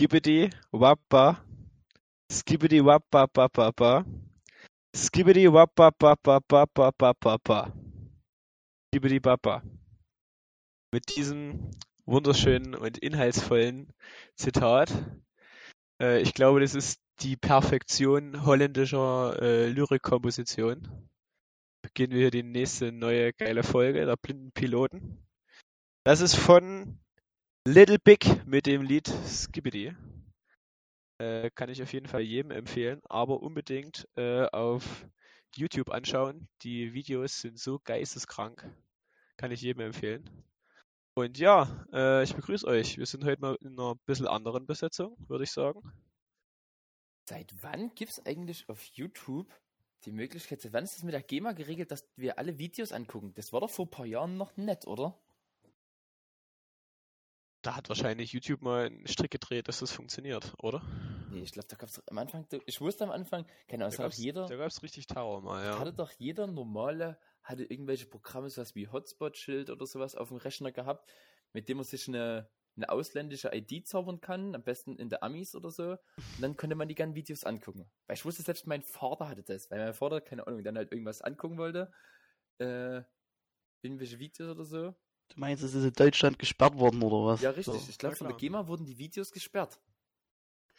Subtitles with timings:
[0.00, 1.44] Skibbity Wappa.
[2.32, 4.06] Skibbity Wappa Papa.
[4.96, 7.72] Skibbity Wappa Papa Papa Papa.
[9.20, 9.62] Papa.
[10.90, 11.70] Mit diesem
[12.06, 13.92] wunderschönen und inhaltsvollen
[14.36, 14.90] Zitat.
[16.00, 21.10] Äh, ich glaube, das ist die Perfektion holländischer äh, Lyrikkomposition.
[21.82, 25.18] Beginnen wir die nächste neue geile Folge der blinden Piloten.
[26.04, 26.98] Das ist von
[27.66, 29.94] Little Big mit dem Lied Skibbity.
[31.18, 35.06] Äh, kann ich auf jeden Fall jedem empfehlen, aber unbedingt äh, auf
[35.54, 36.48] YouTube anschauen.
[36.62, 38.66] Die Videos sind so geisteskrank.
[39.36, 40.30] Kann ich jedem empfehlen.
[41.12, 42.96] Und ja, äh, ich begrüße euch.
[42.96, 45.82] Wir sind heute mal in einer bisschen anderen Besetzung, würde ich sagen.
[47.28, 49.54] Seit wann gibt es eigentlich auf YouTube
[50.06, 53.34] die Möglichkeit, seit wann ist das mit der GEMA geregelt, dass wir alle Videos angucken?
[53.34, 55.14] Das war doch vor ein paar Jahren noch nett, oder?
[57.62, 60.82] Da hat wahrscheinlich YouTube mal einen Strick gedreht, dass das funktioniert, oder?
[61.30, 64.04] Nee, ich glaube, da gab es am Anfang, ich wusste am Anfang, keine Ahnung, Da
[64.04, 65.78] es gab's, jeder, da gab's richtig Tower mal, ja.
[65.78, 70.72] hatte doch jeder normale, hatte irgendwelche Programme, sowas wie Hotspot-Schild oder sowas auf dem Rechner
[70.72, 71.10] gehabt,
[71.52, 75.54] mit dem man sich eine, eine ausländische ID zaubern kann, am besten in der Amis
[75.54, 75.90] oder so.
[75.90, 77.90] Und dann konnte man die ganzen Videos angucken.
[78.06, 80.92] Weil ich wusste, selbst mein Vater hatte das, weil mein Vater, keine Ahnung, dann halt
[80.92, 81.92] irgendwas angucken wollte.
[82.58, 83.02] Äh,
[83.82, 84.94] irgendwelche Videos oder so.
[85.30, 87.40] Du meinst, es ist in Deutschland gesperrt worden oder was?
[87.40, 87.80] Ja, richtig.
[87.80, 88.36] So, Ich glaube, Ja, von der.
[88.36, 89.80] GEMA wurden die Videos gesperrt.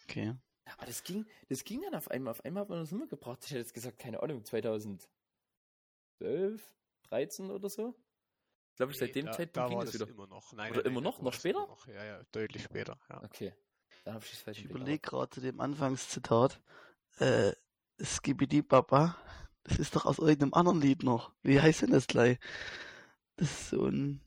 [0.04, 0.36] okay.
[0.78, 2.32] Aber das ging, das ging dann auf einmal.
[2.32, 3.40] Auf einmal hat man das umgebracht.
[3.44, 5.08] Ich hätte jetzt gesagt, keine Ahnung, 2012,
[7.04, 7.96] 13 oder so.
[8.72, 10.12] Ich glaube, seit dem da, Zeitpunkt da ging war das das wieder.
[10.12, 10.54] immer noch.
[10.54, 11.22] Nein, Oder nein, immer nein, noch?
[11.22, 11.60] Noch später?
[11.68, 11.88] Noch.
[11.88, 12.98] Ja, ja, deutlich später.
[13.10, 13.22] Ja.
[13.24, 13.54] Okay.
[14.06, 16.62] Dann habe ich es falsch Ich überlege gerade zu dem Anfangszitat.
[17.20, 17.52] Äh,
[18.02, 19.18] Skibidi Baba.
[19.64, 21.34] Das ist doch aus irgendeinem anderen Lied noch.
[21.44, 22.40] Wie heißt denn das gleich?
[23.36, 24.22] Das ist so ein,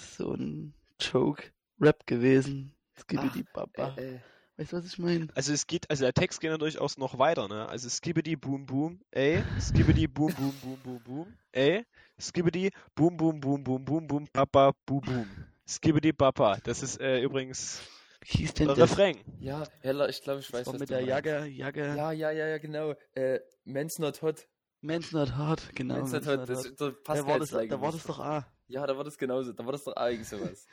[0.00, 2.74] so ein Joke-Rap gewesen.
[2.98, 3.94] Skibidi Baba.
[3.96, 4.20] Äh, äh,
[4.58, 5.28] Weißt du, was ich meine?
[5.34, 7.68] Also es geht, also der Text geht natürlich auch noch weiter, ne?
[7.68, 11.84] Also Skibbity Boom Boom, ey, Skibbity Boom Boom Boom Boom Boom, ey,
[12.18, 15.26] Skibbity Boom Boom Boom Boom Boom Boom Papa Boom Boom.
[15.68, 16.58] Skibbity Papa.
[16.64, 17.82] Das ist äh, übrigens
[18.22, 18.92] Wie hieß denn der das?
[18.92, 19.18] Refrain.
[19.40, 21.04] ja, Heller, ich glaube, ich weiß, Das war was mit du der.
[21.04, 21.94] Jacke, Jacke.
[21.94, 22.94] Ja, ja, ja, ja, genau.
[23.14, 24.48] Äh, Men's Not Hot.
[24.80, 25.96] Men's not hot, genau.
[25.96, 26.38] Men's Not Hot.
[26.40, 26.80] not Das, hot.
[26.80, 28.46] da passt Da war, das, da war das doch A.
[28.68, 29.52] Ja, da war das genauso.
[29.52, 30.66] Da war das doch eigentlich sowas.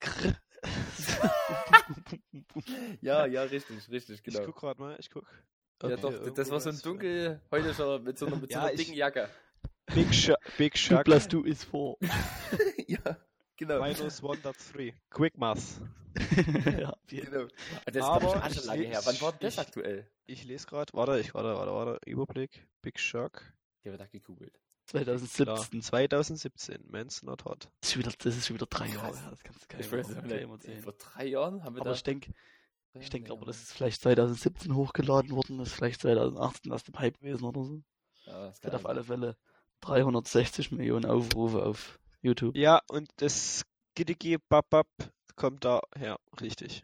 [3.00, 4.44] ja, ja, richtig, richtig, Ich genau.
[4.46, 5.24] guck gerade mal, ich guck.
[5.82, 8.72] Ja, doch, das war so ein dunkel heutischer mit so einer, mit so Ja, einer
[8.72, 9.28] ich- dicken Jacke.
[9.94, 11.96] Big Shark, Big Shark, plus du ist vor.
[12.88, 13.16] ja,
[13.56, 13.80] genau.
[13.82, 14.94] minus 103.
[15.10, 15.80] Quick Math.
[16.78, 17.46] ja, auf jeden genau.
[17.84, 19.00] Das Aber ist aber schon ich lange lese- her.
[19.04, 20.10] Wann war denn das ich- aktuell?
[20.26, 22.66] Ich lese gerade, warte, ich warte, warte, warte, Überblick.
[22.82, 23.52] Big Shark.
[23.84, 24.58] Der wird da gegoogelt.
[24.86, 25.44] 2017.
[25.44, 27.68] Klar, 2017, Men's Not Hot.
[27.80, 29.30] Das ist, schon wieder, das ist schon wieder drei Jahre her.
[29.30, 30.50] Das kannst du Ich keinem, weiß keinem nicht.
[30.50, 30.82] erzählen.
[30.82, 31.96] Vor drei Jahren haben wir Aber da.
[31.96, 32.32] ich denke,
[32.94, 36.98] ich denke aber, das ist vielleicht 2017 hochgeladen worden, das ist vielleicht 2018 erst im
[36.98, 37.82] Hype gewesen oder so.
[38.24, 39.36] Ja, das Hat kann auf alle Fälle
[39.82, 42.56] 360 Millionen Aufrufe auf YouTube.
[42.56, 43.64] Ja, und das
[43.94, 44.86] Giddigi Babab
[45.36, 46.82] kommt daher, richtig.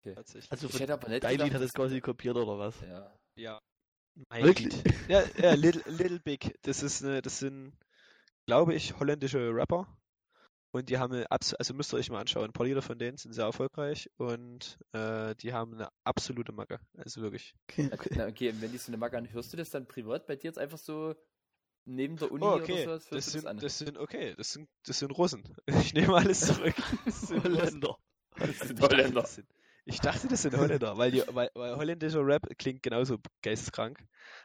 [0.00, 0.14] Okay.
[0.14, 0.50] Tatsächlich.
[0.52, 2.74] Also Ich von hätte aber nicht dein gedacht, Lied hat es quasi kopiert oder was?
[2.82, 3.12] Ja.
[3.36, 3.60] ja.
[4.28, 4.74] Mein Wirklich?
[5.08, 6.58] Ja, ja Little, Little Big.
[6.62, 7.72] Das ist eine, das sind,
[8.46, 9.86] glaube ich, holländische Rapper.
[10.74, 12.46] Und die haben eine, also müsst ihr euch mal anschauen.
[12.46, 16.80] Ein paar Lieder von denen sind sehr erfolgreich und äh, die haben eine absolute Macke.
[16.96, 17.54] Also wirklich.
[17.68, 18.14] Okay, okay.
[18.16, 20.48] na, okay, wenn die so eine Macke an, hörst du das dann privat bei dir
[20.48, 21.14] jetzt einfach so
[21.84, 22.72] neben der Uni Oh, okay.
[22.72, 23.08] oder sowas?
[23.10, 23.56] Das du sind, das an?
[23.58, 25.42] das sind, okay, das sind, das sind Russen.
[25.66, 26.74] Ich nehme alles zurück.
[27.04, 27.44] Das sind.
[27.44, 27.98] Holländer.
[28.36, 29.20] Das sind Holländer.
[29.22, 29.48] das sind,
[29.84, 33.98] ich dachte, das sind Holländer, weil, die, weil, weil holländischer Rap klingt genauso geisteskrank.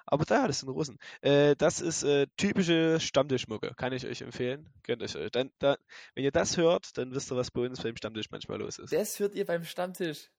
[0.05, 0.97] Aber da, das sind Russen.
[1.21, 4.73] Äh, das ist äh, typische Stammtischmucke, kann ich euch empfehlen.
[4.83, 5.15] Gönnt euch.
[5.15, 5.77] äh, Dann, da,
[6.15, 8.91] wenn ihr das hört, dann wisst ihr, was bei uns beim Stammtisch manchmal los ist.
[8.93, 10.29] Das hört ihr beim Stammtisch.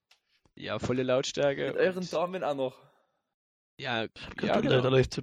[0.57, 1.69] Ja, volle Lautstärke.
[1.69, 2.89] Mit euren und- Damen auch noch.
[3.81, 4.09] Ja, Ja,
[4.43, 4.89] ja da, da genau.
[4.89, 5.23] läuft so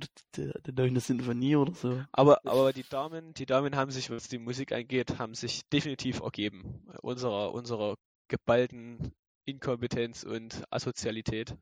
[0.73, 2.01] neue Sinfonie oder so.
[2.13, 6.21] Aber, aber die Damen, die Damen haben sich, was die Musik angeht, haben sich definitiv
[6.21, 6.87] ergeben.
[7.01, 7.95] Unserer, unserer
[8.29, 9.13] geballten
[9.45, 11.55] Inkompetenz und Asozialität,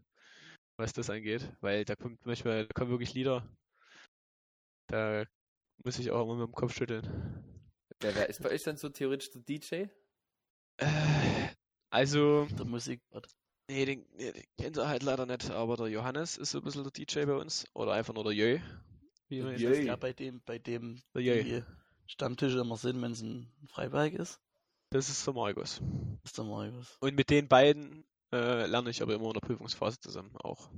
[0.77, 1.51] was das angeht.
[1.62, 3.47] Weil da kommt manchmal, da kommen wirklich Lieder,
[4.88, 5.25] da
[5.83, 7.03] muss ich auch immer mit dem Kopf schütteln.
[8.00, 9.85] Wer, wer ist bei euch dann so theoretisch der DJ?
[10.77, 11.50] Äh,
[11.89, 13.01] also, Der Musik.
[13.69, 16.63] nee, den, nee, den kennt ihr halt leider nicht, aber der Johannes ist so ein
[16.63, 17.65] bisschen der DJ bei uns.
[17.74, 18.59] Oder einfach nur der Jö.
[19.30, 19.69] Wie Der Jö.
[19.69, 19.85] nennt.
[19.85, 21.44] Ja, bei dem, bei dem Der Jö.
[21.44, 21.63] die
[22.07, 24.41] Stammtische immer sind, wenn es ein Freiberg ist.
[24.94, 25.81] Das ist der Markus.
[26.24, 26.98] ist der Marius.
[27.00, 30.69] Und mit den beiden äh, lerne ich aber immer in der Prüfungsphase zusammen auch.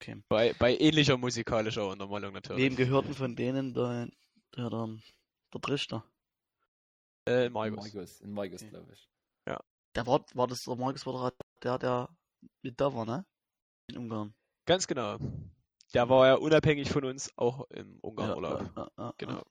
[0.00, 0.22] Okay.
[0.28, 2.62] Bei, bei ähnlicher musikalischer Untermalung natürlich.
[2.62, 4.08] Wem gehörten von denen der,
[4.56, 4.98] der, der,
[5.54, 6.04] der Trichter?
[7.26, 7.76] Äh, In Markus.
[7.94, 8.70] Margus, in Margus Okay.
[8.70, 9.08] glaube ich.
[9.96, 12.16] Der war, war das der Markus war der der, der
[12.62, 13.24] mit da war, ne?
[13.86, 14.34] In Ungarn.
[14.66, 15.18] Ganz genau.
[15.94, 18.60] Der war ja unabhängig von uns auch im Ungarn-Urlaub.
[18.60, 19.32] Ja, ja, ja, Genau.
[19.34, 19.44] ja.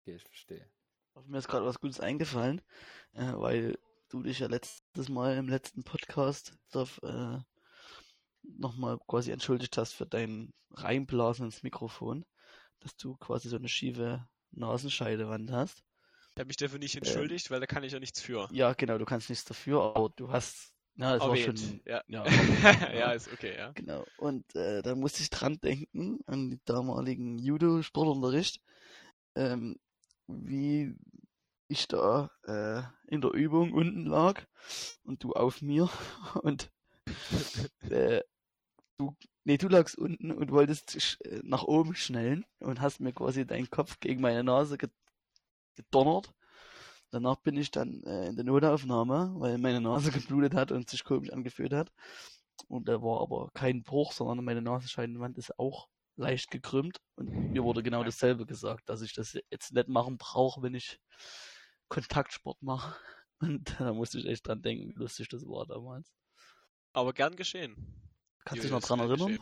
[0.00, 0.66] Okay, ich verstehe.
[1.26, 2.60] Mir ist gerade was Gutes eingefallen,
[3.12, 3.78] äh, weil
[4.08, 7.38] du dich ja letztes Mal im letzten Podcast auf, äh,
[8.42, 12.24] nochmal quasi entschuldigt hast für dein Reinblasen ins Mikrofon,
[12.80, 15.82] dass du quasi so eine schiefe Nasenscheidewand hast.
[16.34, 18.48] Ich habe mich dafür nicht entschuldigt, weil da kann ich ja nichts für.
[18.52, 21.60] Ja, genau, du kannst nichts dafür, aber du hast, na, es war Erwähnt.
[21.60, 22.02] schon, Ja.
[22.08, 22.24] ja,
[22.94, 23.72] ja, ist okay, ja.
[23.72, 24.04] Genau.
[24.16, 28.60] Und äh, da musste ich dran denken, an den damaligen Judo-Sportunterricht,
[29.34, 29.78] ähm,
[30.26, 30.94] wie
[31.68, 34.42] ich da äh, in der Übung unten lag
[35.04, 35.88] und du auf mir
[36.42, 36.70] und
[37.90, 38.22] äh,
[38.98, 43.46] du, nee, du lagst unten und wolltest äh, nach oben schnellen und hast mir quasi
[43.46, 44.90] deinen Kopf gegen meine Nase ge
[45.74, 46.34] gedonnert.
[47.10, 51.04] Danach bin ich dann äh, in der Notaufnahme, weil meine Nase geblutet hat und sich
[51.04, 51.90] komisch angefühlt hat.
[52.68, 56.98] Und da war aber kein Bruch, sondern meine Nasenscheidenwand ist auch leicht gekrümmt.
[57.16, 60.98] Und mir wurde genau dasselbe gesagt, dass ich das jetzt nicht machen brauche, wenn ich
[61.88, 62.98] Kontaktsport mache.
[63.40, 66.12] Und da musste ich echt dran denken, wie lustig das war damals.
[66.92, 67.74] Aber gern geschehen.
[68.44, 69.38] Kannst du dich noch Julius, dran erinnern?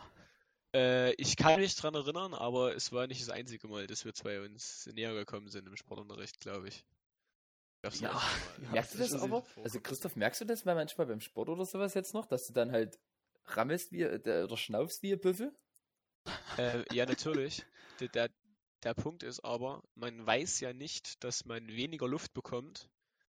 [0.73, 4.13] Äh, ich kann mich dran erinnern, aber es war nicht das einzige Mal, dass wir
[4.13, 6.85] zwei uns näher gekommen sind im Sportunterricht, glaube ich.
[7.81, 8.23] Gab's Ja, noch.
[8.71, 9.43] Merkst du das das aber?
[9.63, 12.53] Also Christoph, merkst du das mal manchmal beim Sport oder sowas jetzt noch, dass du
[12.53, 12.99] dann halt
[13.45, 15.53] rammelst wie äh, oder schnaufst wie ein Büffel?
[16.57, 17.65] Äh, ja, natürlich.
[17.99, 18.29] Der, der,
[18.83, 22.89] der Punkt ist aber, man weiß ja nicht, dass man weniger Luft bekommt,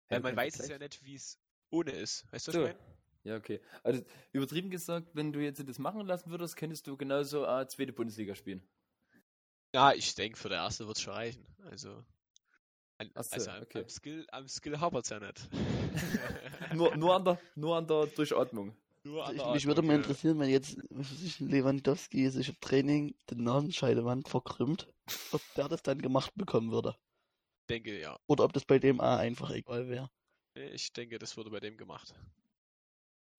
[0.09, 1.39] weil Ja, man weiß es ja nicht, wie es
[1.69, 2.25] ohne ist.
[2.31, 2.59] Weißt du, was So.
[2.59, 2.79] ich meine?
[3.23, 3.61] Ja, okay.
[3.83, 7.93] Also übertrieben gesagt, wenn du jetzt das machen lassen würdest, könntest du genauso äh, zweite
[7.93, 8.67] Bundesliga spielen.
[9.73, 11.45] Ja, ich denke, für der erste wird es schon reichen.
[11.69, 12.03] Also,
[12.97, 13.79] an, so, also am, okay.
[13.79, 15.49] am Skill, am Skill hapert es ja nicht.
[16.71, 18.75] Nur, nur, an der, nur an der Durchatmung.
[19.03, 20.77] Ich, der mich würde mal interessieren, wenn jetzt
[21.39, 24.87] Lewandowski sich im Training die Nasenscheidewand verkrümmt,
[25.31, 26.95] ob der das dann gemacht bekommen würde.
[27.67, 28.19] denke, ja.
[28.27, 30.11] Oder ob das bei dem A einfach egal wäre.
[30.53, 32.13] Ich denke, das wurde bei dem gemacht.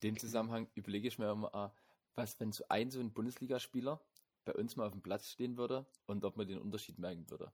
[0.00, 1.72] In dem Zusammenhang überlege ich mir immer, ah,
[2.14, 4.00] was, wenn so ein so ein Bundesligaspieler
[4.44, 7.52] bei uns mal auf dem Platz stehen würde und ob man den Unterschied merken würde.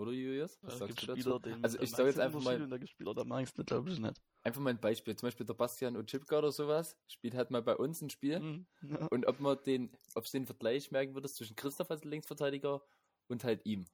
[0.00, 0.58] Oder Julius?
[0.62, 1.38] Was Da sagst du dazu?
[1.40, 3.90] Denen- Also ich sage jetzt den einfach mal, da gibt's Spieler, da merkst du glaube
[3.90, 4.20] ich nicht.
[4.42, 5.14] einfach mal ein Beispiel.
[5.14, 8.40] Zum Beispiel der Bastian Ochipka oder sowas spielt halt mal bei uns ein Spiel.
[8.40, 8.66] Mhm.
[8.82, 9.06] Ja.
[9.10, 12.82] Und ob man den, ob es den Vergleich merken würde zwischen Christoph als Linksverteidiger
[13.28, 13.84] und halt ihm.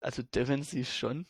[0.00, 1.26] Also defensiv schon.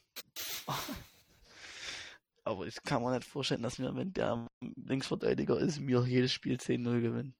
[2.44, 6.56] Aber ich kann mir nicht vorstellen, dass wir, wenn der Linksverteidiger ist, mir jedes Spiel
[6.58, 7.34] 10-0 gewinnen.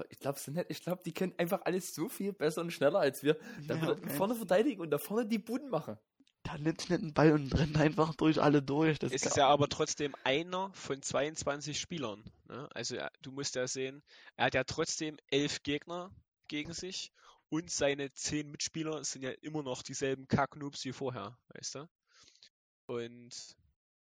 [0.00, 0.70] Aber ich glaube so nicht.
[0.70, 3.36] Ich glaube, die können einfach alles so viel besser und schneller als wir.
[3.66, 4.08] Da Ja, okay.
[4.08, 5.98] vorne verteidigen und da vorne die Buden machen.
[6.42, 8.98] Da nimmt nicht einen Ball und rennt einfach durch alle durch.
[8.98, 12.24] Das Es ist ja aber trotzdem einer von 22 Spielern.
[12.48, 12.66] Ne?
[12.72, 14.02] Also du musst ja sehen,
[14.36, 16.10] er hat ja trotzdem elf Gegner
[16.48, 17.12] gegen sich
[17.50, 21.88] und seine zehn Mitspieler sind ja immer noch dieselben Kacknoobs wie vorher, weißt du?
[22.86, 23.34] Und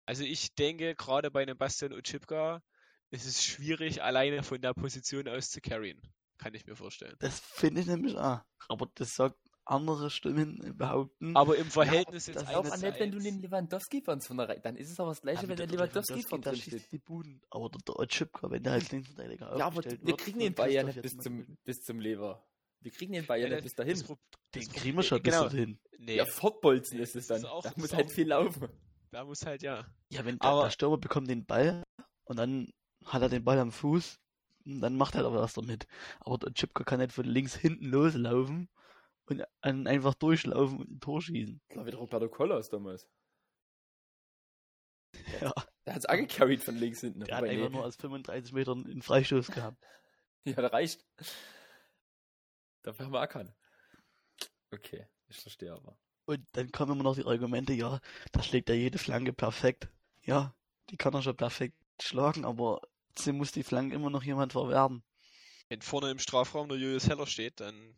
[0.08, 1.94] also ich denke, gerade bei einem Bastian
[3.14, 6.02] Ochipka ist es schwierig, alleine von der Position aus zu carryen.
[6.38, 7.16] Kann ich mir vorstellen.
[7.20, 8.42] Das finde ich nämlich auch.
[8.68, 11.38] Aber das sagt andere Stimmen behaupten.
[11.38, 14.60] Aber im Verhältnis das jetzt ist Auch an wenn du den Lewandowski von einer Reihe.
[14.60, 16.80] Dann ist es aber das gleiche, Ja, wenn der der Lewandowski von der drin schießt
[16.80, 16.92] steht.
[16.92, 17.42] die Buden.
[17.50, 20.84] Aber der, der Ochipka, wenn der als Linksverteidiger Ja, aber wir kriegen den Ball ja
[20.84, 22.46] nicht bis zum, bis zum Lever.
[22.82, 23.94] Wir kriegen den Ball ja Ja, nicht bis dahin.
[23.94, 24.18] das Pro-
[24.54, 25.44] Den das kriegen wir schon bis genau.
[25.44, 25.80] dorthin.
[25.98, 27.38] Nee, Ja, fortbolzen Nee, ist es das dann.
[27.38, 28.68] ist auch- da das muss halt viel laufen.
[29.12, 29.86] da muss halt ja.
[30.10, 31.84] Ja, wenn der, Aber- der Stürmer bekommt den Ball
[32.26, 32.70] und dann
[33.06, 34.20] hat er den Ball am Fuß,
[34.66, 35.88] und dann macht er aber was damit.
[36.20, 38.70] Aber der Chipka kann nicht von links hinten loslaufen
[39.26, 41.62] und einfach durchlaufen und ein Tor schießen.
[41.70, 43.08] Klar, wie der Roberto Collas damals.
[45.42, 45.54] Ja,
[45.86, 47.20] Der hat es angecarried von links hinten.
[47.20, 47.76] der hat einfach nee.
[47.76, 49.78] nur aus 35 Metern einen Freistoß gehabt.
[50.46, 51.06] Ja, der reicht.
[52.82, 53.54] Dafür haben wir erkannt.
[54.72, 55.98] Okay, ich verstehe aber.
[56.26, 58.02] Und dann kommen immer noch die Argumente, ja,
[58.34, 59.88] da schlägt er jede Flanke perfekt.
[60.24, 60.54] Ja,
[60.90, 62.82] die kann er schon perfekt schlagen, aber
[63.18, 65.04] sie muss die Flanke immer noch jemand verwerten.
[65.70, 67.96] Wenn vorne im Strafraum der Julius Heller steht, dann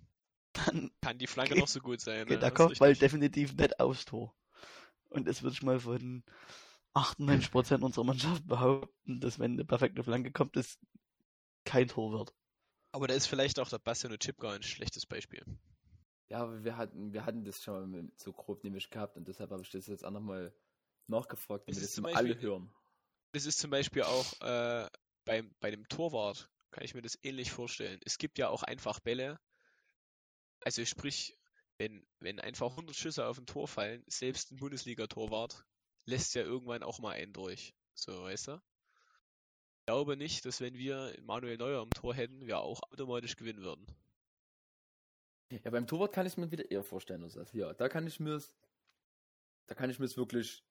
[0.53, 2.25] Dann kann die Flanke Geht- noch so gut sein.
[2.27, 2.39] geht ne?
[2.39, 4.33] der Das Kopfball definitiv nicht aufs Tor.
[5.09, 6.23] Und das würde ich mal von
[6.93, 10.79] 98% unserer Mannschaft behaupten, dass wenn eine perfekte Flanke kommt, es
[11.65, 12.33] kein Tor wird.
[12.91, 15.43] Aber da ist vielleicht auch der Bastian und Chipka ein schlechtes Beispiel.
[16.29, 19.51] Ja, aber wir hatten, wir hatten das schon mal so grob nämlich gehabt und deshalb
[19.51, 20.53] habe ich das jetzt auch nochmal
[21.07, 22.71] nachgefragt, damit Es das ist zum mal Beispiel- alle hören.
[23.33, 24.87] Das ist zum Beispiel auch äh,
[25.25, 27.99] beim, bei dem Torwart, kann ich mir das ähnlich vorstellen.
[28.05, 29.39] Es gibt ja auch einfach Bälle,
[30.61, 31.37] also sprich,
[31.77, 35.65] wenn, wenn einfach 100 Schüsse auf ein Tor fallen, selbst ein Bundesliga-Torwart
[36.05, 37.73] lässt ja irgendwann auch mal einen durch.
[37.93, 38.61] So, weißt du?
[39.85, 43.85] glaube nicht, dass wenn wir Manuel Neuer im Tor hätten, wir auch automatisch gewinnen würden.
[45.51, 47.23] Ja, beim Torwart kann ich mir wieder eher vorstellen.
[47.23, 48.35] Also, ja, ich da kann ich mir
[50.05, 50.63] es wirklich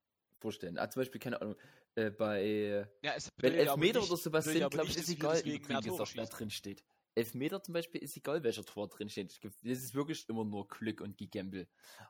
[0.45, 0.79] vorstellen.
[0.79, 1.57] Ah, zum Beispiel, keine Ahnung,
[1.95, 5.81] äh, bei, Ja, es wenn Elfmeter nicht- oder sowas sind, glaube ich, ist egal, Tore
[5.81, 6.85] gesagt, wer drin steht.
[7.17, 9.39] Elfmeter zum Beispiel ist egal, welcher Tor drin steht.
[9.43, 11.67] Das ist wirklich immer nur Glück und Gegambel.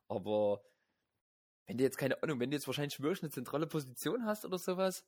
[0.09, 0.65] Aber
[1.67, 4.59] wenn du jetzt, keine Ahnung, wenn du jetzt wahrscheinlich wirklich eine zentrale Position hast oder
[4.59, 5.07] sowas,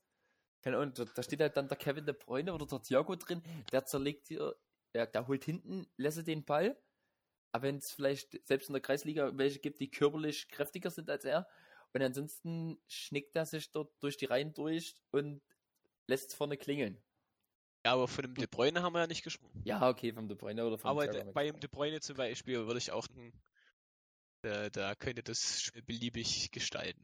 [0.62, 3.42] keine Ahnung, da, da steht halt dann der Kevin De Bruyne oder der Thiago drin,
[3.72, 4.54] der zerlegt dir,
[4.94, 6.76] der, der holt hinten, lässt den Ball.
[7.52, 11.24] Aber wenn es vielleicht selbst in der Kreisliga welche gibt, die körperlich kräftiger sind als
[11.24, 11.48] er,
[11.96, 15.40] und ansonsten schnickt er sich dort durch die Reihen durch und
[16.06, 17.02] lässt es vorne klingeln.
[17.86, 19.62] Ja, aber von dem De Bruyne haben wir ja nicht gesprochen.
[19.64, 21.58] Ja, okay, vom De Bruyne oder vom Aber de, bei dem.
[21.58, 23.32] De Bruyne zum Beispiel würde ich auch, ein-
[24.42, 27.00] da, da könnte das Spiel beliebig gestalten.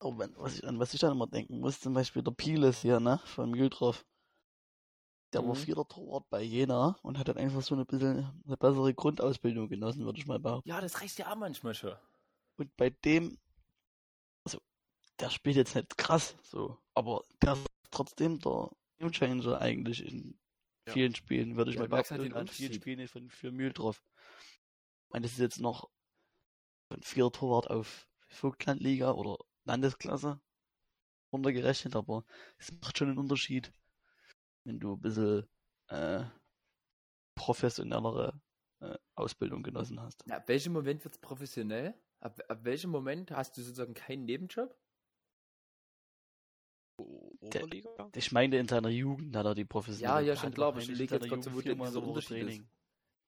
[0.00, 2.80] Oh, wenn, was ich, an was ich dann immer denken muss, zum Beispiel der Pieles
[2.80, 4.06] hier, ne, von Mühldorf.
[5.34, 5.56] Der war Mhm.
[5.56, 10.06] vierter Torwart bei Jena und hat dann einfach so eine bisschen eine bessere Grundausbildung genossen,
[10.06, 10.70] würde ich mal behaupten.
[10.70, 11.94] Ja, das reicht ja auch manchmal schon.
[12.56, 13.38] Und bei dem,
[15.20, 20.38] der spielt jetzt nicht krass, so, aber der ist trotzdem der Gamechanger eigentlich in
[20.86, 20.92] Ja.
[20.92, 22.72] vielen Spielen, würde ich Ja, mal merkst behaupten, halt an vielen.
[22.72, 24.02] Spielen von, für Mühldorf.
[25.06, 25.90] Ich meine, das ist jetzt noch
[26.90, 30.40] ein vierter Torwart auf Vogtlandliga oder Landesklasse
[31.32, 32.24] runtergerechnet, aber
[32.58, 33.72] es macht schon einen Unterschied,
[34.64, 35.46] wenn du ein bisschen
[35.88, 36.24] äh,
[37.34, 38.40] professionellere
[38.80, 40.24] äh, Ausbildung genossen hast.
[40.26, 41.94] Ja, ab welchem Moment wird es professionell?
[42.20, 44.74] Ab, ab welchem Moment hast du sozusagen keinen Nebenjob?
[46.98, 48.10] Oberliga?
[48.14, 50.88] Ich meine, in seiner Jugend hat er die professionelle Ja, ja, schon klar, aber ich
[50.88, 52.62] überlege jetzt gerade so, wo der- Woche Unterschied ist.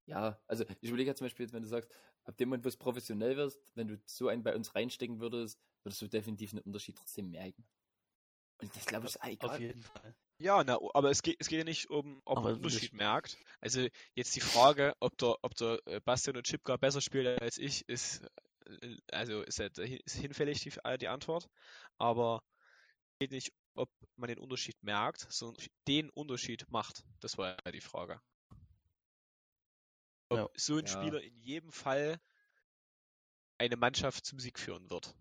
[0.07, 1.89] Ja, also ich überlege ja zum Beispiel, jetzt, wenn du sagst,
[2.25, 5.61] ab dem Moment, wo es professionell wirst, wenn du so einen bei uns reinstecken würdest,
[5.85, 7.65] würdest du definitiv einen Unterschied trotzdem merken.
[8.61, 9.61] Und das glaube ich ist Auf egal.
[9.61, 10.15] jeden Fall.
[10.39, 13.39] Ja, na, aber es geht, es geht ja nicht um, ob man einen Unterschied merkt.
[13.61, 17.59] Also jetzt die Frage, ob der, ob der äh, Bastian und Chipka besser spielt als
[17.59, 18.23] ich, ist,
[18.67, 21.49] äh, also ist, halt ist hinfällig die, äh, die Antwort.
[21.99, 22.43] Aber
[23.15, 27.05] es geht nicht, ob man den Unterschied merkt, sondern den Unterschied macht.
[27.21, 28.21] Das war ja die Frage.
[30.29, 30.49] Ob Ja.
[30.55, 30.91] so ein Ja.
[30.93, 32.21] Spieler in jedem Fall
[33.59, 35.15] eine Mannschaft zum Sieg führen wird.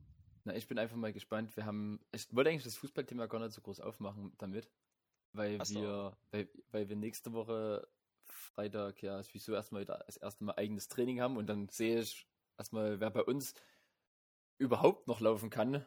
[0.46, 1.56] Na, ich bin einfach mal gespannt.
[1.58, 4.72] Wir haben, ich wollte eigentlich das Fußballthema gar nicht so groß aufmachen damit,
[5.34, 5.76] weil so.
[5.82, 7.88] wir, weil, weil wir nächste Woche
[8.24, 12.28] Freitag ja sowieso erstmal wieder das erste Mal eigenes Training haben und dann sehe ich
[12.58, 13.54] erstmal, wer bei uns
[14.58, 15.86] überhaupt noch laufen kann,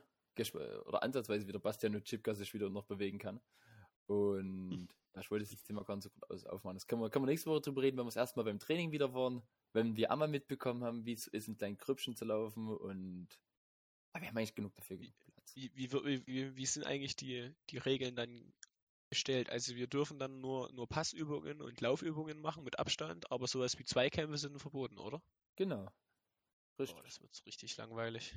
[0.86, 3.40] oder ansatzweise wieder Bastian und Chipka sich wieder noch bewegen kann.
[4.06, 4.88] Und
[5.20, 6.76] ich wollte das Thema nicht so gut aufmachen.
[6.76, 8.90] Das können wir, können wir nächste Woche drüber reden, wenn wir es erstmal beim Training
[8.92, 12.68] wieder waren, wenn wir einmal mitbekommen haben, wie es ist, in kleinen Grüppchen zu laufen
[12.68, 13.28] und
[14.12, 15.54] aber wir haben eigentlich genug dafür genug Platz.
[15.54, 18.52] Wie, wie, wie, wie sind eigentlich die, die Regeln dann
[19.08, 19.48] gestellt?
[19.48, 23.84] Also wir dürfen dann nur, nur Passübungen und Laufübungen machen mit Abstand, aber sowas wie
[23.84, 25.22] Zweikämpfe sind verboten, oder?
[25.56, 25.86] Genau.
[26.78, 27.02] Oh, Richtig.
[27.04, 28.34] das wird richtig langweilig.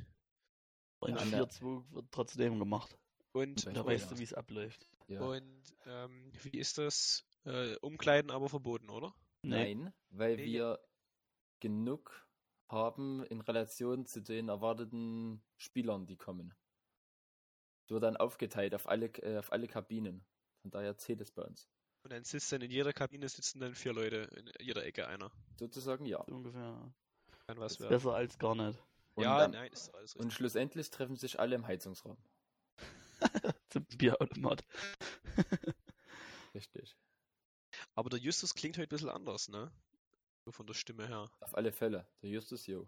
[1.01, 2.97] In Ja, an der- 4-2 wird trotzdem gemacht.
[3.33, 4.13] Und, Ja, Da Oh, weißt ja.
[4.13, 4.89] du, wie es abläuft.
[5.07, 5.21] Ja.
[5.21, 7.23] und ähm, wie ist das?
[7.43, 9.13] Äh, Umkleiden aber verboten, oder?
[9.43, 10.45] Nein, weil Nee.
[10.45, 10.79] wir
[11.59, 12.27] genug
[12.69, 16.55] haben in Relation zu den erwarteten Spielern, die kommen.
[17.83, 20.25] Es wird dann aufgeteilt auf alle, äh, auf alle Kabinen.
[20.63, 21.69] Von daher zählt es bei uns.
[22.03, 25.31] Und dann sitzt dann in jeder Kabine sitzen dann vier Leute, in jeder Ecke einer.
[25.59, 26.19] Sozusagen ja.
[26.21, 26.91] Ungefähr.
[27.45, 28.81] Kann was besser als gar nicht.
[29.15, 30.37] Und, Ja, dann, nein, ist alles und richtig.
[30.37, 32.17] schlussendlich treffen sich alle im Heizungsraum.
[33.69, 34.63] Zum Bierautomat.
[36.53, 36.95] Richtig.
[37.93, 39.71] Aber der Justus klingt heute ein bisschen anders, ne?
[40.45, 41.29] So von der Stimme her.
[41.39, 42.05] Auf alle Fälle.
[42.21, 42.87] Der Justus Jo.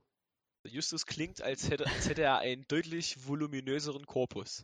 [0.63, 4.63] Der Justus klingt, als hätte, als hätte er einen deutlich voluminöseren Korpus.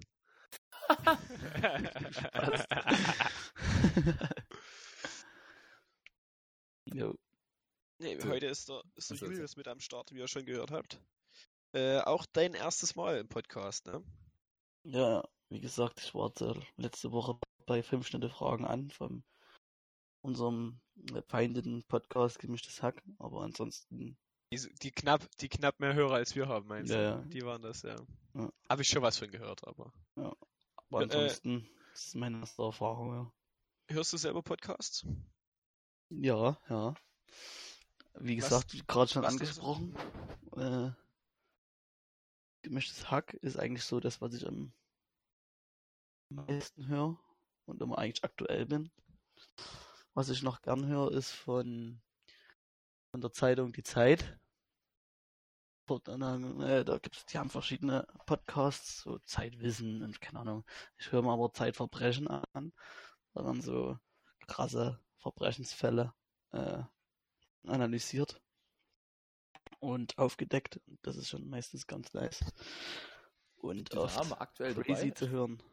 [6.85, 7.15] jo.
[7.99, 9.25] Nee, heute ist der, ist der also.
[9.27, 10.99] Julius mit am Start, wie ihr schon gehört habt.
[11.73, 14.03] Äh, auch dein erstes Mal im Podcast, ne?
[14.83, 19.23] Ja, wie gesagt, ich war äh, letzte Woche bei 5 Schnitte Fragen an von
[20.21, 20.79] unserem
[21.13, 24.17] äh, feindeten Podcast Gemischtes Hack, aber ansonsten
[24.51, 27.03] Die, die knapp, die knapp mehr Hörer als wir haben, meinst Ja, du?
[27.03, 27.25] ja.
[27.29, 27.95] Die waren das, ja.
[28.35, 28.51] Ja.
[28.69, 29.91] Habe ich schon was von gehört, aber.
[30.15, 30.35] aber
[30.91, 33.31] Ja, äh, ansonsten das ist meine erste Erfahrung, ja.
[33.95, 35.05] Hörst du selber Podcasts?
[36.09, 36.93] Ja, ja.
[38.19, 39.95] Wie Was- gesagt, gerade schon angesprochen,
[40.55, 40.91] äh,
[42.63, 44.73] gemischtes Hack ist eigentlich so das, was ich am
[46.29, 47.19] meisten höre
[47.65, 48.91] und immer eigentlich aktuell bin.
[50.13, 52.01] Was ich noch gern höre, ist von,
[53.11, 54.39] von der Zeitung Die Zeit.
[55.85, 60.65] Dort, äh, da gibt's, die haben verschiedene Podcasts, so Zeitwissen und keine Ahnung.
[60.97, 62.73] Ich höre mir aber Zeitverbrechen an.
[63.33, 63.97] werden so
[64.47, 66.13] krasse Verbrechensfälle
[66.51, 66.83] äh,
[67.65, 68.42] analysiert
[69.83, 70.79] und aufgedeckt.
[71.01, 72.43] Das ist schon meistens ganz nice.
[73.57, 75.09] Und da mal aktuell crazy dabei?
[75.11, 75.63] zu hören.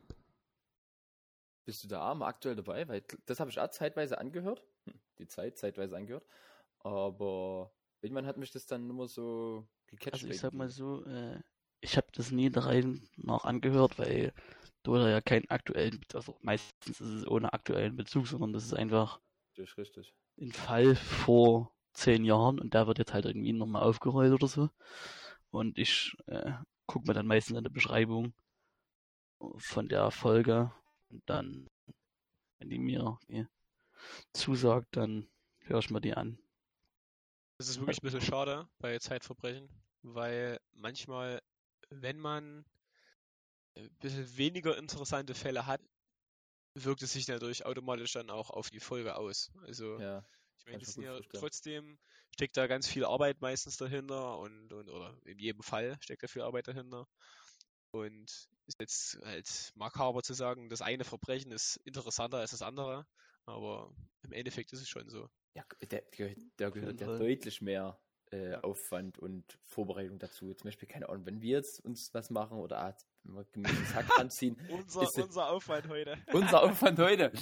[1.64, 2.88] Bist du da mal aktuell dabei?
[2.88, 4.64] Weil das habe ich auch zeitweise angehört.
[4.86, 6.26] Hm, Die Zeit zeitweise angehört.
[6.80, 10.14] Aber irgendwann hat mich das dann immer so gecatcht.
[10.14, 11.40] Also ich sag mal so, äh,
[11.80, 14.32] ich habe das nie der Reihe nach angehört, weil
[14.82, 18.74] du da ja keinen aktuellen, also meistens ist es ohne aktuellen Bezug, sondern das ist
[18.74, 19.20] einfach
[19.56, 20.14] Richtig, richtig.
[20.40, 24.70] ein Fall vor zehn Jahren und der wird jetzt halt irgendwie nochmal aufgerollt oder so.
[25.50, 26.52] Und ich äh,
[26.86, 28.32] gucke mir dann meistens eine Beschreibung
[29.56, 30.72] von der Folge
[31.10, 31.68] und dann,
[32.58, 33.46] wenn die mir irgendwie
[34.32, 35.28] zusagt, dann
[35.60, 36.38] höre ich mir die an.
[37.58, 39.68] Das ist wirklich ein bisschen schade bei Zeitverbrechen,
[40.02, 41.42] weil manchmal,
[41.90, 42.64] wenn man
[43.76, 45.80] ein bisschen weniger interessante Fälle hat,
[46.74, 49.50] wirkt es sich natürlich automatisch dann auch auf die Folge aus.
[49.66, 50.24] Also Ja.
[50.60, 51.98] Ich meine, das sind ja trotzdem
[52.34, 56.28] steckt da ganz viel Arbeit meistens dahinter und, und oder in jedem Fall steckt da
[56.28, 57.06] viel Arbeit dahinter.
[57.92, 63.04] Und ist jetzt halt makaber zu sagen, das eine Verbrechen ist interessanter als das andere,
[63.46, 65.28] aber im Endeffekt ist es schon so.
[65.54, 65.64] Ja,
[66.58, 68.00] der gehört ja deutlich mehr
[68.30, 70.54] äh, Aufwand und Vorbereitung dazu.
[70.54, 72.78] Zum Beispiel, keine Ahnung, wenn wir jetzt uns was machen oder
[73.52, 76.16] gemütliches Hack anziehen, Unser, Ist- unser Aufwand heute.
[76.32, 77.32] unser Aufwand heute.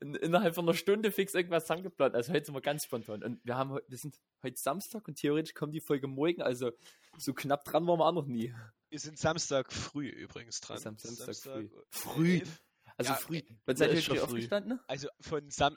[0.00, 2.14] In, innerhalb von einer Stunde fix irgendwas zusammengeplant.
[2.14, 3.22] Also heute sind wir ganz spontan.
[3.22, 6.42] Und wir haben wir sind heute Samstag und theoretisch kommt die Folge morgen.
[6.42, 6.72] Also
[7.16, 8.54] so knapp dran waren wir auch noch nie.
[8.90, 10.78] Wir sind Samstag früh übrigens dran.
[10.78, 11.64] Sam- Samstag früh.
[11.64, 12.38] äh, Früh?
[12.38, 12.62] elf.
[12.96, 13.36] Also Ja, früh.
[13.38, 14.20] äh, Wann seid ihr früh früh.
[14.20, 14.80] aufgestanden?
[14.86, 15.76] Also von Sam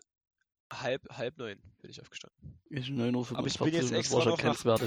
[0.71, 2.59] halb, halb neun bin ich aufgestanden.
[2.69, 4.81] Ich 9.45 Uhr, Aber ich bin jetzt extra war schon noch nach-.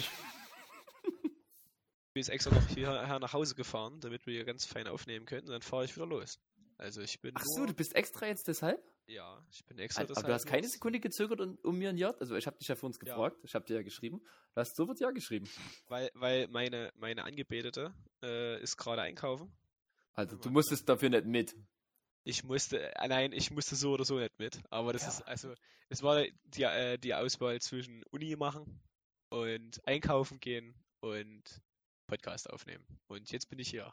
[2.14, 5.48] Bin jetzt extra noch hierher nach Hause gefahren, damit wir hier ganz fein aufnehmen können.
[5.48, 6.38] Dann fahre ich wieder los.
[6.78, 8.82] Also ich bin Ach so, du bist extra jetzt deshalb?
[9.06, 10.66] ja, ich bin extra Aber du hast keine.
[10.66, 12.12] Sekunde gezögert, um, um mir ein Ja.
[12.18, 13.04] Also ich habe dich ja für uns Ja.
[13.04, 13.36] gefragt.
[13.42, 14.20] Ich habe dir ja geschrieben.
[14.54, 15.48] Du hast sofort Ja geschrieben.
[15.88, 19.52] Weil, weil meine, meine Angebetete äh, ist gerade einkaufen.
[20.14, 21.54] Also Ja, du musstest dafür nicht mit.
[22.22, 24.58] Ich musste, äh, nein, ich musste so oder so nicht mit.
[24.70, 25.08] Aber das Ja.
[25.08, 25.52] ist, also,
[25.90, 28.80] es war die, äh, die Auswahl zwischen Uni machen
[29.28, 31.42] und einkaufen gehen und
[32.06, 32.84] Podcast aufnehmen.
[33.08, 33.92] Und jetzt bin ich hier.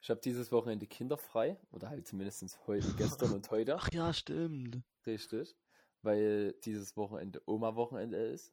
[0.00, 1.58] Ich habe dieses Wochenende kinderfrei.
[1.70, 3.76] Oder halt zumindest heute, gestern und heute.
[3.76, 4.82] Ach ja, stimmt.
[5.06, 5.56] Richtig.
[6.02, 8.52] Weil dieses Wochenende Oma-Wochenende ist.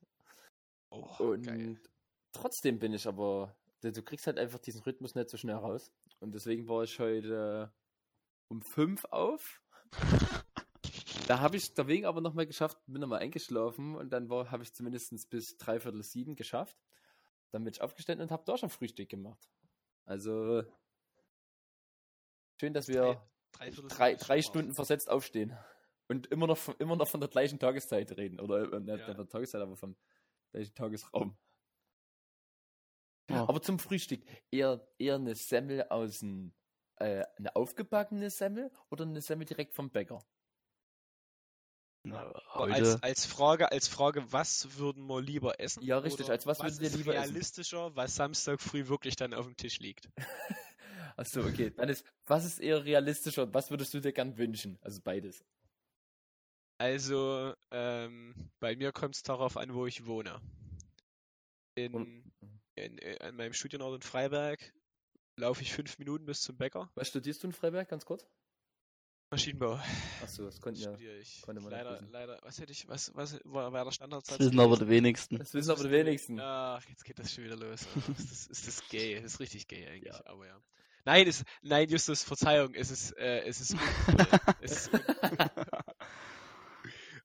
[0.90, 1.80] oh, Und geil.
[2.32, 3.56] trotzdem bin ich aber.
[3.82, 5.92] Du kriegst halt einfach diesen Rhythmus nicht so schnell raus.
[6.20, 7.72] Und deswegen war ich heute
[8.48, 9.62] um fünf auf.
[11.28, 15.30] Da habe ich deswegen aber nochmal geschafft, bin nochmal eingeschlafen und dann habe ich zumindest
[15.30, 16.78] bis dreiviertel sieben geschafft.
[17.52, 19.50] Dann bin ich aufgestanden und habe da schon Frühstück gemacht.
[20.06, 20.64] Also
[22.60, 23.72] schön, dass wir drei,
[24.16, 24.76] drei ist schon Stunden mal.
[24.76, 25.58] versetzt aufstehen
[26.08, 28.40] und immer noch, von- immer noch von der gleichen Tageszeit reden.
[28.40, 29.14] Oder äh, nicht Ja.
[29.14, 29.96] der Tageszeit, aber vom
[30.52, 31.36] gleichen Tagesraum.
[33.32, 33.48] Ja.
[33.50, 36.54] Aber zum Frühstück eher, eher eine Semmel aus dem,
[36.98, 40.24] äh, eine aufgebackene Semmel oder eine Semmel direkt vom Bäcker?
[42.12, 45.84] Aber heute, Als, als, Frage, als Frage, was würden wir lieber essen?
[45.84, 47.30] Ja, richtig, als was würdet ihr ist lieber essen?
[47.32, 50.10] realistischer, was Samstag früh wirklich dann auf dem Tisch liegt?
[51.18, 51.72] Achso, okay.
[51.76, 54.78] Dann ist, was ist eher realistischer und was würdest du dir gern wünschen?
[54.82, 55.44] Also beides.
[56.78, 60.42] Also, ähm, bei mir kommt es darauf an, wo ich wohne.
[61.76, 62.32] In, Und-
[62.76, 64.74] in, äh, an meinem Studienort in Freiberg
[65.38, 66.92] laufe ich fünf Minuten bis zum Bäcker.
[66.96, 68.26] Was studierst du in Freiberg, ganz kurz?
[69.32, 69.80] Maschinenbau
[70.22, 70.96] Achso, das konnten ja.
[71.20, 71.42] ich.
[71.42, 74.38] konnte man nicht leider, leider, was hätte ich, was, was war, war der Standardsatz?
[74.38, 75.38] das wissen aber die wenigsten.
[75.38, 76.40] Das wissen aber die wenigsten.
[76.40, 77.82] Ach, jetzt geht das schon wieder los.
[78.18, 79.16] Ist, das, ist das gay?
[79.16, 80.26] Das ist richtig gay eigentlich, Ja.
[80.26, 80.62] aber ja.
[81.06, 83.76] Nein, es, nein, Justus, Verzeihung, es ist, äh, es ist
[84.62, 84.92] es ist.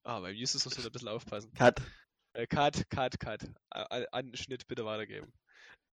[0.03, 1.53] Ah, beim Justus musst du da ein bisschen aufpassen.
[1.55, 1.81] Cut.
[2.33, 3.41] Äh, cut, cut, cut.
[3.71, 5.33] Anschnitt bitte weitergeben.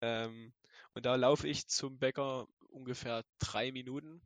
[0.02, 0.54] Ähm,
[0.94, 4.22] und da laufe ich zum Bäcker ungefähr drei Minuten.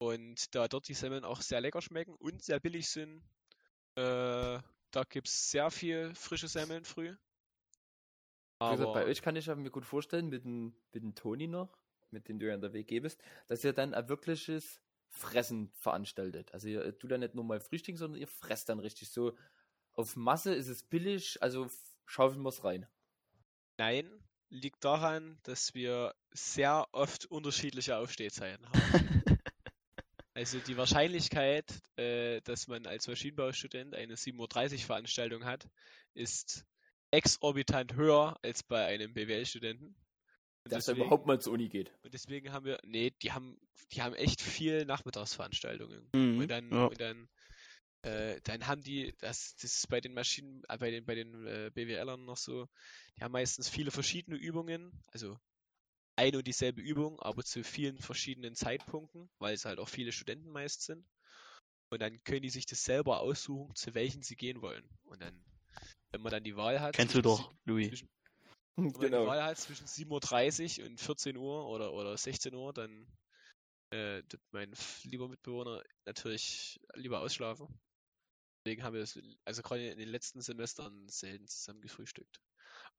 [0.00, 3.22] Und da dort die Semmeln auch sehr lecker schmecken und sehr billig sind,
[3.96, 4.58] äh,
[4.90, 7.14] da gibt es sehr viel frische Semmeln früh.
[8.60, 11.48] Wie gesagt, bei Aber euch kann ich mir gut vorstellen, mit dem, mit dem Toni
[11.48, 11.76] noch,
[12.10, 16.54] mit dem du ja in der WG bist, dass ihr dann ein wirkliches Fressen veranstaltet.
[16.54, 19.36] Also ihr tut dann nicht nur mal frühstücken, sondern ihr fresst dann richtig so.
[19.92, 21.68] Auf Masse ist es billig, also
[22.06, 22.86] schaufeln wir es rein.
[23.76, 24.10] nein,
[24.48, 29.36] liegt daran, dass wir sehr oft unterschiedliche Aufstehzeiten haben.
[30.40, 35.68] Also die Wahrscheinlichkeit, äh, dass man als Maschinenbaustudent eine 7.30 Uhr Veranstaltung hat,
[36.14, 36.64] ist
[37.10, 39.88] exorbitant höher als bei einem BWL-Studenten.
[39.88, 39.96] Und
[40.64, 41.92] Dass er deswegen, überhaupt mal zur Uni geht.
[42.02, 43.60] und deswegen haben wir, nee, die haben,
[43.92, 46.08] die haben echt viel Nachmittagsveranstaltungen.
[46.14, 46.86] Mhm, Und dann, ja.
[46.86, 47.28] und dann,
[48.00, 51.46] äh, dann haben die, das, das ist bei den Maschinen, äh, bei den, bei den
[51.46, 52.66] äh, BWLern noch so,
[53.18, 55.36] die haben meistens viele verschiedene Übungen, also
[56.20, 60.50] eine und dieselbe Übung, aber zu vielen verschiedenen Zeitpunkten, weil es halt auch viele Studenten
[60.50, 61.04] meist sind.
[61.90, 64.84] Und dann können die sich das selber aussuchen, zu welchen sie gehen wollen.
[65.04, 65.34] Und dann,
[66.12, 67.88] wenn man dann die Wahl hat, Kennst du zwischen doch, Louis.
[67.88, 68.08] zwischen-
[68.76, 69.22] wenn man Genau.
[69.22, 73.06] die Wahl hat zwischen 7.30 Uhr und 14 Uhr oder, oder 16 Uhr, dann
[73.92, 74.72] äh, mein
[75.04, 77.66] lieber Mitbewohner natürlich lieber ausschlafen.
[78.64, 82.40] Deswegen haben wir das, also gerade in den letzten Semestern selten zusammen gefrühstückt.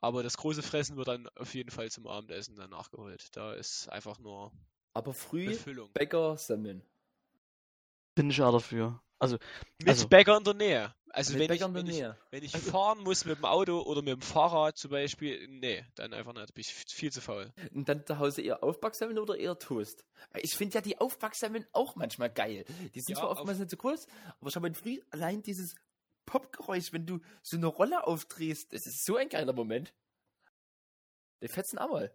[0.01, 3.27] Aber das große Fressen wird dann auf jeden Fall zum Abendessen dann nachgeholt.
[3.35, 4.51] Da ist einfach nur
[4.93, 5.91] Aber früh Befüllung.
[5.93, 6.81] Bäcker sammeln.
[8.15, 9.01] Bin ich auch dafür.
[9.19, 9.37] Also,
[9.79, 10.95] Mit also- Bäcker in der Nähe.
[11.13, 12.17] Also wenn ich, wenn, ich, Nähe.
[12.31, 15.85] wenn ich Also- fahren muss mit dem Auto oder mit dem Fahrrad zum Beispiel, nee,
[15.95, 16.53] dann einfach nicht.
[16.53, 17.53] Bin ich viel zu faul.
[17.73, 20.05] Und dann zu Hause eher Aufbacksemmeln oder eher Toast?
[20.31, 22.63] Weil ich finde ja die Aufbacksemmeln auch manchmal geil.
[22.95, 24.07] Die sind Ja, zwar auf- oftmals nicht so groß,
[24.39, 25.75] aber schon mal früh allein dieses
[26.25, 29.93] Popgeräusch, wenn du so eine Rolle aufdrehst, das ist so ein geiler Moment.
[31.41, 32.13] Die fetzen auch mal.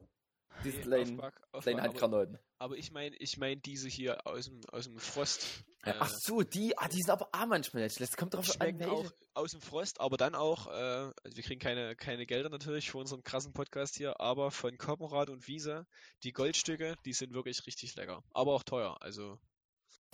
[0.64, 2.38] Diese Nee, kleinen, Aufback- Aufback- kleinen aber- Handgranaten.
[2.58, 5.46] Aber ich meine, ich meine diese hier aus dem, aus dem Frost.
[5.82, 8.12] Ach äh, so, die, ah, die sind aber auch manchmal nicht schlecht.
[8.12, 8.90] Es kommt drauf an, welche.
[8.90, 12.90] auch aus dem Frost, aber dann auch, äh, also wir kriegen keine, keine Gelder natürlich
[12.90, 15.86] für unseren krassen Podcast hier, aber von Koppenrad und Wiese,
[16.22, 18.22] die Goldstücke, die sind wirklich richtig lecker.
[18.32, 18.96] Aber auch teuer.
[19.02, 19.38] Also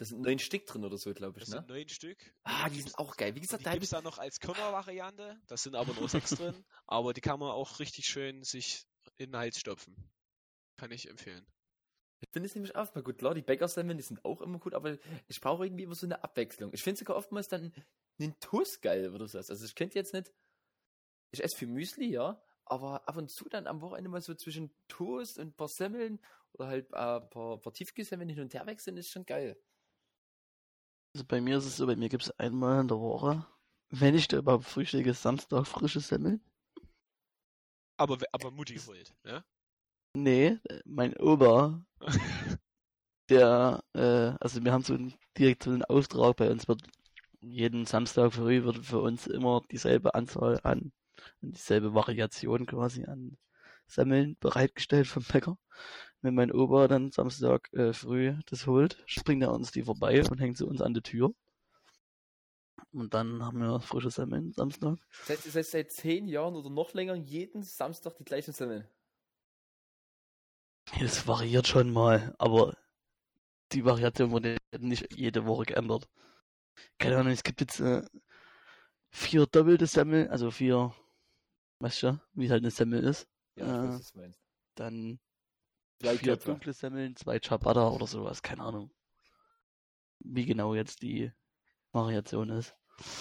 [0.03, 1.59] Da sind neun Stück drin oder so, glaube ich, das ne?
[1.61, 2.19] sind neun Stück.
[2.43, 3.37] Ah, die gibt's- sind auch geil.
[3.37, 6.31] Wie gesagt, die da gibt es dann noch als Körnervariante, das sind aber nur sechs
[6.57, 8.85] drin, aber die kann man auch richtig schön sich
[9.19, 9.95] in den Hals stopfen.
[10.77, 11.47] Kann ich empfehlen.
[12.21, 13.19] Ich finde es nämlich auch mal gut.
[13.19, 16.25] Klar, die Bäckersemmeln, die sind auch immer gut, aber ich brauche irgendwie immer so eine
[16.25, 16.73] Abwechslung.
[16.73, 17.73] Ich finde sogar oftmals dann
[18.19, 19.39] einen Toast geil oder so.
[19.39, 20.33] Also ich könnte jetzt nicht,
[21.31, 24.75] ich esse viel Müsli, ja, aber ab und zu dann am Wochenende mal so zwischen
[24.89, 26.19] Toast und ein paar Semmeln
[26.55, 29.57] oder halt äh, ein paar, paar Tiefkühlsemmeln hin und her wechseln, ist schon geil.
[31.15, 33.47] Also bei mir ist es so, bei mir gibt es einmal in der Woche,
[33.91, 36.41] wenn ich da überhaupt frühstücke, Samstag frische Semmeln.
[37.99, 39.45] Aber, aber Mutti holt, ne?
[40.15, 41.85] Nee, äh, mein Opa,
[43.29, 46.83] der, äh, also wir haben so einen, direkt so einen Auftrag, bei uns wird
[47.41, 50.93] jeden Samstag früh wird für uns immer dieselbe Anzahl an,
[51.41, 53.37] dieselbe Variation quasi an
[53.87, 55.59] Semmeln bereitgestellt vom Bäcker.
[56.23, 60.39] Wenn mein Opa dann Samstag äh, früh das holt, springt er uns die vorbei und
[60.41, 61.35] hängt sie uns an die Tür.
[62.93, 64.99] Und dann haben wir frische Semmeln Samstag.
[65.21, 68.87] Das heißt, ihr seid seit zehn Jahren oder noch länger jeden Samstag die gleichen Semmeln.
[71.01, 72.77] Es variiert schon mal, aber
[73.73, 76.09] die Variation wurde nicht jede Woche geändert.
[76.99, 78.03] Keine Ahnung, es gibt jetzt äh,
[79.11, 80.95] vier doppelte Semmeln, also vier,
[81.81, 83.29] weißt du, wie halt eine Semmel ist.
[83.57, 84.41] Ja, Äh, weiß, was du meinst.
[84.75, 85.21] Dann
[85.99, 86.51] Drei vier Köpfe.
[86.51, 88.91] dunkle Semmeln, zwei Ciabatta oder sowas, keine Ahnung.
[90.21, 91.33] Wie genau jetzt die
[91.93, 92.75] Variation ist.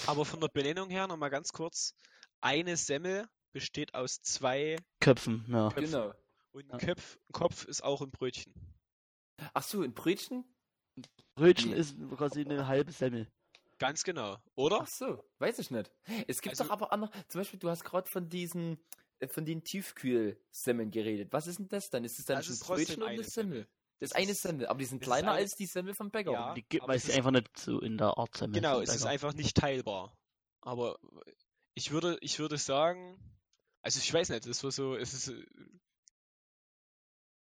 [0.08, 1.96] Aber von der Benennung her nochmal ganz kurz.
[2.42, 5.70] Eine Semmel besteht aus zwei Köpfen, ja.
[5.70, 6.14] Genau.
[6.52, 6.74] und Ja.
[6.74, 8.54] ein Köpf, ein Kopf ist auch ein Brötchen.
[9.54, 10.44] Ach so, ein Brötchen?
[11.36, 11.78] Brötchen Nee.
[11.78, 13.32] ist quasi eine halbe Semmel.
[13.80, 14.82] Ganz genau, oder?
[14.82, 15.92] Ach so, weiß ich nicht.
[16.28, 18.78] Es gibt Also- doch aber andere, zum Beispiel, du hast gerade von diesen, äh,
[19.30, 21.32] von den Tiefkühlsemmeln geredet.
[21.32, 22.04] Was ist denn das dann?
[22.04, 23.68] Ist es dann Das trotzdem Brötchen oder eine Semmel?
[24.00, 26.32] Das ist Das eine Semmel, aber die sind kleiner eine- als die Semmel vom Bäcker.
[26.32, 26.54] Ja.
[26.56, 28.96] Die gibt, weil es sie einfach nicht so in der Art Semmel Genau, vom es
[28.96, 30.18] ist einfach nicht teilbar.
[30.62, 30.98] Aber
[31.76, 33.18] ich würde, ich würde sagen,
[33.84, 35.46] also ich weiß nicht, das war so, es ist, äh,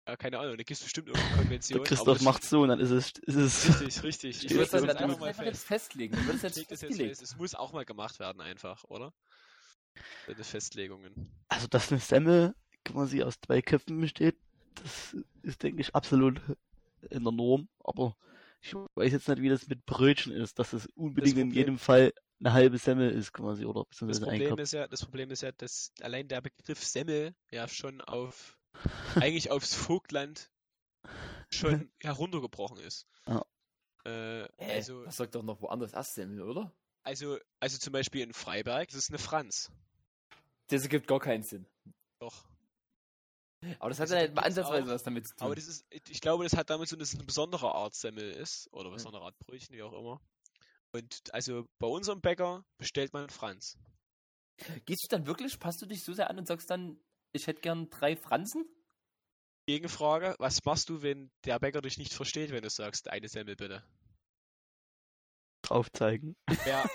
[0.08, 1.84] ja, keine Ahnung, da gibt es bestimmt irgendeine Konvention.
[1.84, 4.44] Christoph macht so und dann ist es, ist es Richtig, richtig.
[4.44, 5.64] Ich würde das das einfach mal jetzt fest.
[5.66, 6.14] festlegen.
[6.18, 7.08] Ich würde das jetzt festgelegt.
[7.18, 7.22] fest.
[7.22, 9.12] Es muss auch mal gemacht werden einfach, oder?
[10.26, 11.30] Deine Festlegungen.
[11.48, 14.36] Also, dass eine Semmel quasi aus zwei Köpfen besteht,
[14.76, 16.40] das ist, denke ich, absolut
[17.10, 17.68] in der Norm.
[17.80, 18.16] Aber
[18.62, 21.78] ich weiß jetzt nicht, wie das mit Brötchen ist, dass es unbedingt in Problem- jedem
[21.78, 24.60] Fall eine halbe Semmel ist, quasi, oder Das beziehungsweise ein Problem Kopf.
[24.60, 28.58] ist ja, das Problem ist ja, dass allein der Begriff Semmel ja schon auf
[29.16, 30.50] eigentlich aufs Vogtland
[31.50, 33.06] schon heruntergebrochen ist.
[33.26, 33.44] Ja.
[34.04, 36.72] Äh, also, das sagt doch noch woanders Asssemmel, oder?
[37.02, 39.70] Also, also zum Beispiel in Freiberg, das ist eine Franz.
[40.68, 41.66] Das ergibt gar keinen Sinn.
[42.20, 42.44] Doch.
[43.78, 45.44] Aber das hat Also ja gibt's ansatzweise auch- was damit zu tun.
[45.46, 48.30] Aber das ist, ich glaube, das hat damit so, dass es eine besondere Art Semmel
[48.30, 48.68] ist.
[48.72, 50.20] Oder eine besondere Art Brötchen, wie auch immer.
[50.92, 53.78] Und also bei unserem Bäcker bestellt man Franz.
[54.86, 56.98] Gehst du dann wirklich, passt du dich so sehr an und sagst dann,
[57.32, 58.64] ich hätte gern drei Franzen?
[59.66, 63.56] Gegenfrage, was machst du, wenn der Bäcker dich nicht versteht, wenn du sagst, eine Semmel
[63.56, 63.84] bitte?
[65.62, 66.36] Drauf zeigen.
[66.64, 66.88] Wer,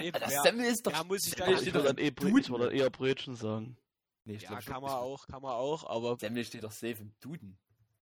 [0.00, 0.92] nee, Das Semmel ist doch.
[0.92, 3.76] wer muss ich Ich steht doch dann eh ich würde eher Brötchen sagen.
[4.24, 6.96] Nee, ich Ja, glaub kann man auch, kann man auch, aber Semmel steht doch safe
[7.00, 7.58] im Duden.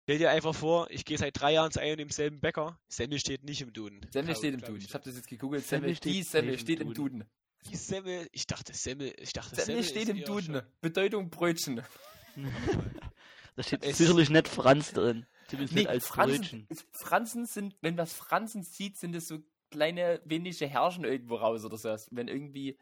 [0.05, 2.79] stell dir einfach vor, ich gehe seit drei Jahren zu einem und demselben Bäcker.
[2.89, 4.01] Semmel steht nicht im Duden.
[4.13, 4.77] Semmel Glaub- steht im Duden.
[4.77, 5.67] ich Ich habe das jetzt gegoogelt.
[5.67, 7.19] Semmel Semmel, steht die Semmel im steht im Duden.
[7.21, 7.31] Duden.
[7.71, 10.55] Die Semmel, ich dachte Semmel, ich dachte Semmel Semmel steht ist im Duden.
[10.55, 11.83] schon- Bedeutung Brötchen.
[13.57, 15.27] Da steht Es- sicherlich nicht Franz drin.
[15.49, 16.87] Zumindest Nee, nicht als Franzen, Brötchen.
[16.93, 19.39] Franzen sind, wenn was Franzen sieht, sind es so
[19.75, 21.97] kleine wenige Herrschen irgendwo raus oder so.
[22.11, 22.79] Wenn irgendwie,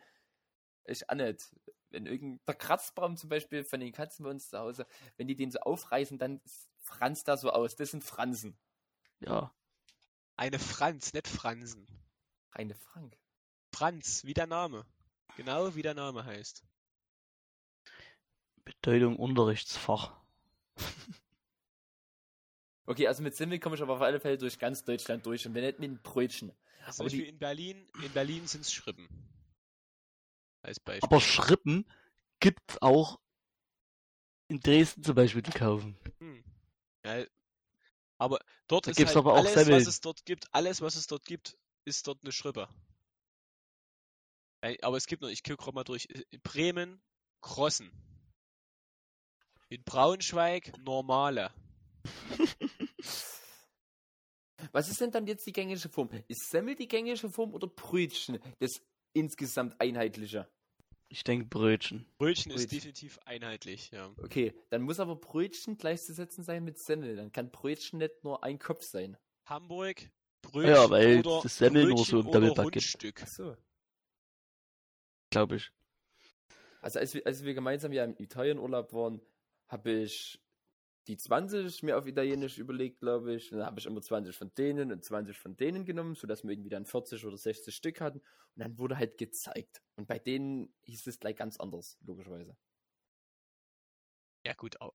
[0.85, 1.55] ich auch nicht,
[1.91, 5.37] wenn irgend, der Kratzbaum zum Beispiel von den Katzen bei uns zu Hause, wenn die
[5.37, 6.43] den so aufreißen, dann
[6.77, 7.77] franzt da so aus.
[7.77, 8.59] Das sind Fransen.
[9.21, 9.55] Ja.
[10.37, 11.87] Eine Franz, nicht Fransen.
[12.53, 13.17] Reine Frank.
[13.75, 14.85] Franz, wie der Name.
[15.37, 16.63] Genau wie der Name heißt.
[18.65, 20.15] Bedeutung Unterrichtsfach.
[22.85, 25.55] Okay, also mit Semmel komme ich aber auf alle Fälle durch ganz Deutschland durch und
[25.55, 26.53] wenn nicht mit einem Brötchen.
[26.91, 29.09] Zum die- Beispiel in Berlin, in Berlin sind es Schrippen.
[30.63, 31.07] Als Beispiel.
[31.07, 31.89] Aber Schrippen
[32.41, 33.21] gibt's auch
[34.49, 35.97] in Dresden zum Beispiel zu kaufen.
[36.19, 36.45] Hm.
[37.05, 37.25] Ja,
[38.19, 39.81] aber dort Da ist halt aber auch alles, Semmeln.
[39.81, 42.69] was es dort gibt, alles, was es dort gibt, ist dort eine Schrippe.
[44.83, 47.03] Aber es gibt noch, ich gucke gerade mal durch, in Bremen,
[47.41, 47.91] Krossen.
[49.71, 51.53] In Braunschweig, normale.
[54.71, 56.11] Was ist denn dann jetzt die gängige Form?
[56.29, 58.81] Ist Semmel die gängige Form oder Brötchen das
[59.13, 60.49] insgesamt einheitliche?
[61.09, 62.07] Ich denke Brötchen.
[62.17, 62.79] Brötchen ist Brötchen.
[62.79, 64.11] definitiv einheitlich, ja.
[64.23, 67.17] Okay, dann muss aber Brötchen gleichzusetzen sein mit Semmel.
[67.17, 69.19] Dann kann Brötchen nicht nur ein Kopf sein.
[69.45, 72.77] Hamburg, Brötchen Ja, weil oder das Semmel nur Brötchen so im oder Doppelpack gibt.
[72.77, 73.21] Rundstück.
[73.23, 73.57] Ach so.
[75.31, 75.71] Glaube ich.
[76.81, 79.21] Also als wir, als wir gemeinsam ja im Italienurlaub waren,
[79.69, 80.41] habe ich
[81.09, 83.51] die 20 mir auf Italienisch überlegt, glaube ich.
[83.53, 86.51] Und dann habe ich immer 20 von denen und 20 von denen genommen, sodass wir
[86.51, 88.19] irgendwie dann 40 oder 60 Stück hatten.
[88.19, 88.25] Und
[88.57, 89.83] dann wurde halt gezeigt.
[89.97, 92.57] Und bei denen hieß es gleich ganz anders, logischerweise.
[94.47, 94.95] Ja gut, auch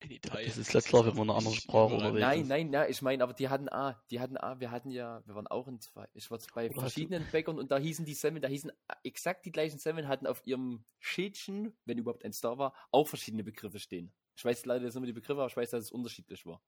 [0.00, 0.48] in Italien.
[0.54, 2.10] Das ist klar, wenn man eine andere Sprache überall.
[2.10, 2.48] unterwegs Nein, ist.
[2.48, 5.34] nein, nein, ich meine, aber die hatten A, die hatten A, wir hatten ja, wir
[5.34, 8.12] waren auch in zwei, ich war bei Oder du- verschiedenen Bäckern und da hießen die
[8.14, 8.70] Semmeln, da hießen
[9.02, 13.42] exakt die gleichen Semmeln, hatten auf ihrem Schildchen, wenn überhaupt eins da war, auch verschiedene
[13.44, 14.12] Begriffe stehen.
[14.36, 16.62] Ich weiß leider jetzt immer die Begriffe, aber ich weiß, dass es unterschiedlich war.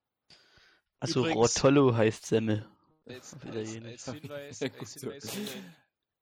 [1.01, 2.67] Also Übrigens- Rotollo heißt Semmel.
[3.05, 4.95] Als, als, als Hinweis, als.
[4.95, 5.75] Hinweis wenn,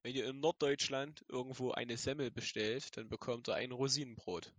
[0.02, 4.52] wenn ihr in Norddeutschland irgendwo eine Semmel bestellt, dann bekommt ihr ein Rosinenbrot.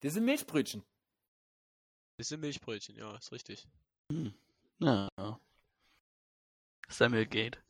[0.00, 0.84] Das sind Milchbrötchen.
[2.16, 3.68] Das sind Milchbrötchen, ja, ist richtig.
[4.12, 4.32] Hm.
[4.80, 5.08] Ja.
[6.88, 7.60] Semmel geht.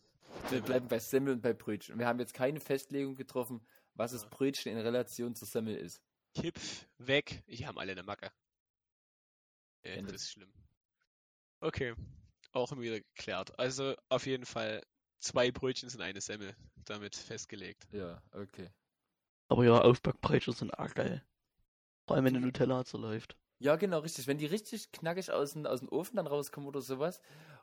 [0.51, 1.99] Wir bleiben bei Semmel und bei Brötchen.
[1.99, 4.29] Wir haben jetzt keine Festlegung getroffen, was das.
[4.29, 6.01] Brötchen in Relation zur Semmel ist.
[6.35, 7.43] Kipf, weg.
[7.49, 8.31] Die haben alle eine Macke.
[9.85, 10.13] Ja, Ende.
[10.13, 10.53] das ist schlimm.
[11.61, 11.95] Okay,
[12.53, 13.59] auch wieder geklärt.
[13.59, 14.83] Also auf jeden Fall
[15.21, 16.57] zwei Brötchen sind eine Semmel.
[16.85, 17.87] Damit festgelegt.
[17.93, 18.71] Ja, okay.
[19.49, 21.23] Aber ja, Aufbackbrötchen sind auch geil.
[22.07, 23.37] Vor allem, wenn der Nutella zerläuft.
[23.59, 24.27] Ja, genau, richtig.
[24.27, 27.21] Wenn die richtig knackig aus dem, aus dem Ofen dann rauskommen oder sowas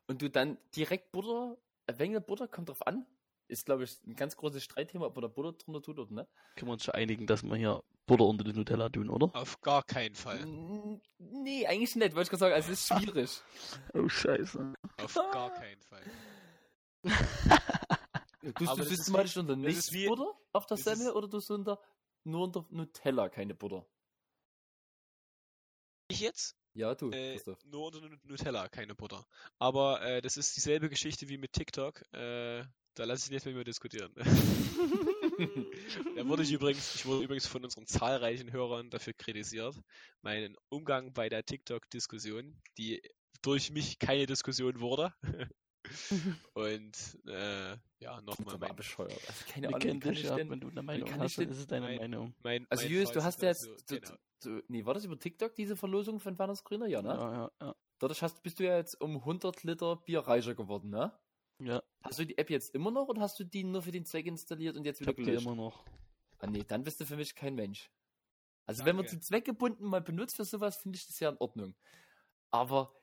[0.08, 3.06] und du dann direkt Butter, ein wenig Butter, kommt drauf an.
[3.48, 6.28] Ist, glaube ich, ein ganz großes Streitthema, ob man da Butter drunter tut oder ne?
[6.56, 9.30] Können wir uns schon einigen, dass wir hier Butter unter den Nutella tun, oder?
[9.36, 10.46] Auf gar keinen Fall.
[11.18, 12.54] Nee, eigentlich nicht, wollte ich gerade sagen.
[12.54, 13.42] Also, es ist schwierig.
[13.94, 14.74] Oh, scheiße.
[14.98, 16.04] Auf gar keinen Fall.
[18.42, 21.80] Du Aber du systematisch unter das nichts wie- Butter auf der Semmel oder du unter
[22.26, 23.88] nur unter Nutella keine Butter?
[26.10, 26.56] Ich jetzt?
[26.76, 29.26] Ja, du, Äh, nur unter Nu- Nutella, keine Butter.
[29.58, 32.02] Aber äh, das ist dieselbe Geschichte wie mit TikTok.
[32.14, 34.14] Äh, da lasse ich nicht mehr, mehr diskutieren.
[36.16, 39.76] da wurde ich übrigens, ich wurde übrigens von unseren zahlreichen Hörern dafür kritisiert,
[40.22, 43.02] meinen Umgang bei der TikTok-Diskussion, die
[43.42, 45.14] durch mich keine Diskussion wurde.
[46.54, 49.22] Und äh, ja, Das nochmal mein, bescheuert.
[49.28, 50.50] Also, keine Ahnung, kann ich denn...
[50.50, 51.98] wenn du eine Meinung kann hast, denn- ist es deine Nein.
[51.98, 52.36] Meinung.
[52.44, 54.16] mein, Also mein Julius, du hast ja jetzt, du, genau.
[54.42, 56.88] du, nee, war das über TikTok, diese Verlosung von Werners Grüner?
[56.88, 57.10] Ja, ne?
[57.10, 57.76] Ja, ja, ja.
[58.00, 61.18] Dadurch hast, bist du ja jetzt um 100 Liter Bier reicher geworden, ne?
[61.60, 64.06] Ja, Hast du die App jetzt immer noch oder hast du die nur für den
[64.06, 65.48] Zweck installiert und jetzt ich wieder hab die gelöscht?
[65.48, 65.86] immer noch.
[66.40, 67.92] Ah nee, dann bist du für mich kein Mensch.
[68.66, 69.18] Also wenn man Danke.
[69.18, 71.76] sie zweckgebunden mal benutzt für sowas, finde ich das ja in Ordnung.
[72.52, 72.94] Aber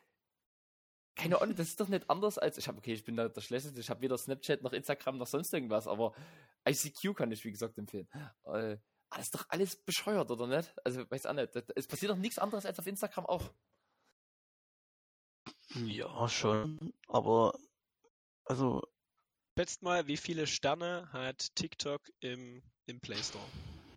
[1.14, 3.40] keine Ahnung, das ist doch nicht anders als ich habe okay, ich bin da der
[3.42, 6.14] schlechteste, ich habe weder Snapchat noch Instagram noch sonst irgendwas, aber
[6.68, 8.08] ICQ kann ich wie gesagt empfehlen.
[8.44, 8.76] Äh,
[9.10, 10.74] ah, das ist doch alles bescheuert, oder nicht?
[10.84, 11.54] Also weiß auch nicht.
[11.76, 13.52] Es passiert doch nichts anderes als auf Instagram auch.
[15.74, 16.92] Ja, schon.
[17.08, 17.58] Aber,
[18.44, 18.82] also,
[19.58, 23.44] Schätzt mal, wie viele Sterne hat TikTok im, im Play Store?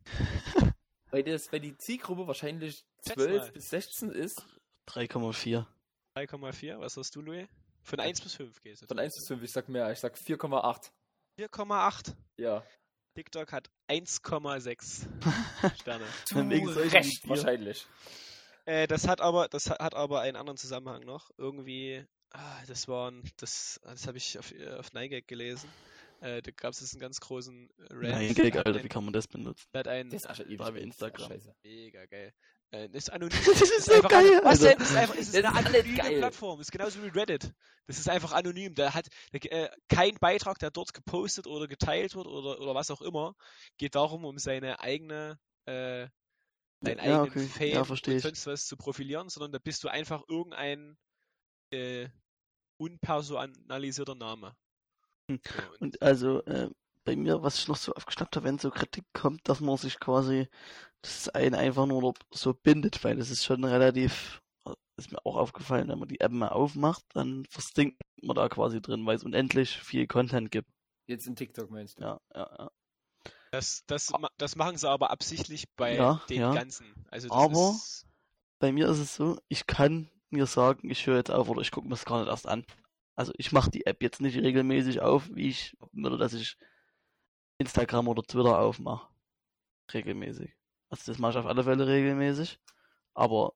[1.12, 3.51] Weil, das, weil die Zielgruppe wahrscheinlich Schätz 12 mal.
[3.51, 4.43] bis 16 ist.
[4.89, 5.65] 3,4.
[6.17, 7.47] 3,4, was hast du, Louis?
[7.84, 8.86] Von 1 bis 5 geht es.
[8.86, 10.91] Von 1 bis 5, ich sag mehr, ich sag 4,8.
[11.39, 12.15] 4,8.
[12.38, 12.65] Ja.
[13.15, 15.08] TikTok hat 1,6
[15.79, 16.05] Sterne.
[16.49, 17.88] Wegen Recht wahrscheinlich.
[18.65, 21.31] Äh, das hat aber, das hat aber einen anderen Zusammenhang noch.
[21.38, 22.05] Irgendwie,
[22.38, 25.69] ah, das waren, das, das habe ich auf, äh, auf Nigek gelesen.
[26.21, 28.02] Äh, da gab es jetzt einen ganz großen Rant.
[28.02, 29.67] Nein, Gag, Da hat Alter, ein- wie kann man das benutzen?
[29.74, 31.28] da hat ein, Das ist ewig War wie Instagram.
[31.30, 31.56] Scheiße.
[31.63, 32.34] mega geil.
[32.71, 33.38] Äh, das ist anonym.
[33.45, 34.69] Das ist so einfach geil, Was Alter.
[34.69, 34.80] denn?
[34.80, 36.17] Das ist einfach, es ist eine ist anonyme geil.
[36.19, 36.58] Plattform.
[36.60, 37.54] Das ist genauso wie Reddit.
[37.88, 38.74] Das ist einfach anonym.
[38.76, 43.02] Da hat äh, kein Beitrag, der dort gepostet oder geteilt wird oder, oder was auch
[43.02, 43.36] immer,
[43.78, 46.08] geht darum, um seine eigene, äh,
[46.82, 47.48] deinen Ja, eigenen okay.
[47.48, 50.98] Fame Ja, und sonst was zu profilieren, sondern da bist du einfach irgendein
[51.71, 52.08] äh,
[52.77, 54.55] unpersonalisierter Name.
[55.29, 55.39] Hm.
[55.43, 56.69] So, und Und also, äh,
[57.03, 59.99] bei mir, was ich noch so aufgeschnappt habe, wenn so Kritik kommt, dass man sich
[59.99, 60.47] quasi
[61.01, 64.41] das einen einfach nur so bindet, weil das ist schon relativ,
[64.97, 68.81] ist mir auch aufgefallen, wenn man die App mal aufmacht, dann verstinkt man da quasi
[68.81, 70.69] drin, weil es unendlich viel Content gibt.
[71.07, 72.03] Jetzt in TikTok meinst du?
[72.03, 72.71] Ja, ja, ja.
[73.51, 76.53] Das, das, das machen sie aber absichtlich bei Ja, den ja.
[76.53, 76.88] ganzen.
[77.09, 78.07] Also das Aber- ist,
[78.59, 81.71] Bei mir ist es so, ich kann mir sagen, ich höre jetzt auf oder ich
[81.71, 82.65] gucke mir es gar nicht erst an.
[83.15, 86.57] Also ich mache die App jetzt nicht regelmäßig auf, wie ich, oder dass ich
[87.57, 89.07] Instagram oder Twitter aufmache.
[89.93, 90.53] Regelmäßig.
[90.89, 92.59] Also das mache ich auf alle Fälle regelmäßig,
[93.13, 93.53] aber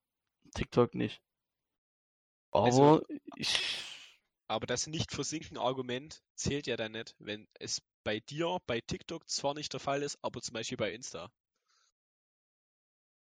[0.56, 1.22] TikTok nicht.
[2.52, 3.06] Aber Also-
[3.36, 3.84] ich,
[4.48, 9.30] aber das nicht versinken Argument zählt ja dann nicht, wenn es bei dir bei TikTok
[9.30, 11.32] zwar nicht der Fall ist, aber zum Beispiel bei Insta.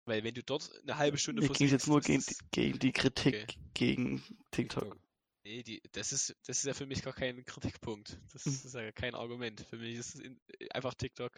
[0.09, 2.51] Weil wenn du dort eine halbe Stunde mir ging es jetzt nur gegen, die- ist-
[2.51, 4.97] gegen die Kritik gegen TikTok.
[5.45, 8.19] Nee, die, das ist, das ist ja für mich gar kein Kritikpunkt.
[8.33, 8.53] Das Hm.
[8.53, 9.61] ist ja kein Argument.
[9.71, 10.41] Für mich ist es in,
[10.73, 11.33] einfach TikTok.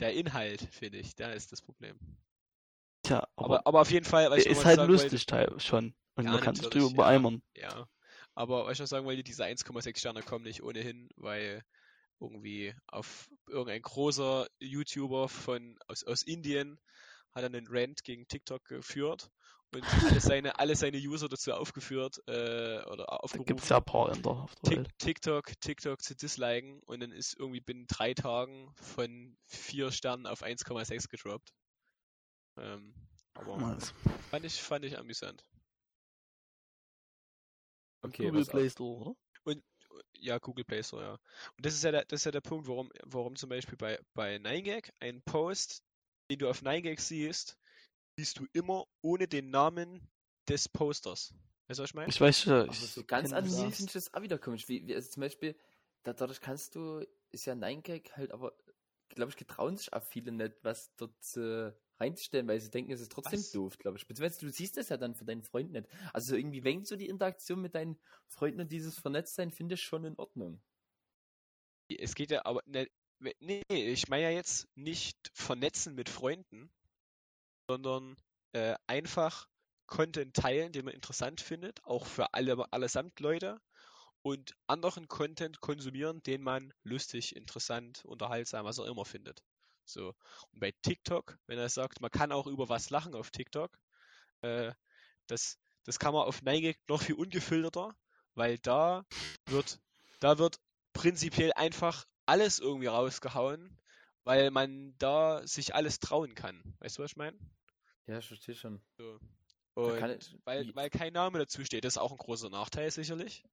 [0.00, 1.98] Der Inhalt, finde ich, der ist das Problem.
[3.02, 5.94] Tja, aber, Aber, aber auf jeden Fall, noch ist halt wollte- lustig teil schon.
[6.14, 6.94] Und man kann sich drüber ja.
[6.94, 7.42] beeimern.
[7.56, 7.88] Ja,
[8.34, 11.62] aber was ich noch sagen wollte, diese 1,6 Sterne kommen nicht ohnehin, weil
[12.20, 16.80] irgendwie auf irgendein großer YouTuber von aus, aus Indien
[17.34, 19.30] hat er einen Rant gegen TikTok geführt
[19.74, 23.84] und alle seine, alle seine User dazu aufgeführt äh, oder aufgerufen, gibt es ja ein
[23.84, 24.98] paar in der, auf der Tik- Welt.
[24.98, 30.42] TikTok, TikTok zu disliken und dann ist irgendwie binnen drei Tagen von vier Sternen auf
[30.42, 31.52] 1,6 gedroppt.
[32.56, 32.94] Ähm,
[33.34, 33.92] aber Nice.
[34.30, 35.44] fand ich, fand ich amüsant.
[38.02, 38.44] Okay, Google.
[38.46, 39.14] Play Store, oder?
[40.20, 41.12] Ja, Google Play Store, ja.
[41.12, 43.98] Und das ist ja der, das ist ja der Punkt, warum, warum zum Beispiel bei,
[44.14, 45.82] bei 9gag ein Post,
[46.30, 47.58] den du auf 9gag siehst,
[48.16, 50.08] siehst du immer ohne den Namen
[50.48, 51.34] des Posters.
[51.68, 52.08] Weißt du, was ich meine?
[52.08, 52.62] Ich weiß schon.
[52.62, 54.68] Aber so ganz anonym finde ich das auch wieder komisch.
[54.68, 55.56] Wie, wie, also zum Beispiel,
[56.02, 58.54] da, dadurch kannst du, ist ja 9gag halt, aber
[59.10, 63.00] glaube ich, getrauen sich auch viele nicht, was dort äh, reinzustellen, weil sie denken, es
[63.00, 63.52] ist trotzdem Was?
[63.52, 64.06] doof, glaube ich.
[64.06, 65.88] Beziehungsweise du siehst das ja dann für deinen Freund nicht.
[66.12, 69.82] Also so irgendwie, wenn so die Interaktion mit deinen Freunden und dieses Vernetztsein, finde ich
[69.82, 70.62] schon in Ordnung.
[71.88, 72.88] Es geht ja aber, ne,
[73.40, 76.70] nee, ich meine ja jetzt nicht vernetzen mit Freunden,
[77.68, 78.16] sondern
[78.52, 79.48] äh, einfach
[79.86, 83.60] Content teilen, den man interessant findet, auch für alle allesamt Leute
[84.22, 89.42] und anderen Content konsumieren, den man lustig, interessant, unterhaltsam, was auch immer findet.
[89.84, 90.14] So.
[90.52, 93.78] Und bei TikTok, wenn er sagt, man kann auch über was lachen auf TikTok,
[94.42, 94.72] äh,
[95.26, 97.96] das, das kann man auf Neige noch viel ungefilterter,
[98.34, 99.06] weil da
[99.46, 99.80] wird,
[100.20, 100.60] da wird
[100.92, 103.76] prinzipiell einfach alles irgendwie rausgehauen,
[104.24, 106.62] weil man da sich alles trauen kann.
[106.80, 107.38] Weißt du, was ich meine?
[108.06, 108.80] Ja, ich verstehe schon.
[108.96, 109.18] So.
[109.74, 113.44] Kann ich- weil, weil kein Name dazu steht, das ist auch ein großer Nachteil sicherlich.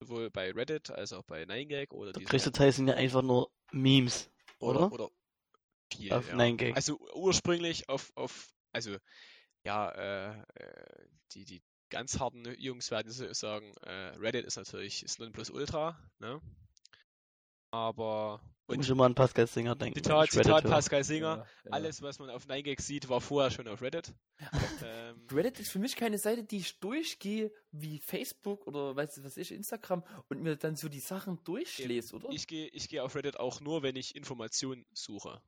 [0.00, 3.50] Sowohl bei Reddit als auch bei 9gag oder Der größte Teil sind ja einfach nur
[3.70, 4.92] Memes, oder, oder?
[4.92, 5.10] oder
[5.92, 6.34] viel, Auf ja.
[6.36, 6.74] 9gag.
[6.74, 8.96] Also ursprünglich auf, auf also
[9.64, 15.00] ja, äh, äh, die, die ganz harten Jungs werden so sagen, äh, Reddit ist natürlich
[15.02, 16.40] das Nonplusultra, ne?
[17.72, 20.02] Aber Ich und muss immer an Pascal Singer denken.
[20.02, 20.64] Zitat, Zitat.
[20.64, 21.70] Pascal Singer, Ja, ja.
[21.70, 24.12] alles was man auf 9gag sieht, war vorher schon auf Reddit.
[24.84, 29.36] ähm, Reddit ist für mich keine Seite, die ich durchgehe wie Facebook oder weiß was
[29.36, 32.30] ich, Instagram und mir dann so die Sachen durchlese, oder?
[32.30, 35.40] Ich gehe ich gehe auf Reddit auch nur, wenn ich Informationen suche.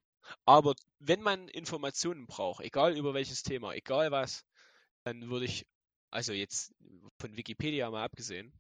[0.44, 4.44] Aber wenn man Informationen braucht, egal über welches Thema, egal was,
[5.05, 5.66] dann würde ich,
[6.11, 6.72] also jetzt
[7.18, 8.53] von Wikipedia mal abgesehen,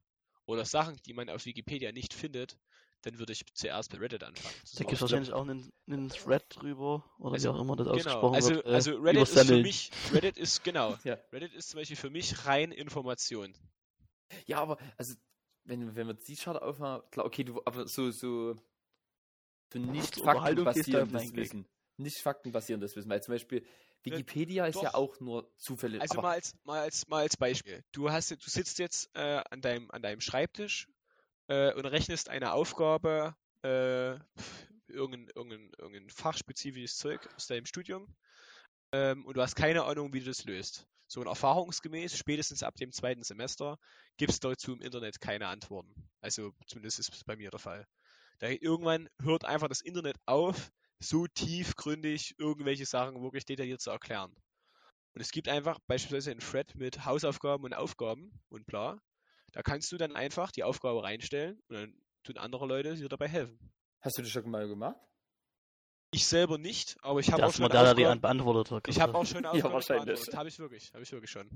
[0.46, 2.58] oder Sachen, die man auf Wikipedia nicht findet,
[3.02, 4.54] dann würde ich zuerst bei Reddit anfangen.
[4.74, 7.86] Da gibt es wahrscheinlich auch einen, einen Thread drüber, oder Also, wie auch immer das
[7.86, 8.66] Genau, ausgesprochen also, wird.
[8.66, 11.18] äh, also Reddit ist für mich, Reddit ist, genau, Ja.
[11.32, 13.54] Reddit ist zum Beispiel für mich rein Information.
[14.46, 15.14] Ja, aber also
[15.64, 18.54] wenn, wenn wir die Chart aufmachen, klar, okay, du, aber so, so,
[19.72, 21.36] so nicht faktenbasierendes 9gag.
[21.36, 21.68] Wissen.
[21.98, 23.64] Nicht faktenbasierendes Wissen, weil zum Beispiel
[24.04, 26.00] Wikipedia ist ja auch nur zufällig.
[26.00, 27.84] Also aber, mal als, mal als, mal als Beispiel.
[27.92, 30.88] Du hast, du sitzt jetzt äh, an deinem, an deinem Schreibtisch
[31.52, 34.14] äh, und rechnest eine Aufgabe äh,
[34.88, 38.14] irgendein, irgendein, irgendein fachspezifisches Zeug aus deinem Studium
[38.92, 40.86] ähm, und du hast keine Ahnung, wie du das löst.
[41.08, 43.78] So und erfahrungsgemäß, spätestens ab dem zweiten Semester,
[44.16, 45.94] gibt es dazu im Internet keine Antworten.
[46.22, 47.86] Also zumindest ist es bei mir der Fall.
[48.38, 54.34] Da irgendwann hört einfach das Internet auf, so tiefgründig irgendwelche Sachen wirklich detailliert zu erklären.
[55.14, 58.98] Und es gibt einfach beispielsweise einen Thread mit Hausaufgaben und Aufgaben und bla.
[59.52, 61.94] Da kannst du dann einfach die Aufgabe reinstellen und dann
[62.24, 63.58] tun andere Leute dir dabei helfen.
[64.00, 64.96] Hast du das schon mal gemacht?
[66.14, 68.88] Ich selber nicht, aber ich habe auch schon Modell, die Aufgaben, beantwortet hat.
[68.88, 70.06] ich habe auch schon Aufgaben wahrscheinlich.
[70.06, 70.36] beantwortet.
[70.36, 71.50] Habe ich wirklich, habe ich wirklich schon.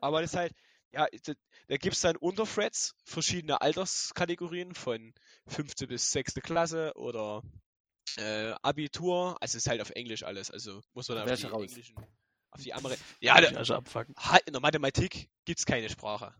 [0.00, 0.52] Aber das ist halt,
[0.90, 1.32] ja, da,
[1.68, 5.14] da gibt es dann Unterthreads verschiedene Alterskategorien von
[5.46, 7.42] fünfte bis sechste Klasse oder
[8.16, 9.36] äh, Abitur.
[9.40, 10.50] Also es ist halt auf Englisch alles.
[10.50, 11.62] Also muss man dann auf die raus?
[11.70, 11.96] englischen,
[12.50, 14.14] auf die Ameri Ja, da, Ja, schon abfucken.
[14.18, 16.34] ha- in der Mathematik gibt es keine Sprache.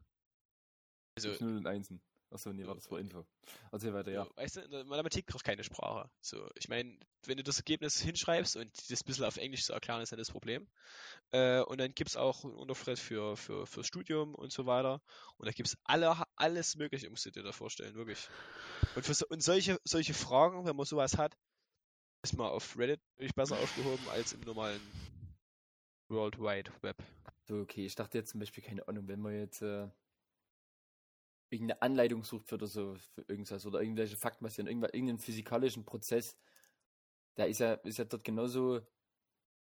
[1.17, 2.01] Also, Gibt's Null und Einsen.
[2.35, 3.25] Achso, nee, war das war Info.
[3.71, 4.27] Erzähl weiter, ja.
[4.35, 6.11] weißt du, in der Mathematik braucht keine Sprache.
[6.21, 9.73] So, ich meine, wenn du das Ergebnis hinschreibst und das ein bisschen auf Englisch zu
[9.73, 10.67] erklären, ist ja das Problem.
[11.31, 15.01] Äh, und dann gibt es auch ein Unterthread für, für, für Studium und so weiter.
[15.37, 18.29] Und da gibt es alle, alles Mögliche, musst du dir da vorstellen, wirklich.
[18.97, 21.37] Und, für so, und solche, solche Fragen, wenn man sowas hat,
[22.25, 24.81] ist man auf Reddit natürlich besser aufgehoben als im normalen
[26.09, 26.97] World Wide Web.
[27.47, 29.89] So, okay, ich dachte jetzt zum Beispiel, keine Ahnung, wenn man jetzt äh,
[31.55, 36.37] irgendeine Anleitung sucht für oder so, für irgendwas oder irgendwelche Fakten, irgendeinen physikalischen Prozess,
[37.35, 38.81] da ist ja, ist ja dort genauso,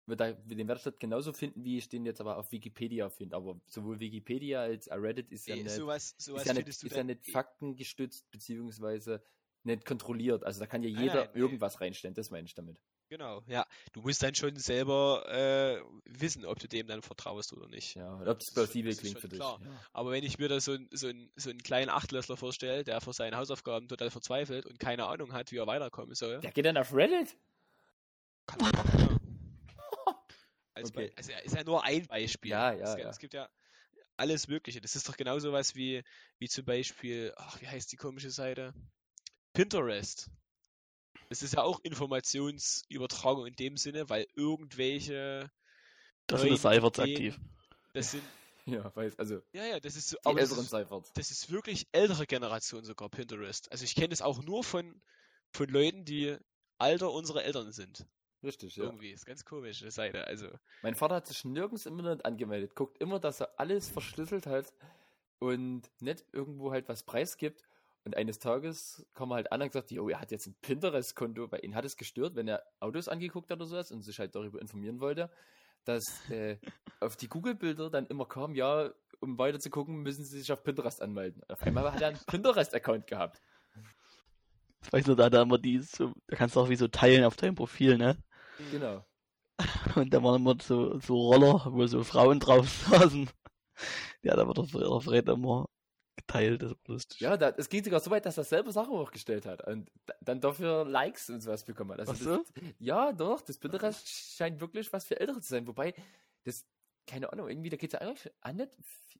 [0.05, 3.09] wird da, den werde ich dort genauso finden, wie ich den jetzt aber auf Wikipedia
[3.09, 3.35] finde.
[3.35, 6.67] Aber sowohl Wikipedia als auch Reddit ist ja Nee, nicht, sowas, sowas ist ja nicht,
[6.67, 9.23] ist ja nicht faktengestützt, beziehungsweise
[9.63, 10.43] nicht kontrolliert.
[10.43, 11.39] Also da kann ja Nein, jeder nein, nee.
[11.39, 12.81] irgendwas reinstellen, das meine ich damit.
[13.09, 13.65] Genau, ja.
[13.91, 17.95] Du musst dann schon selber äh, wissen, ob du dem dann vertraust oder nicht.
[17.95, 19.39] Ja, ob das plausibel klingt für dich.
[19.39, 19.59] klar.
[19.63, 19.71] Ja.
[19.93, 23.13] Aber wenn ich mir da so, so, ein, so einen kleinen Achtklässler vorstelle, der vor
[23.13, 26.77] seinen Hausaufgaben total verzweifelt und keine Ahnung hat, wie er weiterkommen soll, Der geht dann
[26.77, 27.35] auf Reddit?
[28.45, 30.15] kann man machen, ja.
[30.75, 31.11] Also, Okay.
[31.17, 32.51] also ist ja nur ein Beispiel.
[32.51, 33.09] Ja, ja, es, gibt- ja.
[33.09, 33.49] es gibt ja
[34.17, 34.81] alles Mögliche.
[34.81, 36.03] Das ist doch genau sowas wie,
[36.37, 38.73] wie zum Beispiel, ach, wie heißt die komische Seite?
[39.53, 40.29] Pinterest.
[41.29, 45.49] Das ist ja auch Informationsübertragung in dem Sinne, weil irgendwelche,
[46.27, 47.39] Das sind Ideen- aktiv.
[47.93, 48.23] das sind,
[48.65, 51.11] Ja, weiß, also ja, ja, das ist so, die älteren ist, Cyphers.
[51.13, 53.71] das ist wirklich ältere Generation sogar, Pinterest.
[53.71, 55.01] Also ich kenne das auch nur von,
[55.51, 56.37] von Leuten, die
[56.77, 58.05] Alter unserer Eltern sind.
[58.43, 58.83] Richtig, ja.
[58.85, 59.11] Irgendwie.
[59.11, 60.25] Ist ganz komisch, die Seite.
[60.27, 60.47] Also,
[60.81, 62.75] Mein Vater hat sich nirgends im Internet angemeldet.
[62.75, 64.71] Guckt immer, dass er alles verschlüsselt hat
[65.39, 67.63] und nicht irgendwo halt was preisgibt.
[68.05, 71.51] Und eines Tages kam er halt an und gesagt, jo, er hat jetzt ein Pinterest-Konto,
[71.51, 74.35] weil ihn hat es gestört, wenn er Autos angeguckt hat oder sowas und sich halt
[74.35, 75.29] darüber informieren wollte,
[75.85, 76.57] dass äh,
[77.01, 78.89] auf die Google-Bilder dann immer kam, ja,
[79.19, 81.43] um weiter zu gucken, müssen sie sich auf Pinterest anmelden.
[81.49, 83.41] Auf einmal hat er einen Pinterest-Account gehabt.
[84.81, 86.87] Ich weiß nur, da hat er immer die, so, da kannst du auch wie so
[86.87, 88.17] teilen auf deinem Profil, ne?
[88.71, 89.05] Genau.
[89.95, 93.29] Und da waren immer so, so Roller, wo so Frauen drauf saßen.
[94.27, 95.67] Hat aber der Fred, der Fred immer
[96.21, 97.19] geteilt, das lustig.
[97.21, 100.13] Ja, da, es geht sogar so weit, dass er selber Sachen hochgestellt hat und da-
[100.21, 101.99] dann dafür Likes und sowas bekommen hat.
[102.01, 102.61] Also Ach das, so?
[102.79, 105.67] Ja, doch, das Pinterest scheint wirklich was für Ältere zu sein.
[105.67, 105.93] Wobei,
[106.43, 106.65] das,
[107.07, 108.71] keine Ahnung, irgendwie, da geht es ja eigentlich an nicht.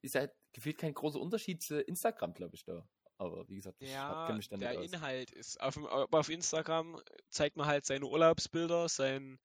[0.02, 2.88] Ist ja gefühlt kein großer Unterschied zu Instagram, glaube ich, da.
[3.20, 4.82] Aber wie gesagt, ich ja, kenne mich da nicht der.
[4.82, 9.38] Inhalt ist, auf, aber auf Instagram zeigt man halt seine Urlaubsbilder, sein,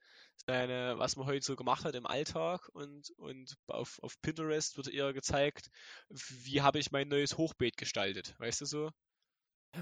[0.46, 4.86] seine, was man heute so gemacht hat im Alltag und, und auf, auf Pinterest wird
[4.86, 5.70] eher gezeigt,
[6.08, 8.90] wie habe ich mein neues Hochbeet gestaltet, weißt du so?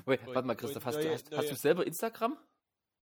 [0.07, 2.39] Wait, und- warte mal, Christoph, hast, du, neue- hast, hast du neue- selber Instagram?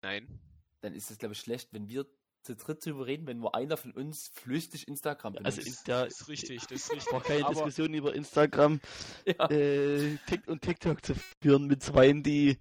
[0.01, 0.41] Nein.
[0.81, 2.07] Dann ist es, glaube ich, schlecht, wenn wir
[2.43, 5.59] zu dritt drüber reden, wenn nur einer von uns flüchtig Instagram benutzt.
[5.59, 7.23] Also in der, Das ist richtig, das ist richtig.
[7.23, 8.79] keine Aber, Diskussion über Instagram
[9.25, 9.49] ja.
[9.49, 10.17] äh,
[10.47, 12.59] und TikTok zu führen mit Zweien, die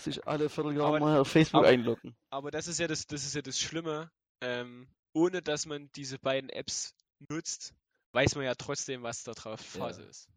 [0.00, 2.16] sich alle Vierteljahr Aber- mal auf Facebook aber- einloggen.
[2.30, 4.10] aber das ist ja das, das ist ja das Schlimme.
[4.40, 6.94] Ähm, ohne dass man diese beiden Apps
[7.28, 7.74] nutzt,
[8.12, 9.80] weiß man ja trotzdem, was da drauf Ja.
[9.80, 10.28] Phase ist.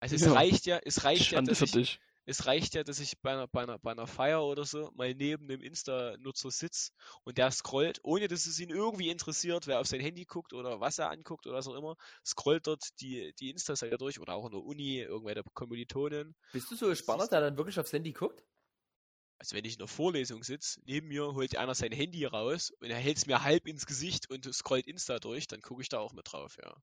[0.00, 0.32] Also es Ja.
[0.32, 2.00] reicht ja, es reicht ja, Schande dass für ich.
[2.24, 5.14] Es reicht ja, dass ich bei einer, bei einer, bei einer Feier oder so mal
[5.14, 6.92] neben einem Insta-Nutzer sitze
[7.24, 10.80] und der scrollt, ohne dass es ihn irgendwie interessiert, wer auf sein Handy guckt oder
[10.80, 14.46] was er anguckt oder was auch immer, scrollt dort die, die Insta-Seite durch oder auch
[14.46, 16.34] in der Uni, irgendwelche Kommilitonen.
[16.52, 18.44] Bist du so ein Spanner, der dann wirklich aufs Handy guckt?
[19.38, 22.88] Also wenn ich in der Vorlesung sitze, neben mir holt einer sein Handy raus und
[22.90, 25.98] er hält es mir halb ins Gesicht und scrollt Insta durch, dann gucke ich da
[25.98, 26.74] auch mit drauf, ja.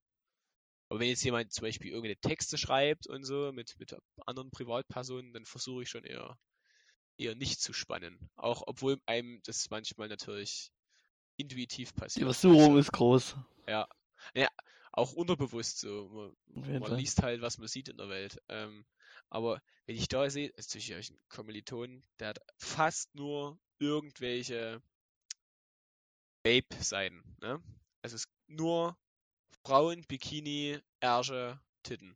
[0.89, 5.33] Aber wenn jetzt jemand zum Beispiel irgendeine Texte schreibt und so mit, mit anderen Privatpersonen,
[5.33, 6.37] dann versuche ich schon eher,
[7.17, 8.29] eher nicht zu spannen.
[8.35, 10.71] Auch obwohl einem das manchmal natürlich
[11.37, 12.25] intuitiv Die passiert.
[12.25, 13.35] Versuchung ist groß.
[14.91, 16.35] auch unterbewusst so.
[16.47, 18.41] Man, man liest halt, was man sieht in der Welt.
[18.49, 18.85] Ähm,
[19.29, 24.81] aber wenn ich da sehe, ist natürlich ein Kommiliton, der hat fast nur irgendwelche
[26.43, 27.23] Vape-Seiten.
[27.41, 27.61] Ne?
[28.01, 28.97] Also es nur
[29.69, 32.15] Frauen, Bikini, Ärsche, Titten.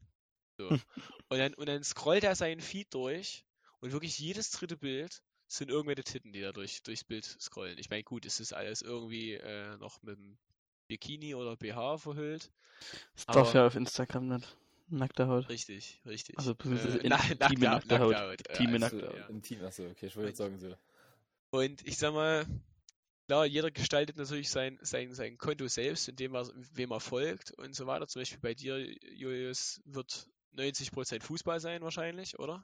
[0.57, 0.67] So.
[0.69, 0.81] und,
[1.29, 3.45] dann, und dann scrollt er seinen Feed durch
[3.79, 7.77] und wirklich jedes dritte Bild sind irgendwelche Titten, die da durch, durchs Bild scrollen.
[7.77, 10.37] Ich meine, gut, es ist alles irgendwie äh, noch mit dem
[10.87, 12.51] Bikini oder BH verhüllt.
[13.15, 14.57] Das darf Aber- ja auf Instagram nicht.
[14.89, 15.47] Nackte Haut.
[15.49, 16.37] Richtig, richtig.
[16.37, 18.15] Also, beziehungsweise äh, in- na, nackte, nackte Haut.
[18.15, 18.47] Haut.
[18.47, 19.17] Intime Ja, nackte also, Haut.
[19.17, 19.25] ja.
[19.27, 20.75] Im Team, achso, okay, ich wollte jetzt sagen so.
[21.51, 22.45] Und ich sag mal,
[23.27, 27.75] klar, jeder gestaltet natürlich sein, sein, sein Konto selbst, indem er wem er folgt und
[27.75, 28.07] so weiter.
[28.07, 28.79] Zum Beispiel bei dir,
[29.13, 32.63] Julius, wird 90% Fußball sein wahrscheinlich, oder?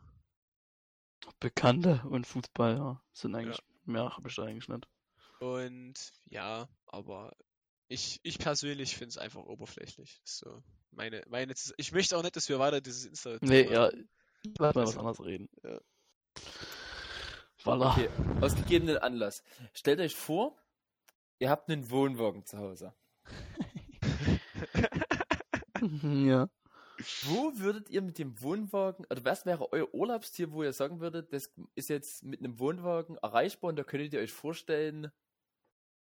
[1.40, 3.02] Bekannte und Fußball, ja.
[3.14, 4.88] Sind eigentlich, mehr habe ich da eigentlich nicht.
[5.40, 7.36] Und ja, aber
[7.88, 10.22] ich, ich persönlich finde es einfach oberflächlich.
[10.24, 13.38] So meine, meine, ich möchte auch nicht, dass wir weiter dieses Insta.
[13.42, 13.92] Nee, ja.
[14.58, 15.50] Lass mal was Also, anderes reden.
[15.64, 15.80] ja.
[17.64, 17.92] Voila.
[17.92, 18.10] Okay,
[18.42, 19.44] aus gegebenen Anlass.
[19.74, 20.56] Stellt euch vor,
[21.40, 22.94] ihr habt einen Wohnwagen zu Hause.
[26.04, 26.50] ja.
[27.24, 31.32] Wo würdet ihr mit dem Wohnwagen, oder was wäre euer Urlaubsziel, wo ihr sagen würdet,
[31.32, 35.12] das ist jetzt mit einem Wohnwagen erreichbar und da könntet ihr euch vorstellen,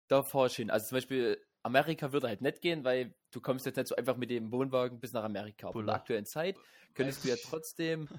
[0.09, 0.69] da fahre ich hin.
[0.69, 4.17] Also zum Beispiel Amerika würde halt nicht gehen, weil du kommst jetzt nicht so einfach
[4.17, 5.69] mit dem Wohnwagen bis nach Amerika.
[5.69, 6.57] Aber in der aktuellen Zeit
[6.93, 8.09] könntest du ja trotzdem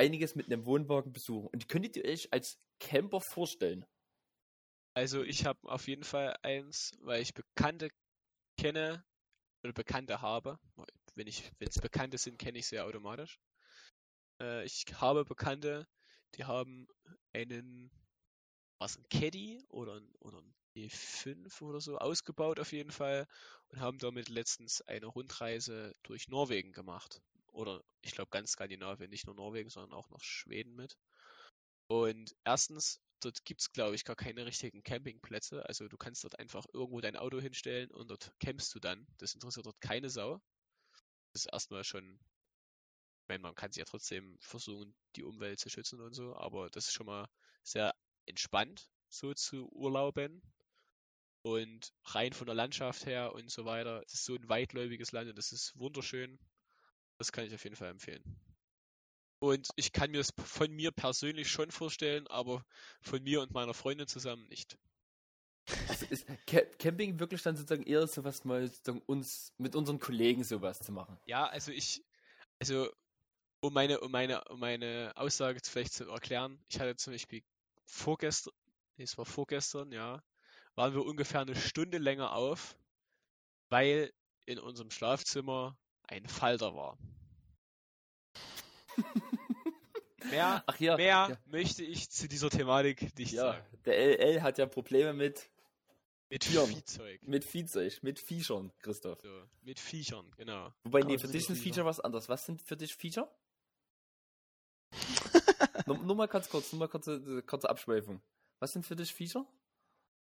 [0.00, 1.48] einiges mit einem Wohnwagen besuchen.
[1.48, 3.84] Und könntet ihr euch als Camper vorstellen?
[4.94, 7.90] Also ich habe auf jeden Fall eins, weil ich Bekannte
[8.58, 9.04] kenne
[9.62, 10.58] oder Bekannte habe.
[11.14, 13.38] Wenn es Bekannte sind, kenne ich sie ja automatisch.
[14.40, 15.86] Äh, ich habe Bekannte,
[16.36, 16.88] die haben
[17.34, 17.90] einen,
[18.78, 23.26] was ein Caddy oder ein, oder ein E5 oder so ausgebaut auf jeden Fall
[23.68, 27.20] und haben damit letztens eine Rundreise durch Norwegen gemacht.
[27.52, 30.96] Oder ich glaube ganz Skandinavien, nicht nur Norwegen, sondern auch noch Schweden mit.
[31.88, 35.66] Und erstens, dort gibt es, glaube ich, gar keine richtigen Campingplätze.
[35.66, 39.06] Also du kannst dort einfach irgendwo dein Auto hinstellen und dort campst du dann.
[39.18, 40.40] Das interessiert dort keine Sau.
[41.32, 42.18] Das ist erstmal schon,
[43.22, 46.70] ich meine, man kann sich ja trotzdem versuchen, die Umwelt zu schützen und so, aber
[46.70, 47.28] das ist schon mal
[47.62, 47.94] sehr
[48.26, 50.42] entspannt, so zu urlauben.
[51.42, 54.02] Und rein von der Landschaft her und so weiter.
[54.06, 56.38] Es ist so ein weitläufiges Land und das ist wunderschön.
[57.20, 58.24] Das kann ich auf jeden Fall empfehlen.
[59.40, 62.64] Und ich kann mir es von mir persönlich schon vorstellen, aber
[63.02, 64.78] von mir und meiner Freundin zusammen nicht.
[65.86, 70.44] Also ist Ca Camping wirklich dann sozusagen eher sowas mal sozusagen uns mit unseren Kollegen
[70.44, 71.18] sowas zu machen?
[71.26, 72.02] Ja, also ich,
[72.58, 72.90] also
[73.60, 77.42] um meine, um meine, um meine Aussage vielleicht zu erklären, ich hatte zum Beispiel
[77.84, 78.54] vorgestern,
[78.96, 80.22] nee, es war vorgestern, ja,
[80.74, 82.78] waren wir ungefähr eine Stunde länger auf,
[83.68, 84.10] weil
[84.46, 85.78] in unserem Schlafzimmer
[86.10, 86.98] ein Falter war.
[90.30, 93.66] Mehr, Ach ja, mehr ja, möchte ich zu dieser Thematik nicht ja, sagen.
[93.86, 95.48] der LL hat ja Probleme mit,
[96.28, 96.68] Mit Tieren.
[96.68, 97.22] Viehzeug.
[97.22, 99.20] mit Viehzeug, mit Viechern, Christoph.
[99.22, 100.72] So, mit Viechern, genau.
[100.84, 101.76] Wobei, nee, für dich sind Viecher?
[101.76, 102.28] Feature was anderes.
[102.28, 103.30] Was sind für dich Feature?
[105.86, 108.20] nur, nur mal ganz kurz, nur mal kurze, kurze Abschweifung.
[108.58, 109.46] Was sind für dich Feature?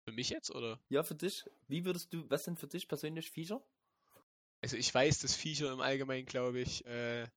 [0.05, 0.81] Für mich jetzt, oder?
[0.89, 1.45] Ja, für dich.
[1.69, 3.63] Wie würdest du, was sind für dich persönlich Feature?
[4.65, 7.29] Also ich weiß, dass Viecher im Allgemeinen, glaube ich, äh,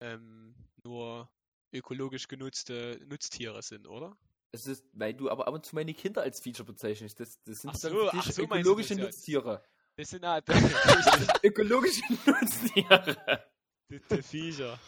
[0.00, 1.30] ähm, nur
[1.72, 4.18] ökologisch genutzte Nutztiere sind, oder?
[4.50, 7.20] Es ist, weil du aber ab und zu meine Kinder als Feature bezeichnest.
[7.20, 9.04] Das, das sind Ach so, ach so du ökologische das, ja.
[9.04, 9.64] Nutztiere.
[9.94, 10.48] Das sind halt
[11.44, 13.46] ökologische Nutztiere.
[13.88, 14.80] die, Viecher.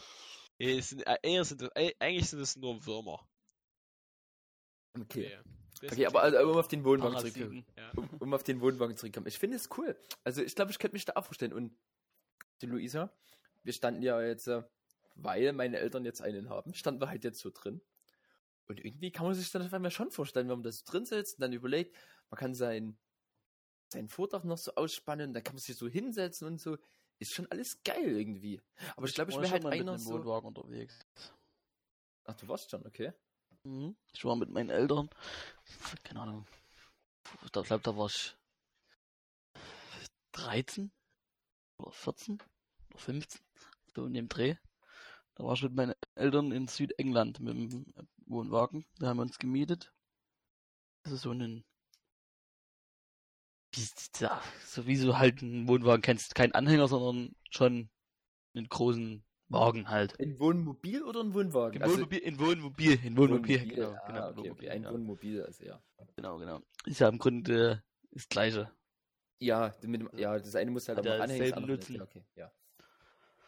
[0.59, 3.25] Es sind, äh, eher sind das, äh, eigentlich sind das nur Würmer.
[5.01, 5.39] Okay.
[5.45, 7.66] Das Okay, aber also, um auf den Wohnwagen zurückzukommen.
[7.76, 7.91] Ja.
[7.97, 9.26] Um, um auf den Wohnwagen zurückzukommen.
[9.26, 9.97] Ich finde es cool.
[10.24, 11.53] Also ich glaube, ich könnte mich da auch vorstellen.
[11.53, 11.76] Und
[12.61, 13.12] die Luisa,
[13.62, 14.62] wir standen ja jetzt, äh,
[15.16, 17.80] weil meine Eltern jetzt einen haben, standen wir halt jetzt so drin.
[18.68, 21.39] Und irgendwie kann man sich das auf einmal schon vorstellen, wenn man das drin sitzt
[21.39, 21.97] und dann überlegt,
[22.30, 22.97] man kann sein,
[23.89, 26.78] sein Vordach noch so ausspannen, da kann man sich so hinsetzen und so.
[27.18, 28.61] Ist schon alles geil irgendwie.
[28.97, 30.14] Aber ich glaube, ich wäre halt einer so.
[30.14, 30.99] Wohnwagen unterwegs.
[32.24, 33.12] Ach, du warst schon, okay.
[33.65, 33.97] Mhm.
[34.13, 35.09] Ich war mit meinen Eltern,
[36.05, 36.47] keine Ahnung,
[37.45, 38.37] ich glaube, da war ich
[40.33, 40.91] 13
[41.79, 42.41] oder 14
[42.91, 43.41] oder 15,
[43.95, 44.57] so in dem Dreh.
[45.35, 47.95] Da war ich mit meinen Eltern in Südengland mit dem
[48.27, 48.85] Wohnwagen.
[48.99, 49.93] Da haben wir uns gemietet.
[51.05, 51.65] Das ist so ein,
[54.19, 57.91] ja, so wie so halt ein Wohnwagen kennst, kein Anhänger, sondern schon
[58.55, 60.19] einen großen Wagen halt.
[60.21, 61.77] Ein Wohnmobil oder ein Wohnwagen?
[61.77, 64.71] In Also- Wohnmobil, in Wohnmobil, in Wohnmobil, Wohnmobil, genau, ah, genau, okay, Wohnmobil, okay.
[64.71, 64.93] Ein ja.
[64.93, 65.83] Wohnmobil, also ja.
[66.17, 66.61] Genau, genau.
[66.85, 68.71] Ist ja im Grunde das Gleiche.
[69.39, 71.67] Ja, mit dem, ja, das eine muss halt Hat auch anhängen.
[71.67, 71.97] Nutzen.
[71.97, 72.53] Ja, okay, ja.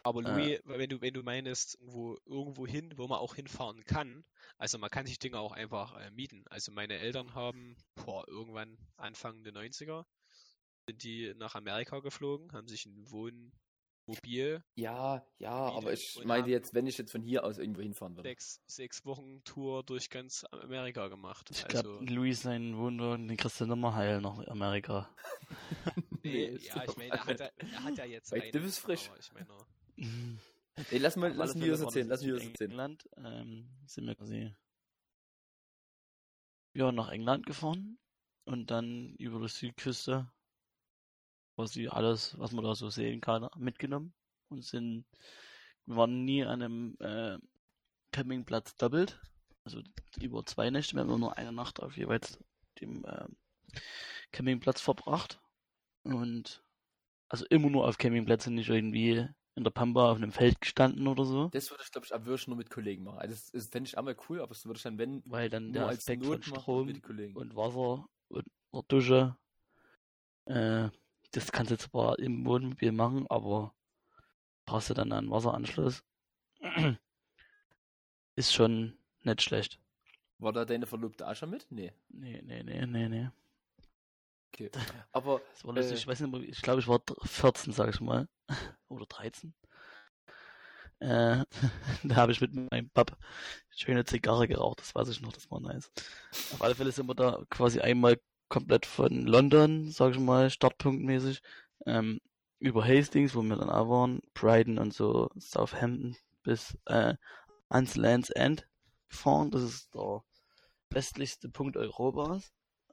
[0.03, 0.23] Aber.
[0.23, 4.25] Louis, wenn du, wenn du meinst, irgendwo, irgendwo hin, wo man auch hinfahren kann,
[4.59, 6.45] also man kann sich Dinge auch einfach äh, mieten.
[6.51, 10.05] Also meine Eltern haben, boah, irgendwann Anfang der 90er,
[10.87, 13.11] sind die nach Amerika geflogen, haben sich ein
[14.07, 18.17] Wohnmobil, Ja, ja, aber ich haben- jetzt, wenn ich jetzt von hier aus irgendwo hinfahren
[18.17, 18.29] würde.
[18.29, 21.51] sechs, sechs Wochen Tour durch ganz Amerika gemacht.
[21.51, 25.09] Ich Also, glaube, Louis seinen Wunder, den kriegst du nimmer heil nach Amerika.
[26.23, 29.11] nee, ja, ich meine, er hat, ja- er hat ja jetzt Bei einen, Divis frisch.
[29.19, 29.47] ich meine,
[29.97, 29.99] Nee,
[30.99, 32.71] lass mal, lass mich das erzählen, lass mich das in erzählen.
[32.73, 34.55] England ähm, sind wir quasi
[36.75, 37.99] ja, nach England gefahren
[38.45, 40.31] und dann über die Südküste
[41.55, 44.13] quasi alles, was man da so sehen kann, mitgenommen
[44.49, 45.05] und sind,
[45.87, 47.39] wir waren nie an einem äh,
[48.13, 49.21] Campingplatz doppelt,
[49.65, 49.81] also
[50.21, 52.39] über zwei Nächte, wir haben nur eine Nacht auf jeweils
[52.81, 53.27] dem äh,
[54.33, 55.41] Campingplatz verbracht
[56.03, 56.63] und
[57.29, 61.25] also immer nur auf Campingplätzen, nicht irgendwie in der Pampa auf einem Feld gestanden oder
[61.25, 61.49] so.
[61.49, 63.19] Das würde ich, glaube ich, am wirklich nur mit Kollegen machen.
[63.19, 65.73] Also, das, das fände ich einmal cool, aber das würde ich dann, wenn, weil dann
[65.73, 69.37] der als Aspekt von Strom und Wasser und einer Dusche,
[70.47, 70.89] äh,
[71.37, 73.75] das kannst du zwar im Wohnmobil machen, aber
[74.67, 76.03] brauchst du dann einen Wasseranschluss.
[78.37, 79.79] Ist schon nicht schlecht.
[80.39, 81.67] War da deine Verlobte auch schon mit?
[81.71, 81.93] Nee.
[82.09, 83.31] Nee, nee, nee, nee, nee.
[84.53, 84.71] Okay.
[85.13, 85.99] Aber Das war lustig, Äh.
[85.99, 88.29] ich weiß nicht, mehr, ich glaube, ich war dr- 14, sag ich mal.
[88.89, 89.55] Oder 13.
[91.01, 91.45] Äh,
[92.05, 93.17] da habe ich mit meinem Pap
[93.71, 95.91] schöne Zigarre geraucht, das weiß ich noch, das war nice.
[96.53, 98.21] Auf alle Fälle sind wir da quasi einmal
[98.55, 101.43] komplett von London, sag ich mal, startpunktmäßig,
[101.87, 102.21] ähm,
[102.61, 107.15] über Hastings, wo wir dann auch waren, Brighton und so Southampton bis äh,
[107.69, 108.69] ans Land's End
[109.09, 109.51] gefahren.
[109.51, 110.23] Das ist der
[110.91, 112.53] westlichste Punkt Europas,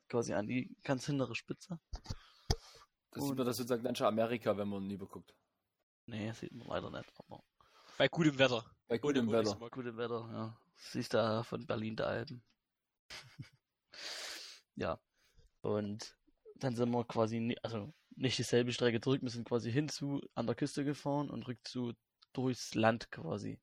[0.09, 1.79] quasi an die ganz hintere Spitze.
[3.11, 5.35] das sieht man das sozusagen dann schon Amerika, wenn man überguckt.
[6.07, 7.43] Nee, sieht man leider nicht, aber
[7.99, 8.65] bei gutem Wetter.
[8.87, 9.51] Bei gutem Ohne- Wetter.
[9.51, 9.71] Smog.
[9.71, 10.57] gute Wetter, ja.
[10.75, 12.41] Siehst da von Berlin der Alpen.
[14.75, 14.99] ja.
[15.61, 16.15] Und
[16.55, 20.55] dann sind wir quasi, also nicht dieselbe Strecke zurück, wir sind quasi hinzu an der
[20.55, 21.93] Küste gefahren und rückzu
[22.33, 23.59] durchs Land quasi.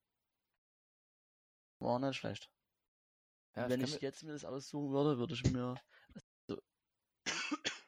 [1.81, 2.51] War nicht schlecht.
[3.57, 5.75] Ja, Wenn ich jetzt mir das aussuchen würde, würde ich mir.
[6.49, 6.63] Also,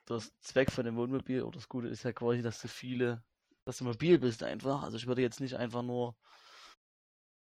[0.07, 3.23] das Zweck von dem Wohnmobil oder das Gute ist ja quasi, dass du viele,
[3.65, 4.83] dass du mobil bist einfach.
[4.83, 6.17] Also ich würde jetzt nicht einfach nur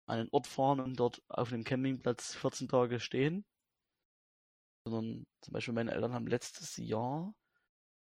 [0.05, 3.45] an einen Ort fahren und dort auf einem Campingplatz 14 Tage stehen.
[4.89, 7.33] Sondern zum Beispiel meine Eltern haben letztes Jahr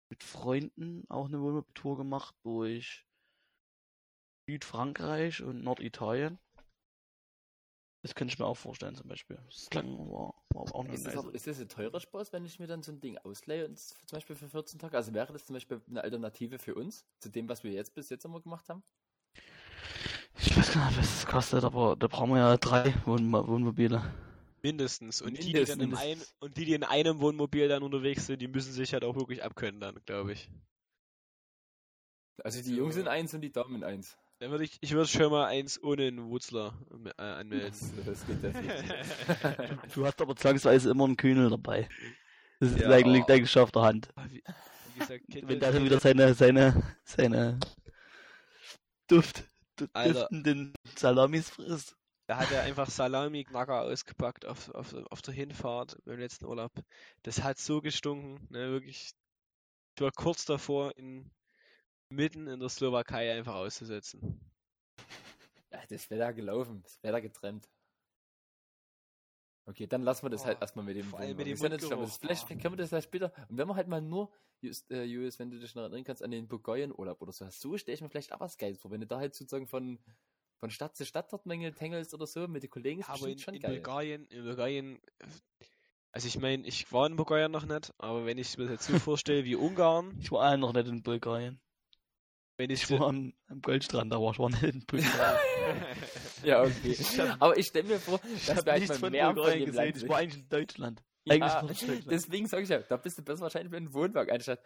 [0.10, 3.06] mit Freunden auch eine Wohnmobiltour gemacht durch
[4.50, 6.40] Südfrankreich und Norditalien.
[8.04, 9.38] Das könnte ich mir auch vorstellen, zum Beispiel.
[9.48, 12.46] Das klang, war, war auch eine Ist das, auch, ist das ein teurer Spaß, wenn
[12.46, 14.96] ich mir dann so ein Ding ausleihe und zum Beispiel für 14 Tage?
[14.96, 18.10] Also wäre das zum Beispiel eine Alternative für uns zu dem, was wir jetzt bis
[18.10, 18.84] jetzt immer gemacht haben?
[20.40, 24.02] Ich weiß gar nicht, was das kostet, aber da brauchen wir ja drei Wohn Wohnmobile.
[24.64, 25.22] Mindestens.
[25.22, 26.36] Und die, die dann im ein, Mindestens.
[26.40, 29.44] und die, die in einem Wohnmobil dann unterwegs sind, die müssen sich halt auch wirklich
[29.44, 30.50] abkönnen dann, glaube ich.
[32.44, 32.76] Also die.
[32.76, 34.18] Jungs sind eins und die Damen in eins.
[34.40, 36.78] Dann würde ich, ich würde schon mal eins ohne einen Wutzler
[37.18, 37.72] äh, anmelden.
[37.72, 39.90] Das, das geht definitiv.
[39.96, 41.90] Du hast aber zwangsweise immer einen Kühnel dabei.
[42.60, 42.90] Das ist Ja.
[42.92, 44.10] eigentlich eigentlich auf der Hand.
[44.30, 44.44] wie,
[44.94, 47.60] wie gesagt, kennt Wenn ihr- der dann wieder seine, seine, seine
[49.08, 49.44] Duft,
[49.78, 51.96] duftenden Salamis frisst.
[52.28, 56.74] Da hat er einfach Salami-Knacker ausgepackt auf, auf, auf der Hinfahrt beim letzten Urlaub.
[57.24, 59.12] Das hat so gestunken, ne, wirklich.
[59.96, 61.32] Ich war kurz davor, in,
[62.10, 64.42] mitten in der Slowakei einfach auszusetzen.
[65.72, 66.82] ja, das wäre da gelaufen.
[66.84, 67.70] Das wäre da getrennt.
[69.66, 72.04] Okay, dann lassen wir das halt Oh, erstmal mit dem vor allem mit dem Mundgeruch,
[72.04, 73.34] das Vielleicht können wir das ja später.
[73.50, 76.24] Und wenn wir halt mal nur, Just, äh, Julius, wenn du dich noch erinnern kannst,
[76.24, 78.92] an den Bulgarien-Urlaub oder so hast, so stelle ich mir vielleicht auch was Geiles vor.
[78.92, 80.00] Wenn du da halt sozusagen von,
[80.60, 83.38] von Stadt zu Stadt dort Mängel tängelst oder so mit den Kollegen, ist Aber in,
[83.40, 83.74] schon in geil.
[83.76, 85.00] Bulgarien, in Bulgarien,
[86.12, 88.88] also ich meine, ich war in Bulgarien noch nicht, aber wenn ich mir das jetzt
[88.88, 91.60] so vorstelle wie Ungarn, Ich war auch noch nicht in Bulgarien.
[92.58, 95.38] wenn ich, Ich war am, am Goldstrand, aber ich war nicht in Bulgarien.
[96.44, 96.94] Ja, okay.
[96.94, 99.36] hab- Aber ich stelle mir vor, Ich dass habe wir nichts mal von mehr von
[99.36, 99.96] Bulgarien dem gesehen.
[100.04, 101.04] Ich war eigentlich in Deutschland.
[101.26, 102.12] Ja, Eigentlich war ich in Deutschland.
[102.12, 104.62] Deswegen sage ich ja, da bist du besser wahrscheinlich bei einem Wohnwagen, anstatt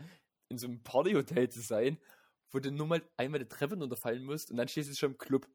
[0.49, 1.97] in so einem Partyhotel zu sein,
[2.51, 5.17] wo du nur mal einmal die Treppe runterfallen musst und dann stehst du schon im
[5.17, 5.47] Club.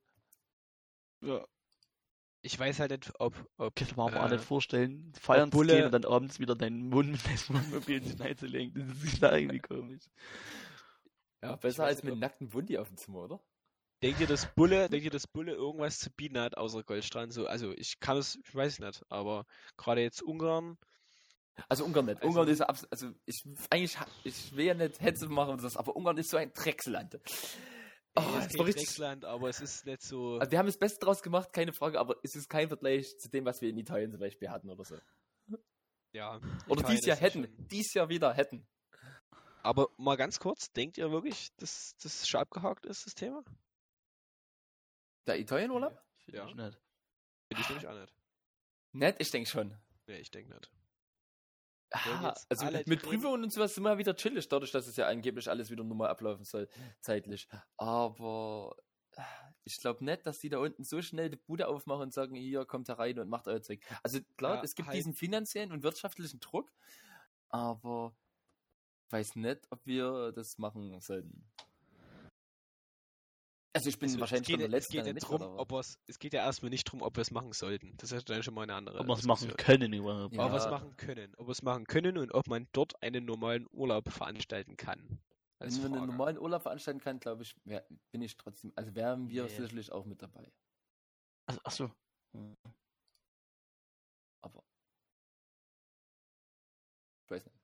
[1.27, 1.47] Ja.
[2.43, 5.51] ich weiß halt nicht, ob, ob Ich kann mir aber auch äh, nicht vorstellen, feiern
[5.51, 8.75] zu gehen und dann abends wieder deinen Mund mit deinem Wohnmobil in die zu legen.
[8.75, 10.05] Das ist da irgendwie komisch.
[11.43, 13.41] Ja, besser als mit nackten Wundi auf dem Zimmer, oder?
[14.03, 17.33] Denkt ihr, dass Bulle, denkt ihr, dass Bulle irgendwas zu bieten hat außer Goldstrand?
[17.33, 19.47] So, also ich kann es, ich weiß nicht, aber
[19.77, 20.77] gerade jetzt Ungarn,
[21.69, 22.19] Also Ungarn nicht.
[22.19, 25.77] Also- Ungarn ist abs also ich eigentlich ich will ja nicht Hetze machen und das,
[25.77, 27.19] aber Ungarn ist so ein Drecksland.
[28.19, 28.85] Oh, es war richtig.
[28.87, 30.39] Drecksland, aber es ist nicht so.
[30.39, 33.29] Also wir haben das Beste draus gemacht, keine Frage, aber es ist kein Vergleich zu
[33.29, 34.99] dem, was wir in Italien zum Beispiel hatten oder so.
[36.13, 36.37] ja.
[36.37, 37.45] Oder Italien dieses Jahr hätten.
[37.45, 38.67] schon- Dies Jahr wieder hätten.
[39.63, 43.45] Aber mal ganz kurz, denkt ihr wirklich, dass das schon abgehakt ist, das Thema?
[45.27, 46.01] Der Italienurlaub?
[46.25, 46.47] Finde Ja.
[46.49, 46.79] ich nicht.
[47.49, 48.15] Finde ich nämlich auch nicht.
[48.93, 49.77] Nett, ich denke schon.
[50.07, 50.71] Nee, ich denke nicht.
[51.93, 53.03] Ah, also mit?
[53.03, 56.09] Prüfungen und sowas sind wir wieder chillig, dadurch, dass es ja angeblich alles wieder normal
[56.09, 56.69] ablaufen soll,
[57.01, 57.49] zeitlich.
[57.77, 58.77] Aber
[59.17, 59.25] ah,
[59.65, 62.65] ich glaube nicht, dass die da unten so schnell die Bude aufmachen und sagen, hier
[62.65, 63.81] kommt herein und macht euer Zeug.
[64.03, 66.73] Also klar, Ja, es gibt halt- diesen finanziellen und wirtschaftlichen Druck,
[67.49, 68.17] aber
[69.11, 71.49] weiß nicht, ob wir das machen sollten.
[73.77, 75.41] Also ich bin Also, wahrscheinlich es geht, schon der es Letzte, geht der nicht nicht
[75.41, 77.95] drum, ob es geht ja erstmal nicht drum, ob wir es machen sollten.
[77.99, 78.99] Das ist dann schon mal eine andere.
[79.01, 80.35] Ob wir es machen können überhaupt.
[80.35, 80.47] Ja.
[80.47, 81.35] Ob wir es machen können.
[81.37, 85.21] Ob wir es machen können und ob man dort einen normalen Urlaub veranstalten kann.
[85.59, 88.95] Als Wenn man einen normalen Urlaub veranstalten kann, glaube ich, wär, bin ich trotzdem, also
[88.95, 89.49] wären wir Nee.
[89.49, 90.51] sicherlich auch mit dabei.
[91.47, 91.91] Ach, ach so.
[94.43, 94.65] Aber
[97.25, 97.57] ich weiß nicht.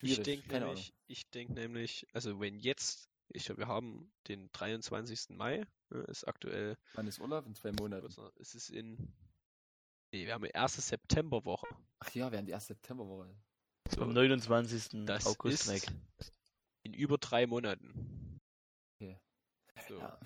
[0.00, 5.30] Ich denke nämlich, ich denke nämlich, also wenn jetzt, ich wir haben den 23.
[5.36, 6.76] Mai, ne, ist aktuell.
[6.94, 7.46] Wann ist Urlaub?
[7.46, 8.06] In zwei Monaten.
[8.40, 8.96] es ist in,
[10.12, 11.66] nee, wir haben die erste Septemberwoche.
[12.00, 13.34] Ach ja, wir haben die erste Septemberwoche.
[13.90, 15.06] So, Am 29.
[15.06, 15.92] das August ist weg.
[16.82, 18.38] in über drei Monaten.
[19.00, 19.18] Okay.
[19.88, 19.98] So.
[19.98, 20.18] Ja.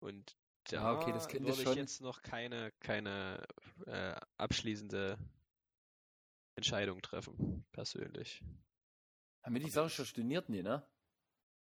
[0.00, 0.36] Und
[0.68, 3.44] da Ja, okay, das würde schon- ich jetzt noch keine, keine
[3.86, 5.18] äh, abschließende
[6.56, 8.42] Entscheidung treffen, persönlich.
[9.42, 10.48] Haben wir die Sache schon storniert?
[10.48, 10.86] Nee, ne?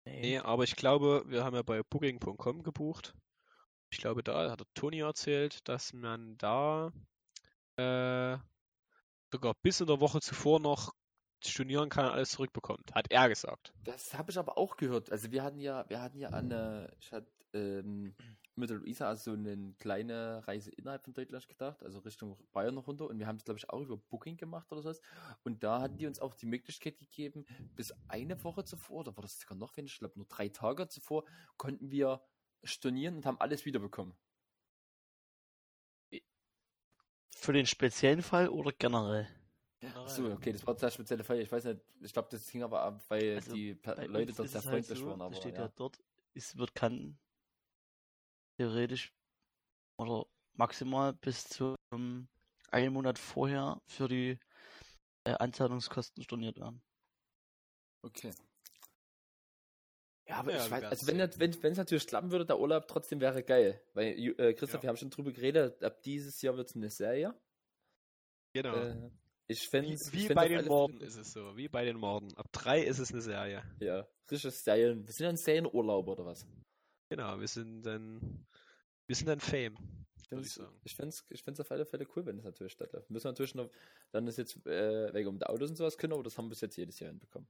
[0.04, 3.14] Nee, aber ich glaube, wir haben ja bei Booking.com gebucht.
[3.90, 6.92] Ich glaube, da hat der Toni erzählt, dass man da
[7.76, 8.38] äh,
[9.30, 10.94] sogar bis in der Woche zuvor noch
[11.50, 12.94] stornieren kann und alles zurückbekommt.
[12.94, 13.72] Hat er gesagt.
[13.84, 15.10] Das habe ich aber auch gehört.
[15.10, 18.14] Also wir hatten ja, wir hatten ja eine, ich hatte ähm,
[18.54, 22.86] mit der Luisa also eine kleine Reise innerhalb von Deutschland gedacht, also Richtung Bayern noch
[22.86, 25.00] runter und wir haben es glaube ich auch über Booking gemacht oder sowas.
[25.42, 29.22] Und da hatten die uns auch die Möglichkeit gegeben, bis eine Woche zuvor, oder war
[29.22, 31.24] das sogar noch weniger, ich glaube nur drei Tage zuvor,
[31.56, 32.22] konnten wir
[32.62, 34.14] stornieren und haben alles wiederbekommen.
[37.30, 39.26] Für den speziellen Fall oder generell?
[39.84, 41.40] Ach so, okay, das war der spezielle Fall.
[41.40, 43.76] Ich weiß nicht, ich glaube, das hing aber ab, weil Also, die
[44.06, 45.18] Leute dort sehr es halt freundlich so, waren.
[45.18, 45.72] da Aber steht ja ja.
[45.76, 45.98] dort,
[46.34, 47.18] es wird kann
[48.58, 49.12] theoretisch
[49.98, 51.76] oder maximal bis zum
[52.70, 54.38] einen Monat vorher für die
[55.24, 56.82] äh, Anzahlungskosten storniert werden.
[58.04, 58.32] Okay.
[60.28, 63.20] Ja, aber Ja, ich weiß, also wenn es wenn, natürlich klappen würde, der Urlaub trotzdem
[63.20, 63.80] wäre geil.
[63.94, 64.82] Weil, äh, Christoph, Ja.
[64.82, 67.34] wir haben schon drüber geredet, ab dieses Jahr wird es eine Serie.
[68.54, 68.74] Genau.
[68.76, 69.10] Äh,
[69.52, 71.56] ich fände wie wie bei den Morden ist es so.
[71.56, 72.34] Wie bei den Morden.
[72.36, 73.62] Ab drei ist es eine Serie.
[73.80, 75.06] Ja, richtiges Serien.
[75.06, 76.46] Wir sind dann Serienurlaub oder was?
[77.08, 78.46] Genau, wir sind dann,
[79.06, 79.76] wir sind dann Fame,
[80.40, 80.60] ich.
[80.84, 83.08] Ich fände es ich find's auf alle Fälle cool, wenn es natürlich stattläuft.
[83.08, 83.70] Wir müssen natürlich noch,
[84.12, 86.50] dann ist jetzt äh, wegen um die Autos und sowas können, aber das haben wir
[86.50, 87.48] bis jetzt jedes Jahr hinbekommen.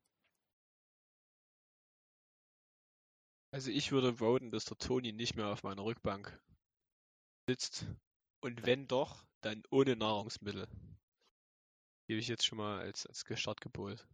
[3.52, 6.40] Also ich würde voten, dass der Toni nicht mehr auf meiner Rückbank
[7.46, 7.86] sitzt.
[8.40, 10.66] Und wenn doch, dann ohne Nahrungsmittel.
[12.08, 14.06] Gebe ich jetzt schon mal als, als Startgebot.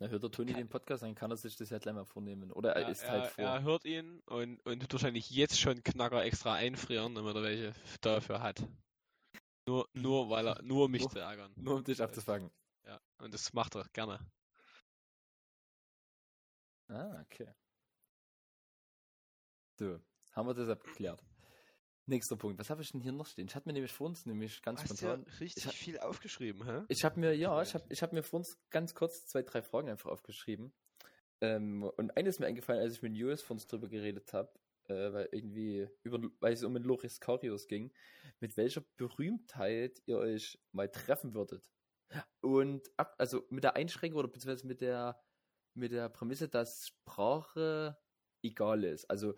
[0.00, 2.50] Na, hört der Toni den Podcast, dann kann er sich das ja gleich mal vornehmen.
[2.52, 3.44] Oder er Er, isst er, halt vor.
[3.44, 7.74] er hört ihn und, und wird wahrscheinlich jetzt schon Knacker extra einfrieren, damit er welche
[8.00, 8.66] dafür hat.
[9.66, 11.52] Nur, nur weil er, nur um mich Nur- zu ärgern.
[11.56, 12.50] Nur um dich abzufangen.
[12.86, 14.18] Ja, und das macht er gerne.
[16.88, 17.48] Ah, okay.
[19.78, 20.00] So,
[20.32, 21.22] haben wir das abgeklärt.
[22.06, 22.58] Nächster Punkt.
[22.58, 23.46] Was habe ich denn hier noch stehen?
[23.48, 25.22] Ich hatte mir nämlich vor uns nämlich ganz Hast ja spontan.
[25.40, 26.82] richtig Ich hab- viel aufgeschrieben, hä?
[26.88, 29.62] Ich habe mir, ja, ich habe ich hab mir vor uns ganz kurz zwei, drei
[29.62, 30.74] Fragen einfach aufgeschrieben.
[31.40, 34.52] Ähm, und eine ist mir eingefallen, als ich mit Julius von uns drüber geredet habe,
[34.88, 37.90] äh, weil irgendwie, über, weil es um den Loris Karius ging,
[38.38, 41.72] mit welcher Berühmtheit ihr euch mal treffen würdet.
[42.42, 45.18] Und ab, also mit der Einschränkung oder beziehungsweise mit der,
[45.74, 47.96] mit der Prämisse, dass Sprache
[48.42, 49.06] egal ist.
[49.10, 49.34] Also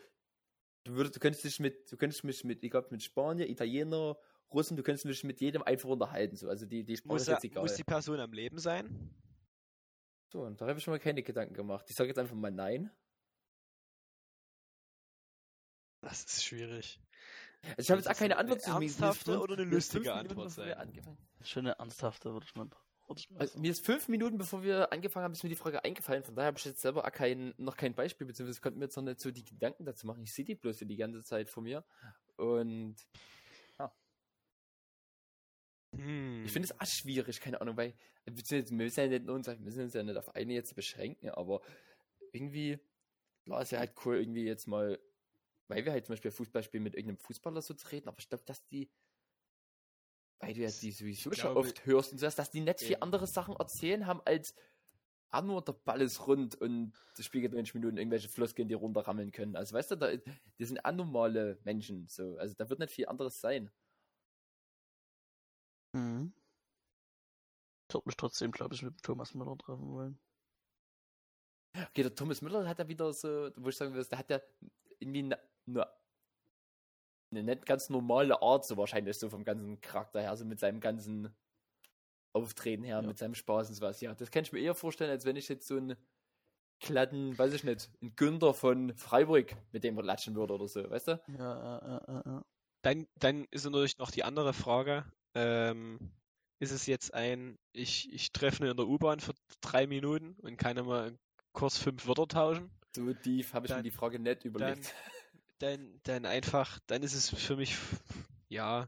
[0.86, 4.16] du würdest, du könntest dich mit, du könntest mich mit, egal ob mit Spanier, Italiener,
[4.52, 6.36] Russen, du könntest mich mit jedem einfach unterhalten.
[6.36, 6.48] So.
[6.48, 7.62] Also die, die Sprache Muss, ist er, jetzt egal.
[7.62, 9.14] muss die Person am Leben sein?
[10.28, 11.86] So, und da habe ich schon mal keine Gedanken gemacht.
[11.88, 12.90] Ich sage jetzt einfach mal nein.
[16.00, 17.00] Das ist schwierig.
[17.62, 19.62] Also ich habe jetzt auch keine ist eine Antwort zu mir ist ernsthafte oder eine
[19.64, 20.92] ist lustige Antwort sein?
[21.42, 22.85] Schon eine ernsthafte, würde ich mal, würde ich mal
[23.36, 26.24] Also, mir ist fünf Minuten, bevor wir angefangen haben, ist mir die Frage eingefallen.
[26.24, 28.96] Von daher habe ich jetzt selber auch kein, noch kein Beispiel, beziehungsweise konnten wir jetzt
[28.96, 30.22] noch nicht so die Gedanken dazu machen.
[30.22, 31.84] Ich sehe die bloß die ganze Zeit vor mir.
[32.36, 32.96] Und
[35.96, 36.44] Hm.
[36.44, 37.94] Ich finde es auch schwierig, keine Ahnung, weil
[38.24, 41.30] wir müssen ja nicht, nur uns, wir müssen uns ja nicht auf eine jetzt beschränken,
[41.30, 41.60] aber
[42.32, 42.78] irgendwie,
[43.44, 44.98] klar ist ja halt cool, irgendwie jetzt mal,
[45.68, 48.28] weil wir halt zum Beispiel Fußball spielen, mit irgendeinem Fußballer so zu reden, aber ich
[48.28, 48.90] glaube, dass die,
[50.38, 53.26] weil du ja die sowieso schon oft hörst und so, dass die nicht viel andere
[53.26, 54.54] Sachen erzählen haben als
[55.30, 58.74] ah, nur der Ball ist rund und das Spiel geht 90 Minuten, irgendwelche Floskeln, die
[58.74, 59.56] runterrammeln können.
[59.56, 62.36] Also weißt du, da, die sind anormale Menschen, so.
[62.38, 63.70] Also da wird nicht viel anderes sein.
[65.92, 66.32] Mhm.
[67.88, 70.18] Ich würde mich trotzdem, glaube ich, mit Thomas Müller treffen wollen.
[71.74, 74.40] Okay, der Thomas Müller hat ja wieder so, wo ich sagen würde, der hat ja
[74.98, 75.34] irgendwie
[75.66, 75.86] eine,
[77.30, 80.80] eine, nicht ganz normale Art, so wahrscheinlich so vom ganzen Charakter her, so mit seinem
[80.80, 81.34] ganzen
[82.32, 83.06] Auftreten her, Ja.
[83.06, 84.00] mit seinem Spaß und sowas.
[84.00, 85.96] Ja, das kann ich mir eher vorstellen, als wenn ich jetzt so einen
[86.80, 91.08] glatten, weiß ich nicht, einen Günther von Freiburg mit dem latschen würde oder so, weißt
[91.08, 91.20] du?
[91.38, 92.40] Ja, äh, äh, äh.
[92.82, 95.04] Dann, dann ist natürlich noch die andere Frage.
[95.34, 95.98] Ähm,
[96.60, 100.56] ist es jetzt ein, ich, ich treffe ihn in der U-Bahn für drei Minuten und
[100.58, 101.18] kann mal
[101.52, 102.70] kurz fünf Wörter tauschen?
[102.94, 104.84] So tief habe ich mir Dann- die Frage nicht überlegt.
[104.86, 104.92] Dann,
[105.58, 107.76] dann einfach, dann ist es für mich,
[108.48, 108.86] ja,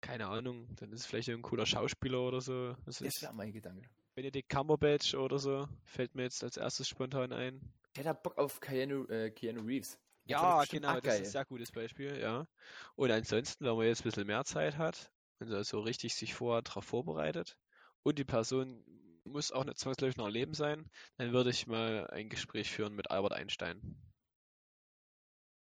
[0.00, 2.74] keine Ahnung, dann ist es vielleicht ein cooler Schauspieler oder so.
[2.84, 3.88] Das ist wäre mein Gedanke.
[4.14, 7.60] Benedict Cumberbatch oder so, fällt mir jetzt als erstes spontan ein.
[7.92, 9.98] Ich hätte Bock auf Keanu, äh, Keanu Reeves.
[10.24, 12.46] Ja, genau, das ist ein sehr gutes Beispiel, ja.
[12.94, 15.10] Und ansonsten, wenn man jetzt ein bisschen mehr Zeit hat
[15.40, 17.56] und so- so richtig sich vorher darauf vorbereitet
[18.02, 18.84] und die Person
[19.24, 22.94] muss auch nicht zwangsläufig noch am Leben sein, dann würde ich mal ein Gespräch führen
[22.94, 23.96] mit Albert Einstein.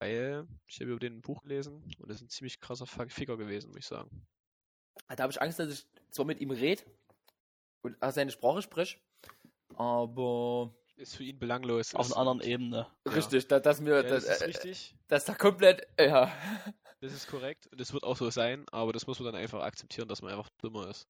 [0.02, 3.38] Weil ich habe über den ein Buch gelesen und das ist ein ziemlich krasser Ficker
[3.38, 4.26] gewesen, muss ich sagen.
[5.08, 6.82] Ah, Da habe ich Angst, dass ich zwar mit ihm rede
[7.84, 9.00] und seine Sprache spreche,
[9.76, 11.94] aber Ist für ihn belanglos.
[11.94, 12.88] Auf einer anderen und- Ebene.
[13.06, 13.12] Ja.
[13.14, 14.96] richtig, dass, mir Ja, das, das ist äh, richtig.
[15.08, 16.32] dass da komplett, äh, ja.
[17.00, 19.62] Das ist korrekt und das wird auch so sein, aber das muss man dann einfach
[19.62, 21.08] akzeptieren, dass man einfach dümmer ist.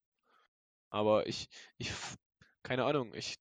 [0.90, 2.18] Aber ich, ich, f-
[2.64, 3.36] keine Ahnung, ich,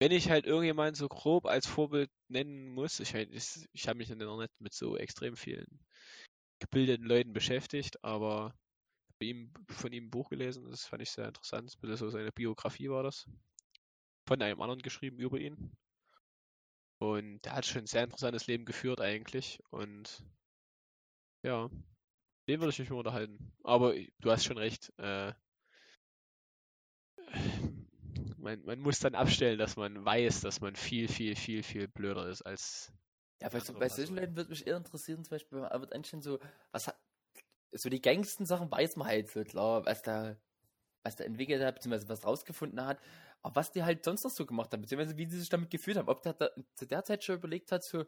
[0.00, 3.98] wenn ich halt irgendjemanden so grob als Vorbild nennen muss, ich, halt- ich, ich habe
[3.98, 5.66] mich dann noch nicht mit so extrem vielen
[6.60, 8.54] gebildeten Leuten beschäftigt, aber
[9.20, 12.90] ihm, von ihm ein Buch gelesen, das fand ich sehr interessant, bisschen so seine Biografie
[12.90, 13.26] war das.
[14.26, 15.76] Von einem anderen geschrieben über ihn.
[17.00, 20.22] Und der hat schon ein sehr interessantes Leben geführt eigentlich und
[21.42, 21.68] ja,
[22.48, 23.52] den würde ich mich mal unterhalten.
[23.64, 24.92] Aber du hast schon recht.
[24.98, 25.32] Äh,
[28.40, 32.28] man, man muss dann abstellen, dass man weiß, dass man viel, viel, viel, viel blöder
[32.28, 32.92] ist als.
[33.40, 34.16] Ja, bei, so, bei solchen.
[34.16, 36.38] Leuten würde mich eher interessieren, zum Beispiel bei Albert Einstein so,
[36.72, 36.98] was hat,
[37.72, 40.36] so die gängigsten Sachen weiß man halt so klar, was da,
[41.02, 43.00] was da entwickelt hat, beziehungsweise was rausgefunden hat,
[43.42, 45.96] aber was die halt sonst noch so gemacht haben, beziehungsweise wie sie sich damit gefühlt
[45.96, 48.04] haben, ob der da zu der Zeit schon überlegt hat, so,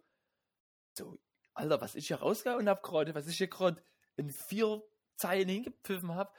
[0.98, 1.18] so,
[1.54, 3.82] Alter, was ich hier rausgehauen habe gerade, was ich hier gerade
[4.16, 4.82] in vier
[5.16, 6.32] Zeilen hingepfiffen habe,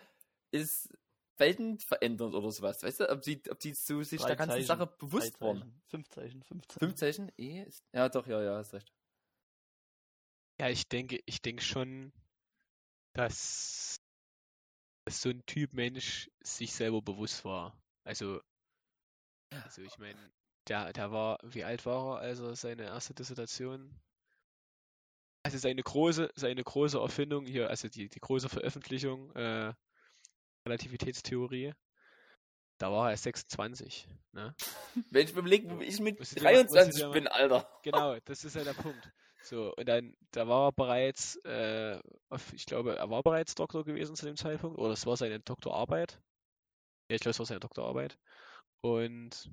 [0.51, 0.93] ist
[1.43, 4.51] Welten verändert oder sowas, weißt du, ob die, ob die so sich Drei der ganzen
[4.53, 5.59] Zeichen, Sache Drei bewusst waren.
[5.59, 5.81] Zeichen.
[5.87, 6.79] Fünf Zeichen, fünf Zeichen.
[6.79, 7.31] Fünf Zeichen?
[7.37, 7.63] Eh?
[7.63, 8.93] Ist, ja, doch, ja, ja, hast recht.
[10.59, 12.13] Ja, ich denke, ich denke schon,
[13.13, 13.97] dass,
[15.05, 17.77] dass so ein Typ Mensch sich selber bewusst war.
[18.05, 18.39] Also,
[19.49, 20.31] also ich meine,
[20.67, 23.99] der, der war, wie alt war er, als er seine erste Dissertation?
[25.45, 29.73] Also seine große, seine große Erfindung hier, also die, die große Veröffentlichung, äh,
[30.65, 31.73] Relativitätstheorie,
[32.79, 34.55] da war er 26, ne?
[35.11, 37.13] Wenn ich überlege, wo ich mit Musst du dir mal- musst du 23 dir mal-
[37.13, 37.69] bin, Alter.
[37.83, 39.11] Genau, das ist ja der Punkt.
[39.43, 41.99] So, und dann, da war er bereits, äh,
[42.53, 46.21] ich glaube, er war bereits Doktor gewesen zu dem Zeitpunkt, oder es war seine Doktorarbeit.
[47.09, 48.17] Ja, ich glaube, es war seine Doktorarbeit.
[48.81, 49.51] Und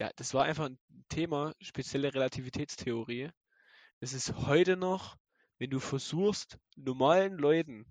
[0.00, 0.78] ja, das war einfach ein
[1.08, 3.30] Thema, spezielle Relativitätstheorie.
[4.00, 5.16] Das ist heute noch,
[5.58, 7.86] wenn du versuchst, normalen Leuten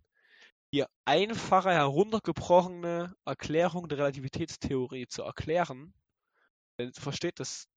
[0.74, 5.93] die einfache, heruntergebrochene Erklärung der Relativitätstheorie zu erklären,
[6.78, 7.68] dann versteht das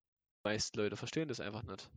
[0.44, 1.90] die meisten Leute, verstehen das einfach nicht.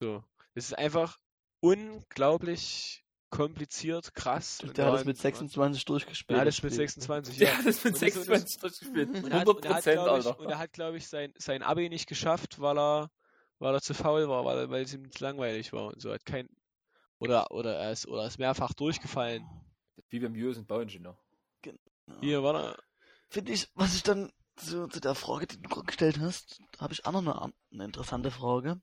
[0.00, 0.24] So.
[0.54, 1.18] Das ist einfach
[1.60, 4.60] unglaublich kompliziert, krass.
[4.62, 6.36] und Der hat dann- mit 26 durchgespielt.
[6.36, 6.88] Der hat es mit Spiel.
[6.88, 7.58] 26, Der ja.
[7.58, 9.08] hat das mit Und das- und das- 26 durchgespielt.
[9.08, 10.40] Und 100 er hat, und er hat, Prozent, glaub ich, Alter.
[10.40, 13.10] und er hat, glaube ich, sein, sein Abi nicht geschafft, weil er,
[13.58, 16.12] weil er zu faul war, weil, weil es ihm zu langweilig war und so.
[16.12, 16.48] Hat kein,
[17.18, 19.44] oder, oder er ist, oder er ist mehrfach durchgefallen.
[20.10, 21.18] Wie beim Jürgen Bauingenieur.
[21.64, 21.72] Ja.
[22.20, 22.80] Hier, warte.
[23.28, 26.92] Finde ich, was ich dann so zu der Frage, die du gerade gestellt hast, habe
[26.92, 28.80] ich auch noch eine, eine interessante Frage.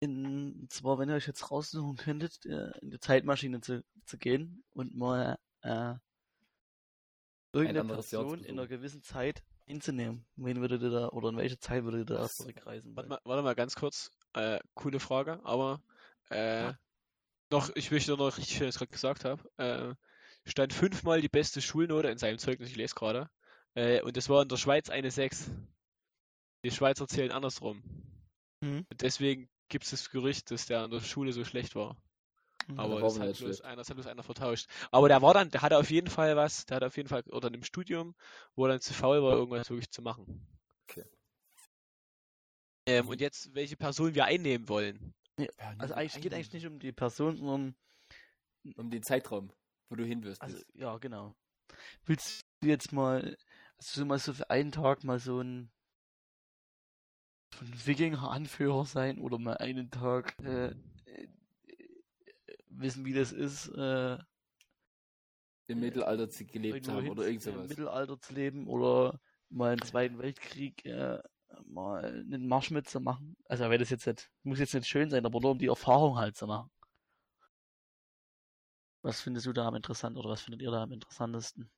[0.00, 4.18] In, und zwar, wenn ihr euch jetzt raussuchen könntet, äh, in die Zeitmaschine zu, zu
[4.18, 5.94] gehen und mal äh,
[7.52, 10.24] irgendeine zu Person in einer gewissen Zeit hinzunehmen.
[10.36, 12.94] Wen würdet ihr da, oder in welche Zeit würdet ihr da zurückreisen?
[12.96, 13.20] Warte wollen?
[13.24, 14.12] mal, warte mal ganz kurz.
[14.34, 15.82] Äh, coole Frage, aber
[16.30, 16.72] äh,
[17.50, 19.42] noch, ich möchte noch richtig, was ich gerade gesagt habe.
[19.56, 19.94] Äh,
[20.50, 23.30] stand fünfmal die beste Schulnote in seinem Zeugnis, ich lese gerade.
[23.74, 25.50] Äh, und das war in der Schweiz eine 6.
[26.64, 27.82] Die Schweizer zählen andersrum.
[28.60, 28.86] Mhm.
[28.90, 31.96] Und deswegen gibt es das Gerücht, dass der in der Schule so schlecht war.
[32.66, 32.80] Mhm.
[32.80, 34.68] Aber das hat, bloß einer, das hat bloß einer vertauscht.
[34.90, 37.22] Aber der war dann, der hatte auf jeden Fall was, der hatte auf jeden Fall,
[37.30, 38.14] oder im Studium,
[38.54, 40.46] wo er dann zu faul war, irgendwas wirklich zu machen.
[40.88, 41.04] Okay.
[42.86, 45.14] Ähm, und jetzt, welche Person wir einnehmen wollen.
[45.78, 47.76] Also eigentlich geht eigentlich nicht um die Person, sondern
[48.76, 49.52] um den Zeitraum,
[49.88, 50.42] wo du hin wirst.
[50.42, 51.34] also ja genau.
[52.04, 53.36] Willst du jetzt mal
[53.76, 55.70] also so mal so für einen Tag mal so ein
[57.54, 60.66] so ein Wikinger-Anführer sein oder mal einen Tag äh,
[61.06, 61.28] äh,
[62.70, 64.18] wissen, wie das ist, äh,
[65.66, 67.68] Im Mittelalter zu- gelebt haben oder irgend im sowas.
[67.68, 69.20] Mittelalter zu leben oder
[69.50, 71.20] mal im Zweiten Weltkrieg äh,
[71.66, 73.36] mal einen Marsch mitzumachen.
[73.46, 76.16] Also wenn das jetzt nicht, muss jetzt nicht schön sein, aber nur um die Erfahrung
[76.18, 76.70] halt zu machen.
[79.08, 81.70] Was findest du da am interessantesten oder was findet ihr da am interessantesten?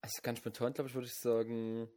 [0.00, 1.88] Also ganz spontan, glaube ich, würde ich sagen,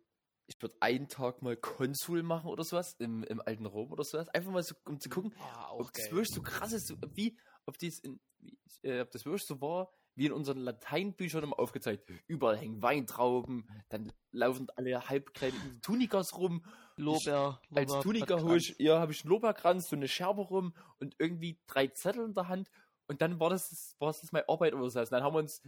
[0.48, 4.28] ich würde einen Tag mal Konsul machen oder sowas im, im alten Rom oder sowas.
[4.30, 7.78] Einfach mal so, um zu gucken, Ah, ob das wirklich so krass ist, wie, ob
[7.78, 12.10] dies in, wie, äh, ob das wirklich so war, wie in unseren Lateinbüchern immer aufgezeigt.
[12.26, 16.66] Überall hängen Weintrauben, dann laufen alle halbkräftigen Tunikas rum.
[16.96, 20.74] Lorbeer, Als Lorbeer- Tunika hole ich, ja, habe ich einen Lorbeerkranz, so eine Scherbe rum
[21.00, 22.72] und irgendwie drei Zettel in der Hand.
[23.08, 25.00] Und dann war das, war das meine Arbeit oder so.
[25.00, 25.62] Und dann haben wir uns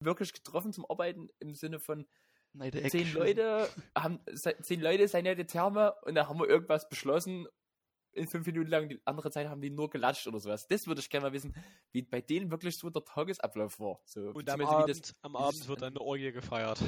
[0.00, 2.06] wirklich getroffen zum Arbeiten im Sinne von
[2.60, 3.12] Eck zehn.
[3.12, 7.46] Leute, haben, se- zehn Leute seien ja die Therme und dann haben wir irgendwas beschlossen.
[8.16, 10.68] In fünf Minuten lang, die andere Zeit haben die nur gelatscht oder sowas.
[10.68, 11.52] Das würde ich gerne mal wissen,
[11.90, 13.98] wie bei denen wirklich so der Tagesablauf war.
[14.04, 16.78] So, Und am wie das- Abend, am Abend wird dann eine Orgie gefeiert.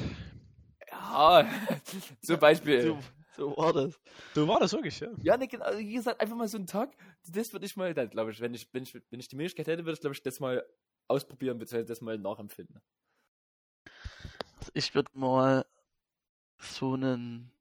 [0.89, 1.45] Ja,
[2.21, 2.81] zum Beispiel.
[2.81, 2.99] So,
[3.37, 3.99] so war das.
[4.33, 5.09] So war das wirklich, ja.
[5.21, 6.95] Ja, ne, genau, also wie gesagt, einfach mal so einen Tag,
[7.27, 9.67] das würde ich mal, dann glaube ich, wenn ich, wenn ich, wenn ich die Möglichkeit
[9.67, 10.65] hätte, würde ich, glaube ich, das mal
[11.07, 12.81] ausprobieren, beziehungsweise das mal nachempfinden.
[14.59, 15.65] Also ich würde mal
[16.59, 17.51] so einen,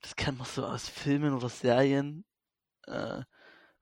[0.00, 2.24] das kennt man so aus Filmen oder Serien,
[2.86, 3.22] äh,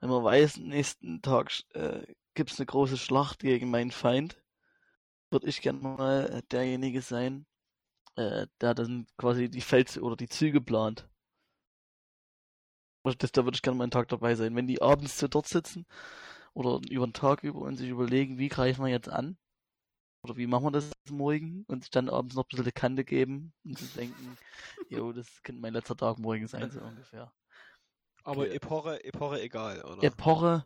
[0.01, 4.43] wenn man weiß, am nächsten Tag äh, gibt es eine große Schlacht gegen meinen Feind,
[5.31, 7.47] würde ich gerne mal äh, derjenige sein,
[8.17, 11.09] äh, der dann quasi die Feld oder die Züge plant.
[13.03, 14.57] Und Das, da würde ich gerne mal einen Tag dabei sein.
[14.57, 15.87] Wenn die abends so dort sitzen
[16.55, 19.37] oder über den Tag über und sich überlegen, wie greifen wir jetzt an,
[20.23, 23.05] oder wie machen wir das morgen und sich dann abends noch ein bisschen die Kante
[23.05, 24.39] geben und zu denken,
[24.91, 27.31] jo, das könnte mein letzter Tag morgen sein, so ungefähr.
[28.25, 28.55] Aber Okay.
[28.57, 30.03] Epoche, Epoche egal, oder?
[30.03, 30.65] Epoche,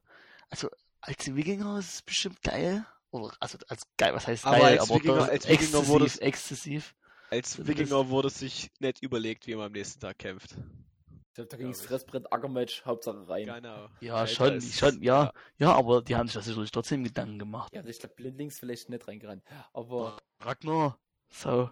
[0.49, 0.69] also
[1.01, 2.87] als Wikinger ist es bestimmt geil.
[3.11, 6.05] Oder, also als geil, was heißt Aber geil, als aber Wikinger- als Wikinger exzessiv, wurde
[6.05, 6.95] es- exzessiv.
[7.31, 10.53] Als Das- Wikinger wurde sich nicht überlegt, wie man am nächsten Tag kämpft.
[10.53, 11.77] Ich glaube, da ging ich.
[11.77, 13.47] Fressbrett, Ackermatch, Hauptsache rein.
[13.47, 13.89] Genau.
[14.01, 17.73] Ja, Alter, schon, schon, ja, ja, aber die haben sich das sicherlich trotzdem Gedanken gemacht.
[17.73, 19.45] Ja, ich glaube, blindlings vielleicht nicht reingerannt.
[19.73, 20.99] Aber, Ragnar,
[21.29, 21.71] so.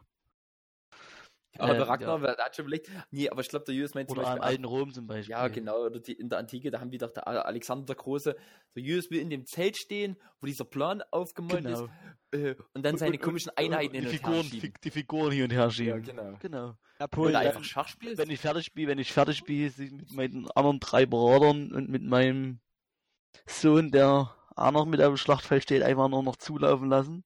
[1.58, 4.08] Aber äh, der Ragnar, der hat schon überlegt, nee, aber ich glaube, der Julius meint
[4.08, 5.30] zum Oder Beispiel, alten Rom zum Beispiel.
[5.32, 5.84] Ja, genau.
[5.86, 8.36] Oder die, in der Antike, da haben die doch der Alexander der Große,
[8.74, 11.84] der Julius will in dem Zelt stehen, wo dieser Plan aufgemalt Genau.
[11.84, 11.90] ist,
[12.32, 14.60] äh, und dann seine Und- komischen und- Einheiten und hin die und her Figuren, schieben.
[14.60, 16.02] fi- die Figuren hier und her Ja, schieben.
[16.02, 16.36] genau.
[16.40, 16.74] Genau.
[16.98, 18.18] Napoleon, Oder einfach Schach spielst.
[18.18, 22.02] Wenn ich fertig spiele, wenn ich fertig spiele, mit meinen anderen drei Beratern und mit
[22.02, 22.60] meinem
[23.46, 27.22] Sohn, der auch noch mit auf dem Schlachtfeld steht, einfach nur noch zulaufen lassen.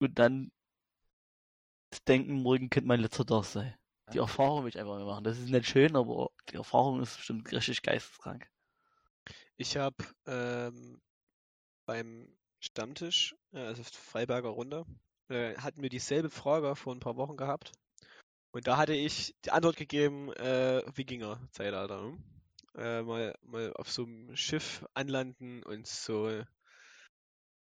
[0.00, 0.50] Und dann
[2.06, 3.74] denken, morgen könnte mein letzter Tag sein.
[4.12, 5.24] Die Erfahrung will ich einfach mal machen.
[5.24, 8.50] Das ist nicht schön, aber die Erfahrung ist bestimmt richtig geisteskrank.
[9.56, 11.00] Ich habe ähm,
[11.86, 14.84] beim Stammtisch, äh, also Freiberger Runde,
[15.28, 17.72] äh, hatten wir dieselbe Frage vor ein paar Wochen gehabt.
[18.52, 22.00] Und da hatte ich die Antwort gegeben, äh, Wikinger-Zeitalter.
[22.00, 22.24] hm?
[22.76, 26.42] Äh, mal, mal auf so einem Schiff anlanden und so,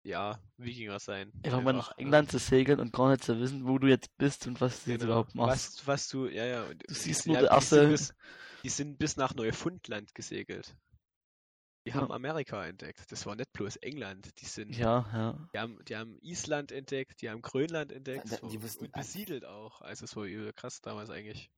[0.03, 1.33] ja, Wikinger sein.
[1.45, 4.47] Einfach mal nach England zu segeln und gar nicht zu wissen, wo du jetzt bist
[4.47, 5.13] und was du jetzt Genau.
[5.13, 5.79] überhaupt machst.
[5.81, 6.63] Was, was du, ja, ja.
[6.65, 8.15] und Du die siehst sind nur ja- der die sind erste- bis,
[8.63, 10.77] die sind bis nach Neufundland gesegelt.
[11.87, 11.97] Die Ja.
[11.97, 13.11] haben Amerika entdeckt.
[13.11, 14.39] Das war nicht bloß England.
[14.41, 15.49] Die sind, Ja, ja.
[15.55, 19.45] die haben, die haben Island entdeckt, die haben Grönland entdeckt da- die wussten und besiedelt
[19.47, 19.81] auch.
[19.81, 21.51] Also es war übel krass damals eigentlich.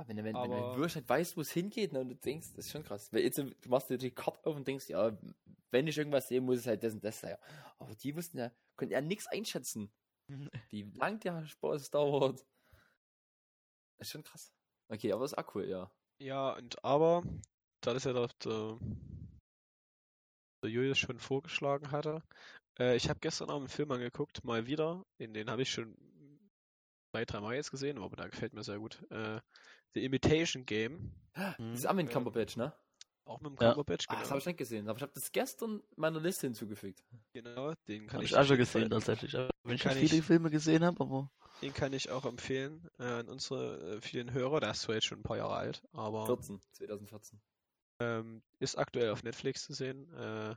[0.00, 2.08] Ah, wenn, du- wenn, wenn Aber- du wirklich nicht weißt, wo es hingeht, ne, und
[2.10, 3.12] du denkst, das ist schon krass.
[3.12, 5.18] Weil jetzt, du machst dir die Karte auf und denkst, ja,
[5.72, 7.36] wenn ich irgendwas sehe, muss es halt das und das sein.
[7.78, 9.90] Aber die wussten ja, konnten ja nichts einschätzen.
[10.70, 12.46] Wie lang der Spaß dauert.
[13.98, 14.52] Das ist schon krass.
[14.88, 15.90] Okay, aber ist auch cool, ja.
[16.20, 17.24] Ja, und aber,
[17.80, 18.28] da das ja der,
[20.62, 22.22] der Julius schon vorgeschlagen hatte,
[22.78, 25.04] äh, ich habe gestern Abend einen Film angeguckt, mal wieder.
[25.18, 25.96] In den habe ich schon
[27.10, 29.02] zwei, drei Mal jetzt gesehen, aber der gefällt mir sehr gut.
[29.10, 29.40] Äh,
[29.94, 31.12] The Imitation Game.
[31.34, 32.12] Das ist Armin Ja.
[32.12, 32.72] Cumberbatch, ne?
[33.24, 33.70] Auch mit dem Ja.
[33.72, 34.30] Cumberbatch, Ah, das genau.
[34.30, 37.02] habe ich nicht gesehen, aber ich habe das gestern meiner Liste hinzugefügt.
[37.32, 37.74] genau.
[37.86, 39.34] Den kann Habe ich, ich auch schon gesehen, tatsächlich.
[39.36, 41.30] Aber Wenn ich schon viele ich- Filme gesehen habe, aber
[41.62, 44.60] Den kann ich auch empfehlen äh, an unsere äh, vielen Hörer.
[44.60, 47.40] Der ist zwar jetzt schon ein paar Jahre alt, aber 14, 2014.
[48.00, 50.12] ähm, ist aktuell auf Netflix zu sehen.
[50.14, 50.54] Äh,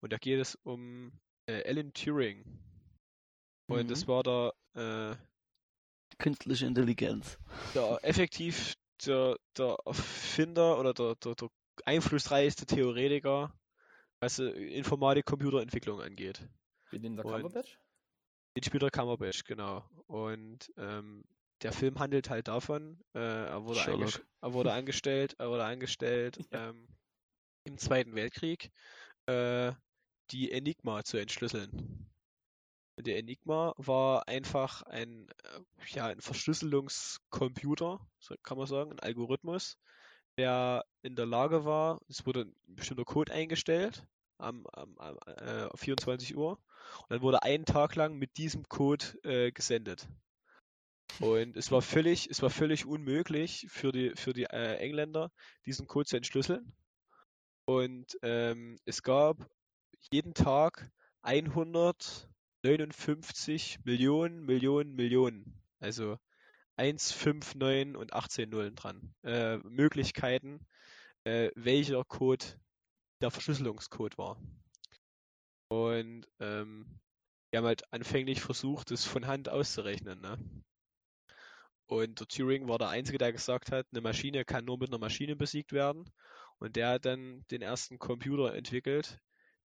[0.00, 1.12] und da geht es um
[1.46, 2.44] äh, Alan Turing.
[3.68, 3.88] Und Mhm.
[3.88, 5.16] das war der, äh,
[6.20, 7.38] künstliche Intelligenz.
[7.74, 8.74] der effektiv
[9.06, 11.48] der, der Erfinder oder der, der, der
[11.84, 13.52] einflussreichste Theoretiker,
[14.20, 16.46] was äh, Informatik, Computerentwicklung angeht.
[16.90, 17.78] Wie den der Cumberbatch?
[18.56, 19.84] Den spielt der Cumberbatch, genau.
[20.06, 21.24] Und ähm,
[21.62, 23.80] der Film handelt halt davon, äh, er, wurde
[24.40, 26.70] er wurde angestellt, er wurde angestellt Ja.
[26.70, 26.88] ähm,
[27.64, 28.70] im Zweiten Weltkrieg
[29.26, 29.72] äh,
[30.30, 32.10] die Enigma zu entschlüsseln.
[33.02, 35.60] Der Enigma war einfach ein, äh,
[35.94, 39.78] ja, ein Verschlüsselungscomputer, so kann man sagen, ein Algorithmus,
[40.38, 44.06] der in der Lage war, es wurde ein bestimmter Code eingestellt
[44.38, 48.68] am, am, am äh, auf 24 Uhr und dann wurde einen Tag lang mit diesem
[48.68, 50.08] Code äh, gesendet.
[51.18, 55.30] Und es war völlig, es war völlig unmöglich für die, für die äh, Engländer,
[55.66, 56.72] diesen Code zu entschlüsseln.
[57.66, 59.36] Und ähm, es gab
[60.12, 60.90] jeden Tag
[62.62, 65.60] 159 Millionen, Millionen, Millionen.
[65.80, 66.18] Also
[66.76, 69.14] 1, 5, 9 und 18 Nullen dran.
[69.22, 70.66] Äh, Möglichkeiten,
[71.24, 72.44] äh, welcher Code
[73.20, 74.40] der Verschlüsselungscode war.
[75.68, 76.98] Und ähm,
[77.50, 80.20] wir haben halt anfänglich versucht, das von Hand auszurechnen.
[80.20, 80.38] Ne?
[81.86, 84.98] Und der Turing war der Einzige, der gesagt hat, eine Maschine kann nur mit einer
[84.98, 86.10] Maschine besiegt werden.
[86.58, 89.18] Und der hat dann den ersten Computer entwickelt,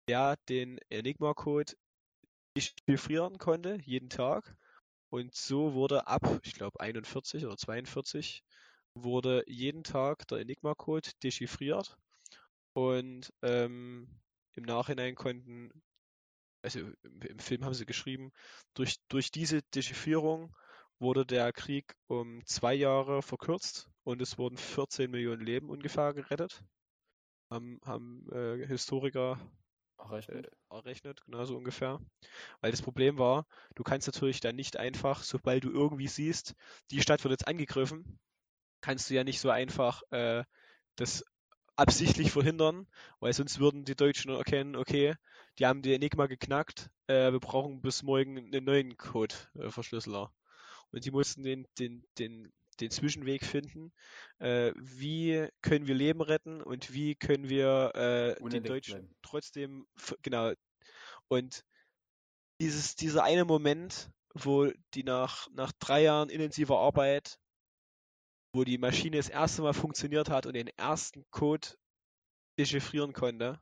[0.07, 1.73] der den Enigma-Code
[2.55, 4.55] dechiffrieren konnte, jeden Tag.
[5.09, 8.43] Und so wurde ab, ich glaube 41 oder 42,
[8.95, 11.97] wurde jeden Tag der Enigma-Code dechiffriert.
[12.73, 14.07] Und ähm,
[14.53, 15.71] im Nachhinein konnten,
[16.63, 18.31] also im, im Film haben sie geschrieben,
[18.73, 20.55] durch, durch diese Dechiffrierung
[20.99, 26.63] wurde der Krieg um zwei Jahre verkürzt und es wurden 14 Millionen Leben ungefähr gerettet.
[27.51, 29.37] Haben, haben äh, Historiker
[30.05, 31.99] Ach, recht äh, errechnet, genauso ungefähr.
[32.59, 36.55] Weil das Problem war, du kannst natürlich dann nicht einfach, sobald du irgendwie siehst,
[36.91, 38.19] die Stadt wird jetzt angegriffen,
[38.81, 40.43] kannst du ja nicht so einfach äh,
[40.97, 41.23] das
[41.77, 42.87] absichtlich verhindern,
[43.21, 45.15] weil sonst würden die Deutschen erkennen, okay,
[45.57, 50.33] die haben die Enigma geknackt, äh, wir brauchen bis morgen einen neuen Code-Verschlüsseler.
[50.91, 53.91] Und die mussten den, den, den, den Zwischenweg finden,
[54.39, 59.15] äh, wie können wir Leben retten und wie können wir äh, den Deutschen bleiben.
[59.21, 59.87] trotzdem,
[60.21, 60.53] genau,
[61.27, 61.63] und
[62.61, 67.39] dieses, dieser eine Moment, wo die nach, nach drei Jahren intensiver Arbeit,
[68.53, 71.67] wo die Maschine das erste Mal funktioniert hat und den ersten Code
[72.59, 73.59] dechiffrieren konnte,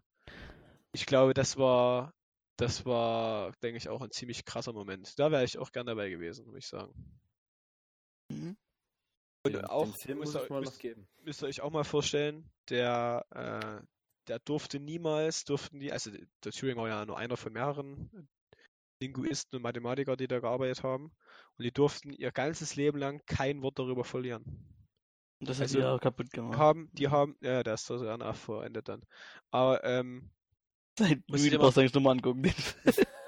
[0.94, 2.14] ich glaube, das war,
[2.58, 5.18] das war, denke ich, auch ein ziemlich krasser Moment.
[5.18, 6.94] Da wäre ich auch gern dabei gewesen, muss ich sagen.
[9.44, 10.84] Und Den, auch, müsst muss ihr- ich müsst-
[11.24, 13.86] müsst ihr euch auch mal vorstellen, der, äh,
[14.28, 16.12] der durfte niemals, durften die, also
[16.44, 18.28] der Turing war ja nur einer von mehreren
[19.02, 21.06] Linguisten und Mathematiker, die da gearbeitet haben,
[21.58, 24.44] und die durften ihr ganzes Leben lang kein Wort darüber verlieren.
[25.40, 26.60] Und das Also, hat ja kaputt Die gemacht.
[26.60, 29.02] haben, die haben, ja, der ist so danach verendet dann.
[29.50, 30.30] Aber, ähm,
[31.00, 32.44] Nein, du dir brauchst eigentlich nochmal angucken.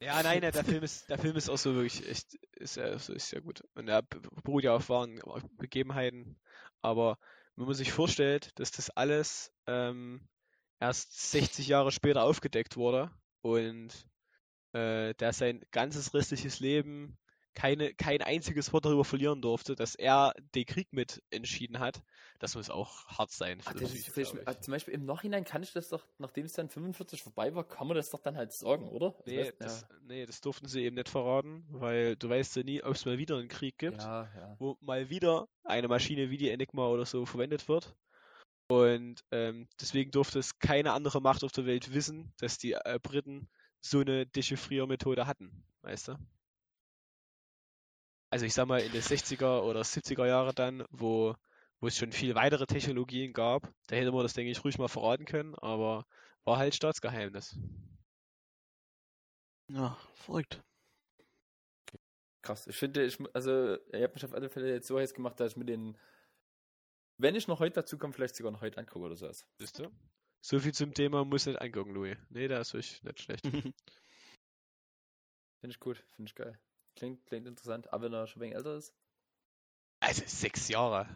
[0.00, 3.30] ja, nein, der Film ist, der Film ist auch so wirklich echt, ist ja, ist
[3.30, 3.62] ja gut.
[3.74, 5.20] Und er beruht ja auf wahren
[5.56, 6.38] Begebenheiten.
[6.82, 7.18] Aber
[7.56, 10.28] wenn man sich vorstellt, dass das alles ähm,
[10.80, 13.10] erst 60 Jahre später aufgedeckt wurde
[13.42, 13.92] und
[14.72, 17.18] äh, der sein ganzes restliches Leben
[17.54, 22.02] keine, kein einziges Wort darüber verlieren durfte, dass er den Krieg mit entschieden hat,
[22.38, 24.60] das muss auch hart sein Ach, das ist, glaub ich.
[24.60, 27.86] zum Beispiel im Nachhinein kann ich das doch, nachdem es dann 45 vorbei war, kann
[27.86, 29.14] man das doch dann halt sagen, oder?
[29.18, 32.62] Also Nee, weißt- das, nee, das durften sie eben nicht verraten, weil du weißt ja
[32.62, 34.56] nie, ob es mal wieder einen Krieg gibt, ja, ja.
[34.58, 37.94] wo mal wieder eine Maschine wie die Enigma oder so verwendet wird.
[38.68, 43.00] Und ähm, deswegen durfte es keine andere Macht auf der Welt wissen, dass die äh,
[43.02, 43.48] Briten
[43.80, 46.14] so eine Dechiffriermethode hatten, weißt du?
[48.30, 51.34] Also ich sag mal, in den 60er oder 70er Jahre dann, wo,
[51.80, 54.88] wo es schon viel weitere Technologien gab, da hätte man das, denke ich, ruhig mal
[54.88, 56.06] verraten können, aber
[56.44, 57.58] war halt Staatsgeheimnis.
[59.68, 60.62] Ja, verrückt.
[62.42, 62.66] Krass.
[62.66, 65.52] Ich finde, ich, also, ihr habt mich auf alle Fälle jetzt so heiß gemacht, dass
[65.52, 65.98] ich mir den,
[67.18, 69.44] wenn ich noch heute dazu komme, vielleicht sogar noch heute angucke oder sowas.
[69.58, 69.90] Siehst du?
[70.40, 72.16] So viel zum Thema muss nicht angucken, Louis.
[72.30, 73.44] Nee, da ist euch nicht schlecht.
[75.60, 76.58] Finde ich gut, finde ich geil.
[77.00, 78.92] Klingt, klingt interessant, aber wenn er schon ein wenig älter ist.
[80.00, 81.08] Also sechs Jahre.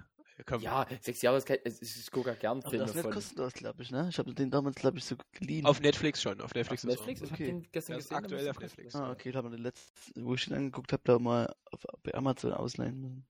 [0.46, 0.62] komm.
[0.62, 1.58] Ja, sechs Jahre ist kein.
[1.64, 3.12] Ich, ich gucke ja gern Aber Filme das ist nicht von.
[3.12, 4.06] kostenlos, glaube ich, ne?
[4.08, 5.66] Ich habe den damals, glaube ich, so geliehen.
[5.66, 7.20] Auf Netflix schon, auf Auf Netflix, Netflix?
[7.20, 7.44] ist Ich Okay.
[7.48, 8.16] habe den gestern ist gesehen.
[8.16, 8.60] aber aktuell auf.
[8.60, 8.94] Netflix.
[8.94, 11.84] ah, okay, da haben wir den letzten, wo ich ihn angeguckt habe, da mal auf,
[12.02, 13.26] bei Amazon ausleihen müssen.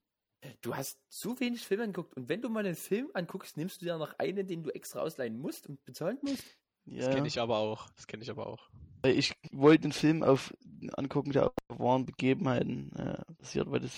[0.61, 3.87] Du hast zu wenig Filme angeguckt und wenn du mal einen Film anguckst, nimmst du
[3.87, 6.45] dir noch einen, den du extra ausleihen musst und bezahlen musst?
[6.87, 7.89] Ja, Das kenne ich aber auch.
[7.97, 8.69] Das kenne ich aber auch.
[9.05, 10.55] Weil ich wollte den Film auf
[10.97, 13.93] angucken, der auf wahren Begebenheiten äh, basiert, weil das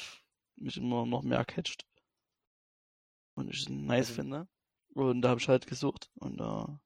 [0.57, 1.87] mich immer noch mehr catcht.
[3.37, 4.49] Und ich es nice Also- finde.
[4.95, 6.81] Und da habe ich halt gesucht und da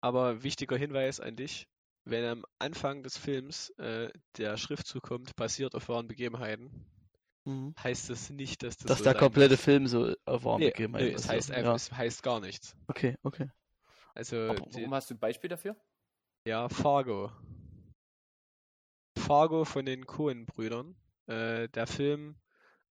[0.00, 1.66] Aber wichtiger Hinweis an dich,
[2.04, 6.86] wenn am Anfang des Films äh, der Schriftzug kommt, basiert auf wahren Begebenheiten,
[7.46, 7.74] mhm.
[7.82, 9.64] heißt das nicht, dass das dass so der sein komplette muss.
[9.64, 11.74] Film so auf wahren Nee, Begebenheiten nee, es heißt einfach, ja.
[11.74, 12.76] es heißt gar nichts.
[12.86, 13.50] Okay, okay.
[14.14, 15.76] Also Aber die, warum hast du ein Beispiel dafür?
[16.50, 17.30] Ja, Fargo.
[19.16, 20.96] Fargo von den Coen-Brüdern.
[21.28, 22.34] Äh, der Film,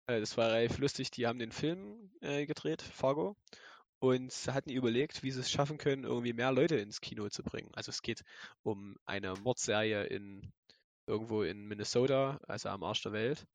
[0.05, 3.35] äh, das war relativ lustig, die haben den Film äh, gedreht, Fargo,
[3.97, 7.71] und hatten überlegt, wie sie es schaffen können, irgendwie mehr Leute ins Kino zu bringen.
[7.73, 8.23] Also es geht
[8.61, 10.53] um eine Mordserie in
[11.07, 13.47] irgendwo in Minnesota, also am Arsch der Welt.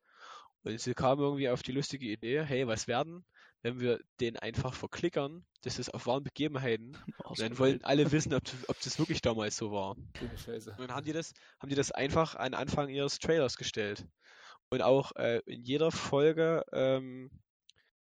[0.65, 3.25] Und sie kamen irgendwie auf die lustige Idee, hey, was werden,
[3.63, 6.99] wenn wir den einfach verklickern, das ist auf wahren Begebenheiten.
[7.25, 9.97] Und dann wollten alle wissen, ob, ob das wirklich damals so war.
[10.37, 10.73] Scheiße.
[10.73, 14.07] Und dann haben die das, haben die das einfach an Anfang ihres Trailers gestellt.
[14.71, 17.31] Und auch äh, in jeder Folge, ähm,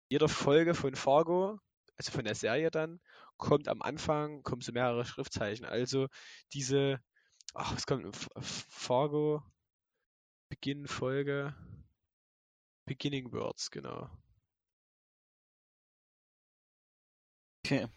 [0.10, 1.60] jeder Folge von Fargo,
[1.98, 3.00] also von der Serie dann,
[3.38, 5.66] kommt am Anfang, kommen so mehrere Schriftzeichen.
[5.66, 6.08] Also
[6.54, 7.00] diese,
[7.54, 9.44] ach, was kommt, Fargo,
[10.50, 11.56] Beginn Folge,
[12.86, 14.10] Beginning Words, genau.
[17.68, 17.88] Okay.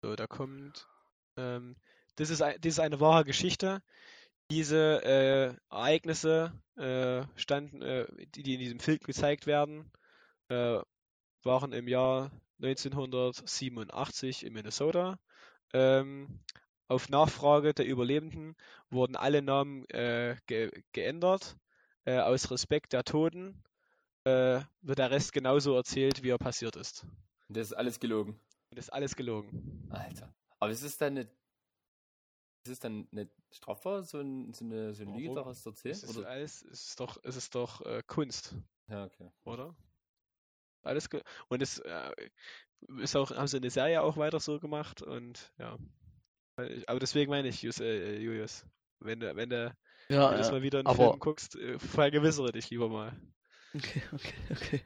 [0.00, 0.88] So, da kommt,
[1.36, 1.76] ähm,
[2.16, 3.82] das ist, ein, das ist eine wahre Geschichte.
[4.50, 9.92] Diese äh, Ereignisse äh, standen, äh, die, die in diesem Film gezeigt werden,
[10.48, 10.78] äh,
[11.42, 12.30] waren im Jahr
[12.62, 15.18] 1987 in Minnesota.
[15.74, 16.40] Ähm,
[16.88, 18.56] auf Nachfrage der Überlebenden
[18.88, 21.58] wurden alle Namen äh, ge geändert.
[22.06, 23.62] Äh, aus Respekt der Toten
[24.24, 27.04] äh, wird der Rest genauso erzählt, wie er passiert ist.
[27.50, 28.40] Das ist alles gelogen.
[28.74, 29.86] Und das ist alles gelogen.
[29.88, 30.34] Alter.
[30.58, 31.28] Aber es ist dann nicht.
[32.66, 35.92] Ist es dann nicht strafbar, so, ein, so eine, so eine Lüge daraus zu erzählen?
[35.94, 36.28] Es ist Oder?
[36.28, 38.56] alles, es ist doch, es ist doch äh, Kunst,
[38.88, 39.30] Ja, okay.
[39.44, 39.76] oder?
[40.82, 41.08] Alles
[41.46, 42.10] und es äh,
[42.98, 45.78] ist auch, haben sie in der Serie auch weiter so gemacht und ja.
[46.88, 48.66] Aber deswegen meine ich, Jus, äh, Julius,
[48.98, 49.72] wenn du, wenn du
[50.08, 50.50] Ja, jedes.
[50.50, 53.16] Mal wieder einen aber- Film guckst, äh, vergewissere dich lieber mal.
[53.72, 54.80] Okay, okay, okay.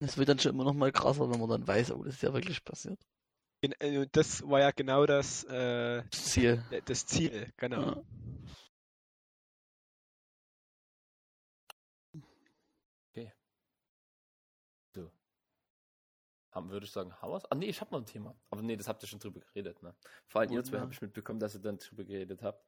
[0.00, 2.22] Es wird dann schon immer noch mal krasser, wenn man dann weiß, oh, das ist
[2.22, 3.00] ja wirklich passiert.
[3.62, 6.64] Äh, Das war ja genau das, äh, Das Ziel.
[6.84, 8.04] das Ziel, genau.
[13.14, 13.32] Ja.
[16.54, 17.44] Würde ich sagen, haben wir's?
[17.50, 18.34] Ah, nee, ich habe noch ein Thema.
[18.50, 19.94] Aber nee, das habt ihr schon drüber geredet, ne?
[20.26, 20.82] Vor allem ihr zwei Ja.
[20.82, 22.66] habt ich mitbekommen, dass ihr dann drüber geredet habt.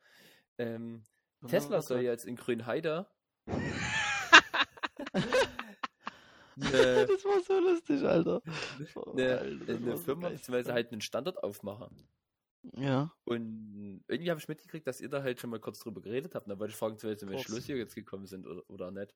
[0.59, 1.03] Ähm,
[1.49, 3.09] Tesla soll jetzt in Grünheide.
[6.73, 8.43] ne, Das war so lustig, Alter.
[8.95, 10.37] Oh, ne, Alter, eine Firma, geil.
[10.37, 12.09] beziehungsweise halt einen Standort aufmachen.
[12.77, 13.11] Ja.
[13.25, 16.49] Und irgendwie habe ich mitgekriegt, dass ihr da halt schon mal kurz drüber geredet habt.
[16.51, 17.37] Da wollte ich fragen, zu welchem.
[17.39, 19.15] Schluss ihr jetzt gekommen sind oder, oder nicht.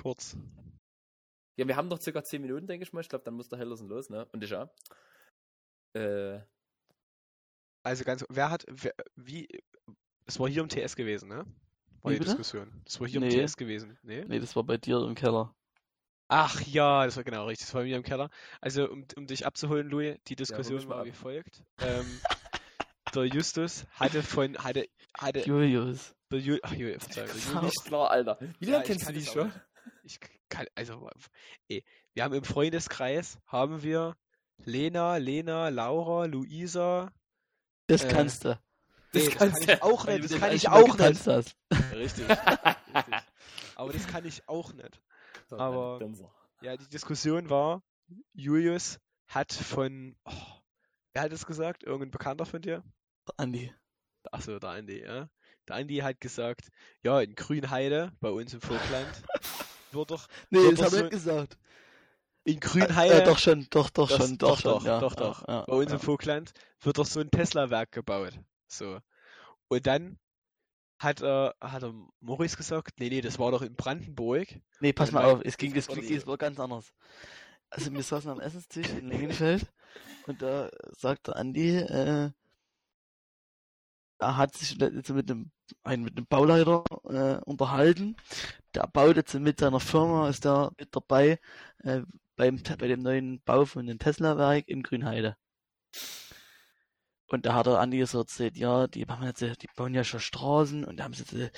[0.00, 0.36] Kurz.
[1.56, 3.00] Ja, wir haben noch circa 10 Minuten, denke ich mal.
[3.00, 4.26] Ich glaube, dann muss der Hellersen los, ne?
[4.32, 4.70] Und ich auch.
[5.94, 6.40] Äh,
[7.82, 9.46] Also ganz, wer hat, wer, wie,
[10.26, 11.44] es war hier im TS gewesen, ne?
[12.02, 12.18] War die?
[12.20, 12.70] Diskussion.
[12.84, 13.34] Das war hier Nee.
[13.40, 14.24] im TS gewesen, ne?
[14.26, 15.54] Nee, das war bei dir im Keller.
[16.32, 17.66] Ach ja, das war genau richtig.
[17.66, 18.30] Das war bei mir im Keller.
[18.60, 21.06] Also, um, um dich abzuholen, Louis, die Diskussion mal war ab.
[21.06, 21.64] wie folgt.
[21.80, 22.06] Ähm,
[23.14, 24.88] der Justus hatte von, hatte,
[25.18, 26.14] hatte, Julius.
[26.30, 27.28] der Ju, ach, Ju, Verzeihung.
[27.30, 28.38] Julius, nicht klar, Alter.
[28.60, 29.52] Wie Ja, lange ich kennst du kann die schon?
[30.04, 31.10] ich kann, also,
[31.68, 31.84] ey,
[32.14, 34.16] wir haben im Freundeskreis, haben wir
[34.64, 37.12] Lena, Lena, Laura, Luisa,
[37.88, 38.58] Das Äh, kannst du.
[39.12, 39.72] Das nee, das kannst kann du.
[39.74, 41.26] ich auch nicht, das kann ich auch nicht.
[41.26, 42.28] Richtig,
[42.94, 43.14] richtig.
[43.74, 45.00] Aber das kann ich auch nicht.
[45.58, 46.00] Aber-.
[46.62, 47.82] Ja, die Diskussion war,
[48.34, 48.98] Julius
[49.28, 50.32] hat von, oh,
[51.14, 51.84] wer hat es gesagt?
[51.84, 52.82] Irgendein Bekannter von dir?
[53.36, 53.72] Andi.
[54.30, 55.28] Achso, der Andi, ja.
[55.68, 56.68] Der Andi hat gesagt,
[57.02, 59.22] ja, in Grünheide, bei uns im Vogtland,
[59.92, 61.58] wird doch, Nee, Wird das doch hab ich so- nicht gesagt.
[62.44, 64.84] in Äh, Grünheide, äh, doch schon, doch, doch Das- schon, doch, doch, schon.
[64.84, 65.48] doch, ja, doch, ja, doch.
[65.48, 68.38] Ja, bei uns im Vogtland, wird doch so ein Tesla-Werk gebaut.
[68.68, 68.98] So.
[69.68, 70.18] Und dann
[71.00, 74.48] hat er, hat er Morris gesagt, nee, nee, das war doch in Brandenburg.
[74.80, 76.92] Nee, pass mal auf, es ging, es ging, es war ganz anders.
[77.70, 79.66] Also wir saßen am Essenstisch in Lengenfeld
[80.26, 82.30] und da sagte Andi, äh,
[84.18, 85.50] er hat sich jetzt mit einem,
[85.82, 88.16] einen, mit einem Bauleiter äh, unterhalten.
[88.74, 91.40] Der baut jetzt mit seiner Firma, ist da mit dabei
[91.78, 92.02] äh,
[92.36, 95.38] beim, bei dem neuen Bau von dem Tesla-Werk in Grünheide.
[97.30, 100.18] Und da hat er Andi so erzählt, ja, die machen jetzt, die bauen ja schon
[100.18, 101.50] Straßen und da haben sie jetzt eine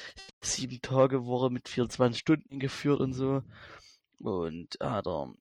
[0.43, 3.43] sieben Tage Woche mit 24 Stunden geführt und so.
[4.19, 5.33] Und da hat er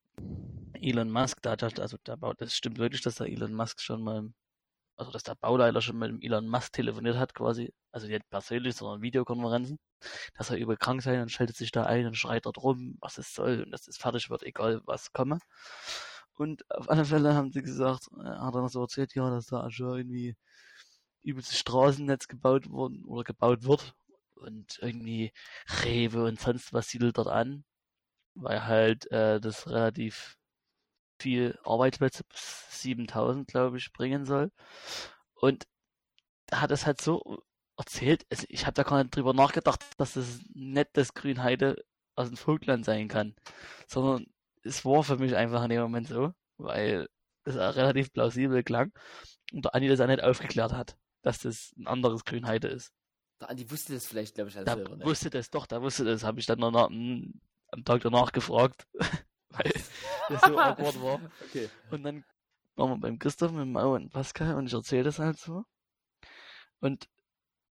[0.81, 4.03] Elon Musk, da hat also da baut, das stimmt wirklich, dass der Elon Musk schon
[4.03, 4.31] mal,
[4.95, 8.75] also dass der Bauleiter schon mit dem Elon Musk telefoniert hat quasi, also nicht persönlich,
[8.77, 9.79] sondern Videokonferenzen,
[10.37, 13.17] dass er über krank sei und schaltet sich da ein und schreit dort rum, was
[13.17, 15.39] es soll und dass es fertig wird, egal was komme.
[16.41, 19.45] Und auf alle Fälle haben sie gesagt, äh, hat er noch so erzählt, ja, dass
[19.45, 20.35] da schon irgendwie
[21.21, 23.93] übelstes Straßennetz gebaut worden oder gebaut wird.
[24.33, 25.33] Und irgendwie
[25.83, 27.63] Rewe und sonst was siedelt dort an,
[28.35, 30.37] weil halt äh, das relativ
[31.19, 34.51] viel Arbeitsplätze, 7000 glaube ich, bringen soll.
[35.35, 35.67] Und
[36.51, 37.43] hat es halt so
[37.77, 41.83] erzählt, also ich habe da gar nicht drüber nachgedacht, dass das nicht das Grünheide
[42.15, 43.35] aus dem Vogtland sein kann,
[43.87, 44.25] sondern
[44.63, 47.07] es war für mich einfach in dem Moment so, weil
[47.43, 48.91] es relativ plausibel klang
[49.53, 52.91] und der Andi das auch nicht aufgeklärt hat, dass das ein anderes Grünheide ist.
[53.39, 55.05] Der Andi wusste das vielleicht, glaube ich, als Da selber nicht.
[55.05, 58.87] wusste das doch, da wusste das, habe ich dann noch nach, am Tag danach gefragt,
[59.49, 59.71] weil
[60.29, 61.19] das so awkward war.
[61.49, 61.69] Okay.
[61.89, 62.23] Und dann
[62.75, 65.65] waren wir beim Christoph mit Mau und Pascal und ich erzähle das halt so.
[66.79, 67.07] Und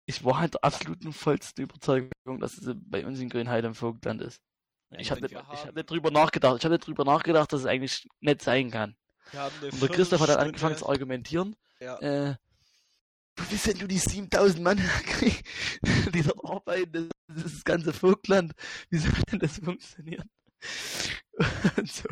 [0.07, 4.23] ich war halt der absoluten vollsten Überzeugung, dass es bei uns in Grünheide im Vogtland
[4.23, 4.41] ist.
[4.91, 6.59] Ja, ich habe nicht, ich hab nicht drüber nachgedacht.
[6.59, 8.97] Ich habe nicht drüber nachgedacht, dass es eigentlich nicht sein kann.
[9.63, 11.57] Und der Christoph hat dann angefangen zu argumentieren.
[11.81, 11.99] Ja.
[11.99, 12.37] Äh,
[13.51, 14.79] bist denn du die 7000 Mann
[16.15, 18.53] die dort arbeiten, das, das ganze Vogtland,
[18.89, 20.31] wie soll denn das funktionieren?
[21.77, 22.09] Und so.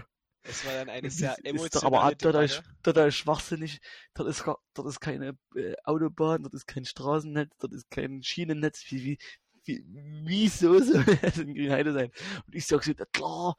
[0.46, 2.76] Es war dann eine sehr ist, ist doch aber emotionale auch total, Debatte.
[2.82, 3.80] total schwachsinnig.
[4.12, 4.44] Dort ist,
[4.74, 8.84] dort ist keine äh, Autobahn, dort ist kein Straßennetz, dort ist kein Schienennetz.
[8.90, 9.18] Wie, wie,
[9.64, 9.84] wie,
[10.24, 12.10] wieso soll das in Grünheide sein?
[12.46, 13.56] Und ich sag so, na klar,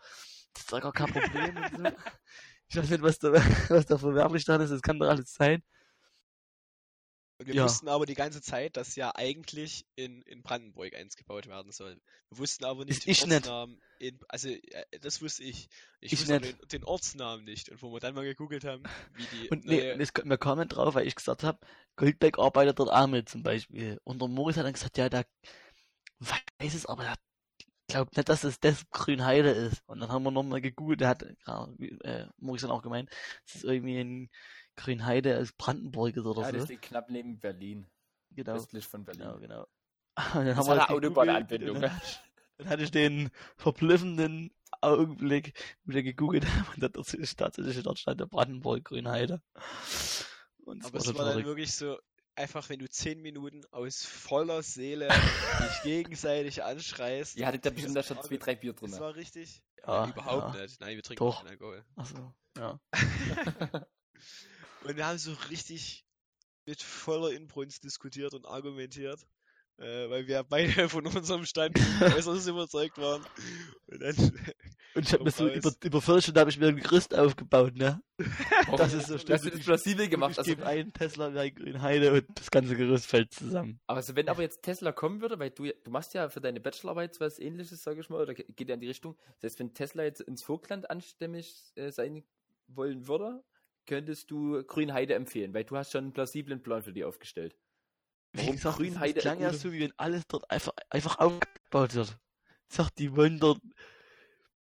[0.53, 1.57] das ist doch gar kein Problem.
[1.57, 1.97] und so.
[2.67, 3.31] Ich weiß nicht, was da,
[3.69, 5.61] was da verwerflich dran ist, das kann doch alles sein.
[7.37, 7.65] Und wir Ja.
[7.65, 11.99] wussten aber die ganze Zeit, dass ja eigentlich in, in Brandenburg eins gebaut werden soll.
[12.29, 13.47] Wir wussten aber nicht Ist ich den nicht.
[13.47, 13.81] Ortsnamen.
[13.99, 15.67] In, also, äh, das wusste ich.
[15.99, 17.69] Ich, Ich wusste den, den Ortsnamen nicht.
[17.69, 18.83] Und wo wir dann mal gegoogelt haben,
[19.15, 21.59] wie die Und nee, neue- und es, wir kamen drauf, weil ich gesagt habe,
[21.97, 23.99] Goldbeck arbeitet dort auch mit zum Beispiel.
[24.05, 25.25] Und der Moritz hat dann gesagt, ja, der
[26.19, 27.15] weiß es, aber er
[27.87, 29.83] glaubt nicht, dass es das Grünheide ist.
[29.87, 31.67] Und dann haben wir nochmal gegoogelt, der hat, ja,
[32.03, 33.09] äh, Moritz dann auch gemeint,
[33.45, 34.29] es ist irgendwie ein
[34.75, 36.67] Grünheide aus Brandenburg oder Ja, das so.
[36.67, 37.87] liegt knapp neben Berlin.
[38.31, 39.35] Genau, Westlich von Berlin.
[39.35, 39.67] genau, genau.
[40.35, 41.75] Und dann Das haben wir eine das Autobahnanbindung.
[41.75, 42.01] gegoogelt, und Dann,
[42.57, 44.51] dann hatte ich den verblüffenden
[44.81, 49.41] Augenblick, wo wir gegoogelt haben, und das ist tatsächlich dort stand der Brandenburg Grünheide.
[50.65, 51.97] Und aber das es war war dann dann wirklich so,
[52.35, 55.07] einfach wenn du zehn Minuten aus voller Seele
[55.59, 57.35] dich gegenseitig anschreist.
[57.37, 58.91] Ihr hattet da bestimmt da schon war- zwei, drei Bier drin.
[58.91, 59.63] Das war richtig.
[59.85, 60.61] Ja, überhaupt ja.
[60.63, 60.79] nicht.
[60.81, 61.39] Nein, wir trinken Doch.
[61.39, 61.85] keinen Alkohol.
[61.95, 62.79] Achso, ja.
[64.83, 66.05] Und wir haben so richtig
[66.65, 69.19] mit voller Inbrunst diskutiert und argumentiert,
[69.77, 73.23] äh, weil wir beide von unserem Stand äußerst überzeugt waren.
[73.87, 74.15] Und dann,
[74.95, 78.01] Und ich habe mir so über, über Viertelstunde habe ich mir ein Gerüst aufgebaut, ne?
[78.77, 79.55] Das ist so Das stimmt.
[79.55, 80.31] ist plausibel gemacht.
[80.31, 83.79] Ich Also, gebe einen Tesla bei Grünheide und das ganze Gerüst fällt zusammen.
[83.87, 87.19] also wenn aber jetzt Tesla kommen würde, weil du, du machst ja für deine Bachelorarbeit
[87.19, 89.17] was ähnliches, sage ich mal, oder ge- geht ja in die Richtung.
[89.41, 92.23] Das heißt, wenn Tesla jetzt ins Vogtland anstämmig äh, sein
[92.67, 93.43] wollen würde,
[93.85, 97.55] könntest du Grünheide empfehlen, weil du hast schon einen plausiblen Plan für die aufgestellt.
[98.35, 101.19] Wie Warum gesagt, das- Grünheide das klang ja so, wie wenn alles dort einfach, einfach
[101.19, 102.17] aufgebaut wird.
[102.69, 103.59] Ich sag, die wollen dort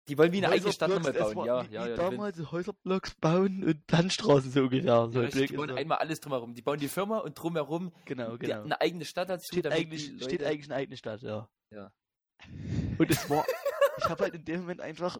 [0.08, 1.96] Die wollen wie eine eigene Stadt nochmal bauen, war ja, wie, ja, wie ja.
[1.96, 5.10] die wollen- damals Häuserblocks bauen und Landstraßen so ungefähr.
[5.12, 5.76] So Ja, richtig, die bauen so.
[5.76, 6.54] einmal alles drumherum.
[6.54, 8.64] Die bauen die Firma und drumherum Genau, die, genau.
[8.64, 9.46] eine eigene Stadt dazu.
[9.48, 11.48] Steht eigentlich, die steht eigentlich eine eigene Stadt, ja.
[11.72, 11.92] Ja.
[12.98, 13.46] Und es war,
[13.98, 15.18] ich habe halt in dem Moment einfach,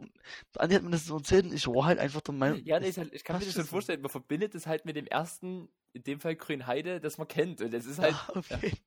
[0.58, 2.90] Andi hat mir das so erzählt und ich war halt einfach der Meinung, Ja, nee,
[2.90, 4.02] ist halt, ich kann mir das schon vorstellen.
[4.02, 7.62] Man verbindet es halt mit dem ersten, in dem Fall Grünheide, das man kennt.
[7.62, 8.78] Und es ist halt, ja, auf jeden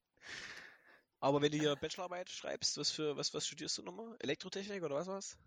[1.24, 4.15] aber wenn du hier Bachelorarbeit schreibst, was für was, was studierst du nochmal?
[4.20, 5.39] Elektrotechnik oder was war's?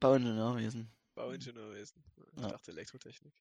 [0.00, 0.90] Bauingenieurwesen.
[1.14, 2.02] Bauingenieurwesen.
[2.34, 2.48] Ich Ja.
[2.48, 3.34] dachte Elektrotechnik.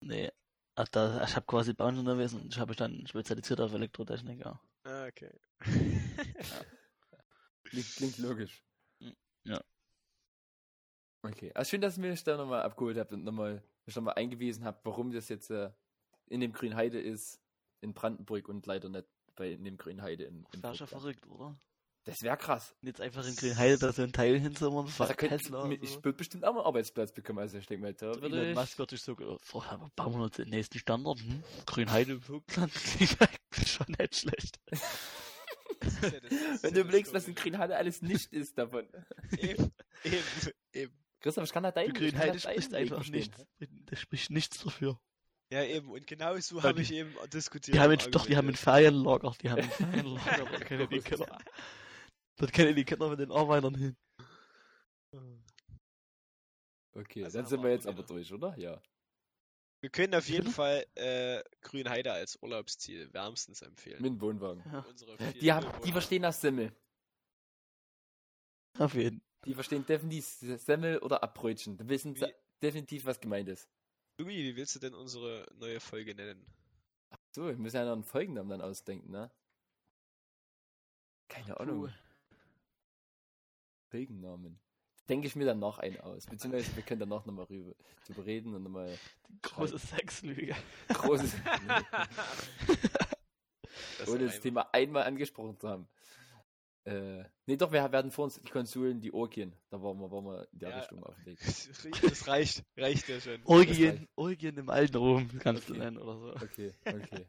[0.00, 0.32] Nee.
[0.74, 4.60] Ach, da, ich habe quasi Bauingenieurwesen und ich habe mich dann spezialisiert auf Elektrotechnik, ja.
[4.82, 5.30] Ah, okay.
[7.74, 8.62] klingt, klingt logisch.
[9.44, 9.62] Ja.
[11.22, 14.64] Okay, also schön, dass ihr mich da nochmal abgeholt habt und nochmal, mich nochmal eingewiesen
[14.64, 15.70] habt, warum das jetzt äh,
[16.26, 17.40] in dem Grünheide ist,
[17.80, 19.06] in Brandenburg und leider nicht
[19.36, 21.58] bei in dem Grünheide in, in Wäre schon verrückt, oder?
[22.04, 22.74] Das wäre krass.
[22.82, 25.70] Und jetzt einfach in Grünheide da so ein Teil hinzumachen, Also, ich, so.
[25.70, 28.50] ich würde bestimmt auch mal einen Arbeitsplatz bekommen, also ich denke mal, da würde Elon
[28.50, 28.54] ich...
[28.54, 31.42] Musk wird sich so gedacht, "Boah, aber bauen wir uns den nächsten Standort, hm?
[31.66, 33.16] Grünheide im Vogtland, klingt,
[33.66, 34.60] Schon nicht schlecht.
[35.84, 37.50] Das das- das ist Wenn du das überlegst, was ein Komische.
[37.50, 38.86] Grünheide alles nicht ist davon.
[39.38, 39.72] Eben,
[40.04, 40.22] eben,
[40.72, 40.92] eben.
[41.20, 43.36] Christoph, ich kann da Für deinen Grünheide spricht einfach nichts.
[43.86, 44.98] Da spricht nichts dafür.
[45.50, 45.88] Ja, eben.
[45.90, 47.76] Und genau so habe ich eben diskutiert.
[47.76, 48.58] Die haben jetzt, doch, die haben ein argumentiert.
[48.58, 49.32] Ferienlager.
[49.42, 50.44] Die haben ein Ferienlager.
[50.50, 51.38] Da können die Kinder,
[52.36, 53.96] dort können die Kinder mit den Arbeitern hin.
[56.96, 58.56] Okay, Also dann sind wir jetzt aber durch, oder?
[58.58, 58.80] Ja.
[59.84, 60.50] Wir können auf jeden?
[60.50, 64.00] Fall äh, Grünheide als Urlaubsziel wärmstens empfehlen.
[64.00, 64.62] Mit dem Wohnwagen.
[64.72, 64.82] Ja,
[65.42, 66.74] Die, haben, die verstehen das Semmel.
[68.78, 70.24] auf jeden Die verstehen definitiv
[70.62, 71.76] Semmel oder Abbrötchen.
[71.76, 73.68] Da wissen sie Wie- definitiv, was gemeint ist.
[74.16, 76.46] Louis, wie willst du denn unsere neue Folge nennen?
[77.32, 79.30] So, wir müssen ja noch einen Folgennamen dann ausdenken, ne?
[81.28, 81.92] Keine Ahnung.
[83.90, 84.58] Folgennamen.
[85.08, 86.26] Denke ich mir dann noch einen aus.
[86.26, 87.74] Beziehungsweise wir können danach nochmal rüber
[88.06, 88.96] drüber reden und nochmal
[89.42, 90.54] große Sexlüge.
[90.88, 91.34] großes,
[93.98, 95.88] Das ohne das Thema einmal angesprochen zu haben.
[96.84, 99.54] Äh, nee, doch, wir werden vor uns die Konsolen, die Orgien.
[99.70, 100.78] Da waren wir, waren wir in der Ja.
[100.80, 101.38] Richtung auf dem Weg.
[102.02, 103.40] Das reicht, reicht ja schon.
[103.44, 105.82] Orgien, Orgien im alten Rom, kannst du Okay.
[105.82, 106.34] nennen oder so.
[106.44, 107.26] Okay, okay.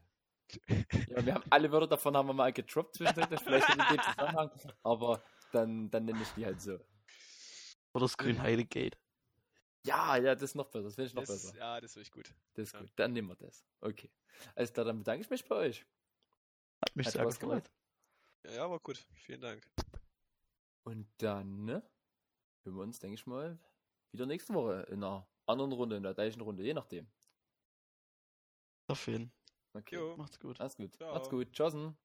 [1.08, 4.50] Ja, wir haben alle Wörter davon haben wir mal gedroppt zwischendurch, vielleicht in dem Zusammenhang,
[4.84, 5.20] aber
[5.52, 6.78] dann, dann nenne ich die halt so.
[7.96, 8.98] Oder das Grünheide Gate.
[9.86, 11.56] Ja, ja, das ist noch besser, das finde ich noch Das, besser.
[11.56, 12.34] ja, das ist wirklich gut.
[12.52, 12.80] Das ist ja.
[12.80, 13.64] gut, dann nehmen wir das.
[13.80, 14.10] Okay.
[14.54, 15.86] Alles klar, dann bedanke ich mich bei euch.
[16.82, 17.40] Hat mich Hat sehr gefreut.
[17.40, 17.72] gemacht.
[18.54, 18.98] Ja, aber gut.
[19.14, 19.66] Vielen Dank.
[20.84, 21.82] Und dann ne,
[22.64, 23.58] hören wir uns, denke ich mal,
[24.12, 27.10] wieder nächste Woche in einer anderen Runde, in der gleichen Runde, je nachdem.
[28.88, 29.32] Auf jeden
[29.72, 29.96] Okay.
[29.96, 30.16] Jo.
[30.16, 30.60] Macht's gut.
[30.60, 30.94] Alles gut.
[30.96, 31.14] Ciao.
[31.14, 31.52] Macht's gut.
[31.52, 31.96] Tschüssen.